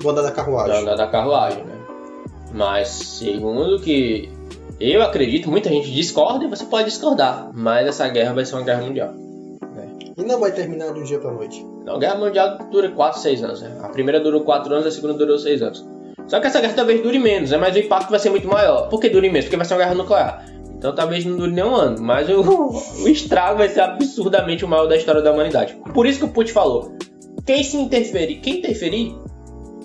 Do 0.00 0.10
andar 0.10 0.22
da 0.22 0.32
carruagem. 0.32 0.72
Do 0.72 0.80
andar 0.80 0.96
da 0.96 1.06
carruagem, 1.06 1.64
né? 1.64 1.78
Mas 2.52 2.88
segundo 2.88 3.80
que 3.80 4.31
eu 4.90 5.02
acredito, 5.02 5.50
muita 5.50 5.68
gente 5.68 5.90
discorda 5.92 6.44
e 6.44 6.48
você 6.48 6.64
pode 6.64 6.88
discordar, 6.88 7.50
mas 7.54 7.86
essa 7.86 8.08
guerra 8.08 8.32
vai 8.32 8.44
ser 8.44 8.54
uma 8.54 8.64
guerra 8.64 8.82
mundial. 8.82 9.12
Né? 9.12 9.88
E 10.16 10.22
não 10.24 10.40
vai 10.40 10.50
terminar 10.50 10.92
de 10.92 11.00
um 11.00 11.04
dia 11.04 11.18
para 11.18 11.30
noite. 11.30 11.64
Não, 11.84 11.96
a 11.96 11.98
guerra 11.98 12.16
mundial 12.16 12.58
dura 12.70 12.90
4, 12.90 13.20
6 13.20 13.44
anos. 13.44 13.62
Né? 13.62 13.78
A 13.82 13.88
primeira 13.88 14.18
durou 14.18 14.42
4 14.42 14.72
anos, 14.74 14.86
a 14.86 14.90
segunda 14.90 15.14
durou 15.14 15.38
6 15.38 15.62
anos. 15.62 15.86
Só 16.26 16.40
que 16.40 16.46
essa 16.46 16.60
guerra 16.60 16.74
talvez 16.74 17.02
dure 17.02 17.18
menos, 17.18 17.50
né? 17.50 17.58
mas 17.58 17.76
o 17.76 17.78
impacto 17.78 18.10
vai 18.10 18.18
ser 18.18 18.30
muito 18.30 18.48
maior. 18.48 18.88
Por 18.88 19.00
que 19.00 19.08
dure 19.08 19.28
menos? 19.28 19.44
Porque 19.44 19.56
vai 19.56 19.66
ser 19.66 19.74
uma 19.74 19.80
guerra 19.80 19.94
nuclear. 19.94 20.46
Então 20.82 20.92
talvez 20.92 21.24
não 21.24 21.36
dure 21.36 21.52
nem 21.52 21.62
um 21.62 21.76
ano, 21.76 22.02
mas 22.02 22.28
o, 22.28 22.40
o 23.04 23.08
estrago 23.08 23.58
vai 23.58 23.68
ser 23.68 23.82
absurdamente 23.82 24.64
o 24.64 24.68
maior 24.68 24.86
da 24.86 24.96
história 24.96 25.22
da 25.22 25.30
humanidade. 25.30 25.76
Por 25.94 26.06
isso 26.06 26.18
que 26.18 26.24
o 26.24 26.28
Putin 26.28 26.52
falou: 26.52 26.96
quem 27.46 27.62
se 27.62 27.76
interferir, 27.76 28.40
quem 28.40 28.58
interferir, 28.58 29.16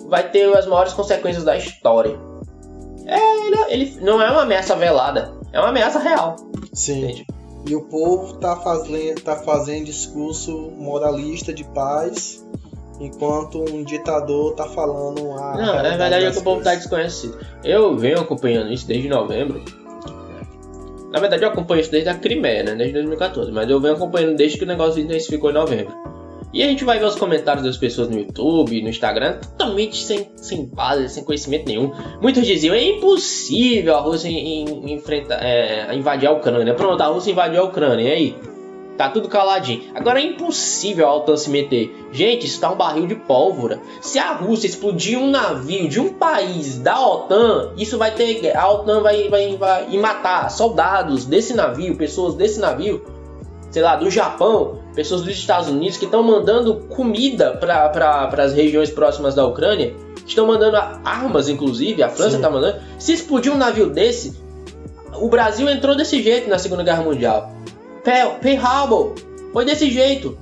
vai 0.08 0.28
ter 0.28 0.52
as 0.56 0.66
maiores 0.66 0.92
consequências 0.92 1.44
da 1.44 1.56
história. 1.56 2.18
É, 3.08 3.46
ele, 3.46 3.56
ele 3.68 3.98
não 4.02 4.20
é 4.20 4.30
uma 4.30 4.42
ameaça 4.42 4.76
velada, 4.76 5.32
é 5.52 5.58
uma 5.58 5.70
ameaça 5.70 5.98
real. 5.98 6.36
Sim. 6.74 7.04
Entende? 7.04 7.26
E 7.66 7.74
o 7.74 7.82
povo 7.82 8.34
tá 8.34 8.56
fazendo, 8.56 9.20
tá 9.20 9.36
fazendo 9.36 9.86
discurso 9.86 10.70
moralista 10.76 11.52
de 11.52 11.64
paz, 11.64 12.46
enquanto 13.00 13.64
um 13.72 13.82
ditador 13.82 14.54
tá 14.54 14.64
falando 14.68 15.32
a. 15.32 15.56
Não, 15.56 15.74
na 15.74 15.96
verdade 15.96 16.26
é 16.26 16.30
que 16.30 16.38
o 16.38 16.42
povo 16.42 16.62
tá 16.62 16.74
desconhecido. 16.74 17.38
Eu 17.64 17.96
venho 17.96 18.20
acompanhando 18.20 18.72
isso 18.72 18.86
desde 18.86 19.08
novembro. 19.08 19.62
Na 21.10 21.20
verdade, 21.20 21.42
eu 21.42 21.48
acompanho 21.48 21.80
isso 21.80 21.90
desde 21.90 22.10
a 22.10 22.14
Crimeia, 22.14 22.62
né? 22.62 22.74
Desde 22.74 22.92
2014. 22.92 23.50
Mas 23.50 23.68
eu 23.70 23.80
venho 23.80 23.94
acompanhando 23.94 24.36
desde 24.36 24.58
que 24.58 24.64
o 24.64 24.66
negócio 24.66 25.00
intensificou 25.00 25.50
em 25.50 25.54
novembro. 25.54 25.94
E 26.52 26.62
a 26.62 26.66
gente 26.66 26.82
vai 26.82 26.98
ver 26.98 27.04
os 27.04 27.14
comentários 27.14 27.62
das 27.62 27.76
pessoas 27.76 28.08
no 28.08 28.18
YouTube, 28.18 28.80
no 28.80 28.88
Instagram, 28.88 29.38
totalmente 29.38 30.02
sem, 30.02 30.30
sem 30.36 30.64
base, 30.64 31.08
sem 31.10 31.24
conhecimento 31.24 31.66
nenhum. 31.66 31.92
Muitos 32.22 32.46
diziam, 32.46 32.74
é 32.74 32.82
impossível 32.82 33.96
a 33.96 34.00
Rússia 34.00 34.30
é, 34.30 35.94
invadir 35.94 36.26
a 36.26 36.32
Ucrânia. 36.32 36.74
Pronto, 36.74 37.02
a 37.02 37.06
Rússia 37.06 37.32
invadiu 37.32 37.60
a 37.60 37.64
Ucrânia, 37.64 38.02
e 38.02 38.10
aí? 38.10 38.36
Tá 38.96 39.10
tudo 39.10 39.28
caladinho. 39.28 39.92
Agora 39.94 40.20
é 40.20 40.24
impossível 40.24 41.06
a 41.06 41.14
OTAN 41.14 41.36
se 41.36 41.50
meter. 41.50 41.94
Gente, 42.10 42.46
isso 42.46 42.60
tá 42.60 42.68
um 42.68 42.76
barril 42.76 43.06
de 43.06 43.14
pólvora. 43.14 43.78
Se 44.00 44.18
a 44.18 44.32
Rússia 44.32 44.66
explodir 44.66 45.16
um 45.16 45.30
navio 45.30 45.88
de 45.88 46.00
um 46.00 46.14
país 46.14 46.78
da 46.80 47.00
OTAN, 47.00 47.74
isso 47.76 47.96
vai 47.96 48.10
ter. 48.10 48.56
A 48.56 48.68
OTAN 48.68 49.00
vai, 49.00 49.28
vai, 49.28 49.56
vai 49.56 49.96
matar 49.98 50.50
soldados 50.50 51.26
desse 51.26 51.54
navio, 51.54 51.96
pessoas 51.96 52.34
desse 52.34 52.58
navio, 52.58 53.04
sei 53.70 53.82
lá, 53.82 53.94
do 53.94 54.10
Japão 54.10 54.80
pessoas 54.98 55.22
dos 55.22 55.32
Estados 55.32 55.68
Unidos 55.68 55.96
que 55.96 56.06
estão 56.06 56.24
mandando 56.24 56.74
comida 56.88 57.52
para 57.52 58.28
as 58.36 58.52
regiões 58.52 58.90
próximas 58.90 59.32
da 59.32 59.46
Ucrânia, 59.46 59.94
estão 60.26 60.44
mandando 60.44 60.76
armas, 61.04 61.48
inclusive, 61.48 62.02
a 62.02 62.08
França 62.08 62.34
está 62.34 62.50
mandando. 62.50 62.80
Se 62.98 63.12
explodir 63.12 63.52
um 63.52 63.56
navio 63.56 63.90
desse, 63.90 64.36
o 65.14 65.28
Brasil 65.28 65.68
entrou 65.70 65.94
desse 65.94 66.20
jeito 66.20 66.50
na 66.50 66.58
Segunda 66.58 66.82
Guerra 66.82 67.04
Mundial. 67.04 67.52
Pearl 68.02 68.40
Harbor 68.60 69.14
foi 69.52 69.64
desse 69.64 69.88
jeito. 69.88 70.36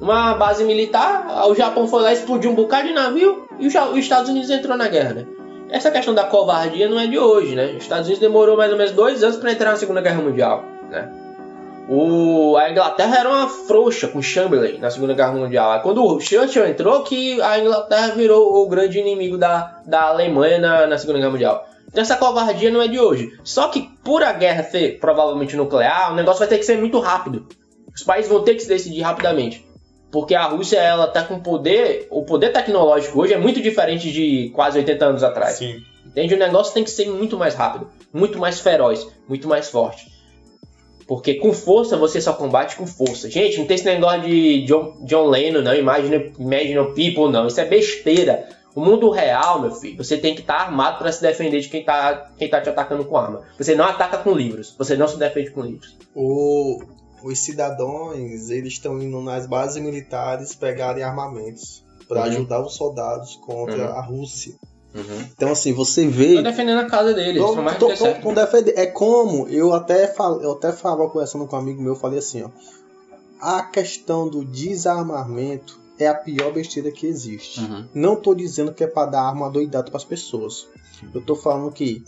Uma 0.00 0.34
base 0.34 0.64
militar, 0.64 1.46
o 1.48 1.54
Japão 1.54 1.86
foi 1.86 2.02
lá 2.02 2.12
explodiu 2.12 2.50
um 2.50 2.56
bocado 2.56 2.88
de 2.88 2.94
navio 2.94 3.46
e 3.60 3.68
os 3.68 3.74
Estados 3.94 4.28
Unidos 4.28 4.50
entrou 4.50 4.76
na 4.76 4.88
guerra, 4.88 5.14
né? 5.14 5.26
Essa 5.70 5.92
questão 5.92 6.12
da 6.12 6.24
covardia 6.24 6.88
não 6.88 6.98
é 6.98 7.06
de 7.06 7.20
hoje, 7.20 7.54
né? 7.54 7.66
Os 7.76 7.84
Estados 7.84 8.06
Unidos 8.06 8.20
demorou 8.20 8.56
mais 8.56 8.72
ou 8.72 8.76
menos 8.76 8.90
dois 8.90 9.22
anos 9.22 9.36
para 9.36 9.52
entrar 9.52 9.70
na 9.70 9.76
Segunda 9.76 10.00
Guerra 10.00 10.20
Mundial, 10.20 10.64
né? 10.90 11.21
O, 11.88 12.56
a 12.56 12.70
Inglaterra 12.70 13.18
era 13.18 13.28
uma 13.28 13.48
frouxa 13.48 14.06
com 14.08 14.22
Chamberlain 14.22 14.78
na 14.78 14.90
Segunda 14.90 15.14
Guerra 15.14 15.32
Mundial. 15.32 15.80
Quando 15.82 16.04
o 16.04 16.20
Churchill 16.20 16.66
entrou, 16.66 17.02
que 17.02 17.40
a 17.42 17.58
Inglaterra 17.58 18.14
virou 18.14 18.62
o 18.62 18.68
grande 18.68 18.98
inimigo 18.98 19.36
da, 19.36 19.80
da 19.84 20.02
Alemanha 20.02 20.58
na, 20.58 20.86
na 20.86 20.98
Segunda 20.98 21.18
Guerra 21.18 21.30
Mundial. 21.30 21.68
Então 21.88 22.02
essa 22.02 22.16
covardia 22.16 22.70
não 22.70 22.80
é 22.80 22.88
de 22.88 22.98
hoje. 22.98 23.32
Só 23.44 23.68
que 23.68 23.90
por 24.02 24.22
a 24.22 24.32
guerra 24.32 24.62
ser 24.62 24.98
provavelmente 24.98 25.56
nuclear, 25.56 26.12
o 26.12 26.14
negócio 26.14 26.38
vai 26.38 26.48
ter 26.48 26.58
que 26.58 26.64
ser 26.64 26.78
muito 26.78 26.98
rápido. 27.00 27.46
Os 27.94 28.02
países 28.02 28.30
vão 28.30 28.42
ter 28.42 28.54
que 28.54 28.62
se 28.62 28.68
decidir 28.68 29.02
rapidamente. 29.02 29.66
Porque 30.10 30.34
a 30.34 30.44
Rússia, 30.44 30.78
ela 30.78 31.06
tá 31.06 31.22
com 31.22 31.40
poder, 31.40 32.06
o 32.10 32.22
poder 32.22 32.50
tecnológico 32.52 33.20
hoje 33.20 33.34
é 33.34 33.38
muito 33.38 33.60
diferente 33.60 34.10
de 34.10 34.50
quase 34.54 34.78
80 34.78 35.04
anos 35.04 35.22
atrás. 35.22 35.54
Sim. 35.54 35.82
Entende? 36.06 36.34
O 36.34 36.38
negócio 36.38 36.72
tem 36.74 36.84
que 36.84 36.90
ser 36.90 37.08
muito 37.08 37.36
mais 37.38 37.54
rápido, 37.54 37.90
muito 38.12 38.38
mais 38.38 38.60
feroz, 38.60 39.06
muito 39.26 39.48
mais 39.48 39.68
forte. 39.68 40.06
Porque 41.06 41.34
com 41.34 41.52
força 41.52 41.96
você 41.96 42.20
só 42.20 42.32
combate 42.32 42.76
com 42.76 42.86
força. 42.86 43.30
Gente, 43.30 43.58
não 43.58 43.66
tem 43.66 43.74
esse 43.74 43.84
negócio 43.84 44.22
de 44.22 44.64
John, 44.64 44.98
John 45.04 45.28
Lennon, 45.28 45.62
não. 45.62 45.74
Imagine, 45.74 46.32
imagine 46.38 46.84
people, 46.94 47.30
não. 47.30 47.46
Isso 47.46 47.60
é 47.60 47.64
besteira. 47.64 48.48
O 48.74 48.80
mundo 48.80 49.10
real, 49.10 49.60
meu 49.60 49.72
filho, 49.72 50.02
você 50.02 50.16
tem 50.16 50.34
que 50.34 50.40
estar 50.40 50.56
tá 50.56 50.64
armado 50.64 50.98
para 50.98 51.12
se 51.12 51.20
defender 51.20 51.60
de 51.60 51.68
quem 51.68 51.80
está 51.80 52.32
quem 52.38 52.48
tá 52.48 52.60
te 52.60 52.70
atacando 52.70 53.04
com 53.04 53.16
arma. 53.16 53.42
Você 53.58 53.74
não 53.74 53.84
ataca 53.84 54.18
com 54.18 54.32
livros. 54.32 54.74
Você 54.78 54.96
não 54.96 55.06
se 55.06 55.18
defende 55.18 55.50
com 55.50 55.60
livros. 55.60 55.96
O, 56.14 56.82
os 57.22 57.38
cidadãos, 57.38 58.50
eles 58.50 58.72
estão 58.74 59.00
indo 59.00 59.20
nas 59.20 59.46
bases 59.46 59.82
militares 59.82 60.54
pegarem 60.54 61.02
armamentos 61.02 61.84
para 62.08 62.20
uhum. 62.20 62.26
ajudar 62.26 62.62
os 62.62 62.74
soldados 62.74 63.36
contra 63.36 63.90
uhum. 63.90 63.98
a 63.98 64.00
Rússia. 64.00 64.54
Uhum. 64.94 65.26
Então, 65.34 65.52
assim, 65.52 65.72
você 65.72 66.06
vê. 66.06 66.36
Tô 66.36 66.42
defendendo 66.42 66.80
a 66.80 66.86
casa 66.86 67.14
dele, 67.14 67.38
tô, 67.38 67.54
mais 67.56 67.78
tô, 67.78 67.88
tô, 67.88 68.14
tô 68.20 68.32
defender. 68.32 68.74
É 68.76 68.86
como 68.86 69.48
eu 69.48 69.72
até, 69.72 70.06
fal... 70.06 70.40
eu 70.42 70.52
até 70.52 70.72
falava 70.72 71.08
conversando 71.08 71.46
com 71.46 71.56
um 71.56 71.58
amigo 71.58 71.80
meu, 71.80 71.92
eu 71.92 71.98
falei 71.98 72.18
assim, 72.18 72.42
ó. 72.42 72.50
A 73.40 73.62
questão 73.62 74.28
do 74.28 74.44
desarmamento 74.44 75.80
é 75.98 76.06
a 76.06 76.14
pior 76.14 76.52
besteira 76.52 76.90
que 76.90 77.06
existe. 77.06 77.60
Uhum. 77.60 77.88
Não 77.94 78.16
tô 78.16 78.34
dizendo 78.34 78.72
que 78.72 78.84
é 78.84 78.86
para 78.86 79.10
dar 79.10 79.22
arma 79.22 79.50
doidado 79.50 79.90
para 79.90 79.98
as 79.98 80.04
pessoas. 80.04 80.68
Eu 81.12 81.20
tô 81.20 81.34
falando 81.34 81.72
que 81.72 82.04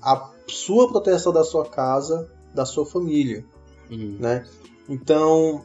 a 0.00 0.30
sua 0.46 0.88
proteção 0.88 1.32
da 1.32 1.44
sua 1.44 1.66
casa, 1.66 2.30
da 2.54 2.64
sua 2.64 2.86
família, 2.86 3.44
uhum. 3.90 4.16
né? 4.18 4.44
Então, 4.88 5.64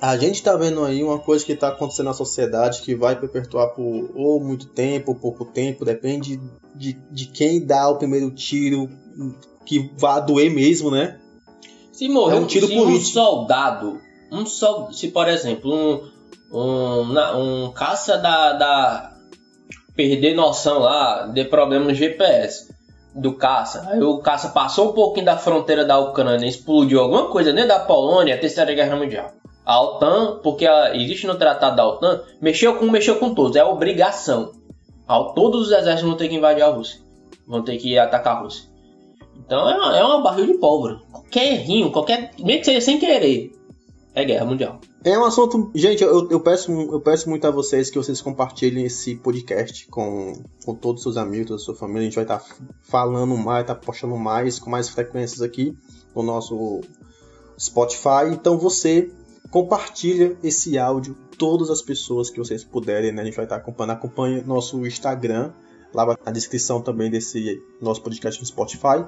a 0.00 0.16
gente 0.16 0.36
está 0.36 0.56
vendo 0.56 0.84
aí 0.84 1.02
uma 1.02 1.18
coisa 1.18 1.44
que 1.44 1.52
está 1.52 1.68
acontecendo 1.68 2.06
na 2.06 2.14
sociedade 2.14 2.82
que 2.82 2.94
vai 2.94 3.18
perpetuar 3.18 3.68
por 3.70 4.10
ou 4.14 4.40
muito 4.42 4.66
tempo 4.66 5.12
ou 5.12 5.16
pouco 5.18 5.44
tempo, 5.44 5.84
depende 5.84 6.40
de, 6.74 6.92
de 7.10 7.26
quem 7.26 7.64
dá 7.64 7.88
o 7.88 7.96
primeiro 7.96 8.30
tiro 8.30 8.88
que 9.64 9.90
vai 9.96 10.22
doer 10.24 10.50
mesmo, 10.50 10.90
né? 10.90 11.18
Se 11.92 12.08
morreu 12.08 12.38
É 12.38 12.40
um 12.40 12.46
tiro 12.46 12.66
se 12.66 12.74
político. 12.74 13.00
um 13.00 13.12
soldado, 13.24 14.00
um 14.32 14.44
sol, 14.44 14.92
se 14.92 15.08
por 15.08 15.28
exemplo, 15.28 15.72
um, 15.72 16.10
um, 16.52 17.04
na- 17.12 17.36
um 17.36 17.70
caça 17.72 18.18
da, 18.18 18.52
da 18.52 19.16
perder 19.96 20.34
noção 20.34 20.80
lá, 20.80 21.26
de 21.28 21.44
problema 21.44 21.84
no 21.86 21.94
GPS 21.94 22.74
do 23.14 23.34
caça. 23.34 23.86
Aí 23.88 24.02
o 24.02 24.18
caça 24.18 24.48
passou 24.48 24.90
um 24.90 24.92
pouquinho 24.92 25.26
da 25.26 25.38
fronteira 25.38 25.84
da 25.84 25.98
Ucrânia, 26.00 26.46
explodiu 26.48 27.00
alguma 27.00 27.28
coisa 27.28 27.52
dentro 27.52 27.68
da 27.68 27.78
Polônia, 27.78 28.34
a 28.34 28.38
Terceira 28.38 28.74
Guerra 28.74 28.96
Mundial. 28.96 29.30
A 29.64 29.80
OTAN, 29.80 30.40
porque 30.42 30.66
existe 30.94 31.26
no 31.26 31.36
tratado 31.36 31.76
da 31.76 31.86
OTAN, 31.86 32.22
mexeu 32.40 32.76
com 32.76 32.86
mexeu 32.90 33.16
com 33.18 33.34
todos, 33.34 33.56
é 33.56 33.64
obrigação. 33.64 34.52
Ao- 35.06 35.32
Todos 35.34 35.62
os 35.66 35.72
exércitos 35.72 36.02
vão 36.02 36.16
ter 36.16 36.28
que 36.28 36.34
invadir 36.34 36.62
a 36.62 36.68
Rússia, 36.68 37.00
vão 37.46 37.62
ter 37.62 37.76
que 37.78 37.98
atacar 37.98 38.36
a 38.36 38.40
Rússia. 38.40 38.68
Então 39.36 39.68
é 39.68 39.74
uma, 39.76 39.96
é 39.98 40.04
uma 40.04 40.22
barril 40.22 40.46
de 40.46 40.54
pólvora. 40.54 41.00
Qualquer 41.10 41.52
errinho, 41.52 41.90
qualquer. 41.90 42.30
mesmo 42.38 42.60
que 42.60 42.64
seja 42.66 42.80
sem 42.80 42.98
querer, 42.98 43.52
é 44.14 44.24
guerra 44.24 44.44
mundial. 44.46 44.80
É 45.02 45.18
um 45.18 45.24
assunto. 45.24 45.70
Gente, 45.74 46.02
eu, 46.02 46.30
eu, 46.30 46.40
peço, 46.40 46.70
eu 46.72 47.00
peço 47.00 47.28
muito 47.28 47.46
a 47.46 47.50
vocês 47.50 47.90
que 47.90 47.98
vocês 47.98 48.22
compartilhem 48.22 48.86
esse 48.86 49.16
podcast 49.16 49.86
com, 49.88 50.32
com 50.64 50.74
todos 50.74 51.00
os 51.00 51.02
seus 51.02 51.16
amigos, 51.18 51.48
toda 51.48 51.60
a 51.60 51.64
sua 51.64 51.74
família. 51.74 52.02
A 52.02 52.04
gente 52.04 52.14
vai 52.14 52.24
estar 52.24 52.42
falando 52.82 53.36
mais, 53.36 53.62
estar 53.62 53.74
postando 53.74 54.16
mais, 54.16 54.58
com 54.58 54.70
mais 54.70 54.88
frequências 54.88 55.42
aqui 55.42 55.76
no 56.16 56.22
nosso 56.22 56.80
Spotify. 57.58 58.30
Então 58.32 58.56
você 58.58 59.10
compartilha 59.54 60.36
esse 60.42 60.76
áudio 60.76 61.16
todas 61.38 61.70
as 61.70 61.80
pessoas 61.80 62.28
que 62.28 62.38
vocês 62.40 62.64
puderem, 62.64 63.12
né? 63.12 63.22
A 63.22 63.24
gente 63.24 63.36
vai 63.36 63.44
estar 63.44 63.54
acompanhando. 63.54 63.92
Acompanhe 63.92 64.42
nosso 64.44 64.84
Instagram, 64.84 65.52
lá 65.94 66.18
na 66.26 66.32
descrição 66.32 66.80
também 66.82 67.08
desse 67.08 67.62
nosso 67.80 68.02
podcast 68.02 68.40
no 68.40 68.46
Spotify. 68.48 69.04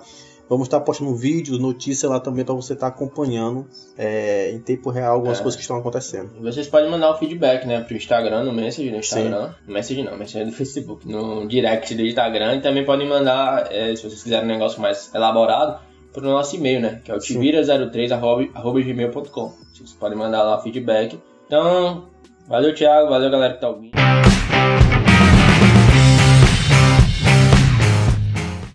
Vamos 0.49 0.69
estar 0.69 0.79
postando 0.83 1.13
vídeos, 1.17 1.59
notícias 1.59 2.09
lá 2.09 2.21
também 2.21 2.45
para 2.45 2.55
você 2.55 2.75
estar 2.75 2.87
acompanhando 2.87 3.67
é, 3.99 4.53
em 4.53 4.61
tempo 4.61 4.89
real 4.91 5.15
algumas 5.15 5.41
É. 5.41 5.43
coisas 5.43 5.57
que 5.57 5.63
estão 5.63 5.79
acontecendo. 5.79 6.31
E 6.39 6.41
Vocês 6.41 6.69
podem 6.69 6.89
mandar 6.89 7.11
o 7.11 7.19
feedback, 7.19 7.67
né, 7.67 7.81
pro 7.81 7.97
Instagram, 7.97 8.45
no 8.45 8.53
Message 8.53 8.89
do 8.89 8.99
Instagram. 8.99 9.53
No 9.67 9.75
Message 9.75 10.05
não, 10.05 10.17
Message 10.17 10.39
é 10.39 10.45
do 10.47 10.53
Facebook. 10.53 11.09
No 11.11 11.49
direct 11.49 11.93
do 11.93 12.03
Instagram. 12.03 12.55
E 12.55 12.61
também 12.61 12.85
podem 12.85 13.09
mandar, 13.09 13.67
é, 13.73 13.97
se 13.97 14.03
vocês 14.05 14.23
quiserem 14.23 14.45
um 14.45 14.53
negócio 14.53 14.81
mais 14.81 15.13
elaborado, 15.13 15.81
pro 16.13 16.23
nosso 16.23 16.55
e-mail, 16.55 16.81
né? 16.81 17.01
Que 17.05 17.11
é 17.11 17.17
o 17.17 17.21
Sim. 17.21 17.41
tivira03.gmail.com. 17.41 19.66
Vocês 19.77 19.93
podem 19.93 20.17
mandar 20.17 20.43
lá 20.43 20.61
feedback. 20.61 21.21
Então, 21.47 22.09
valeu, 22.49 22.75
Thiago. 22.75 23.11
Valeu, 23.11 23.31
galera 23.31 23.55
que 23.55 23.61
tá 23.61 23.69
ouvindo. 23.69 24.26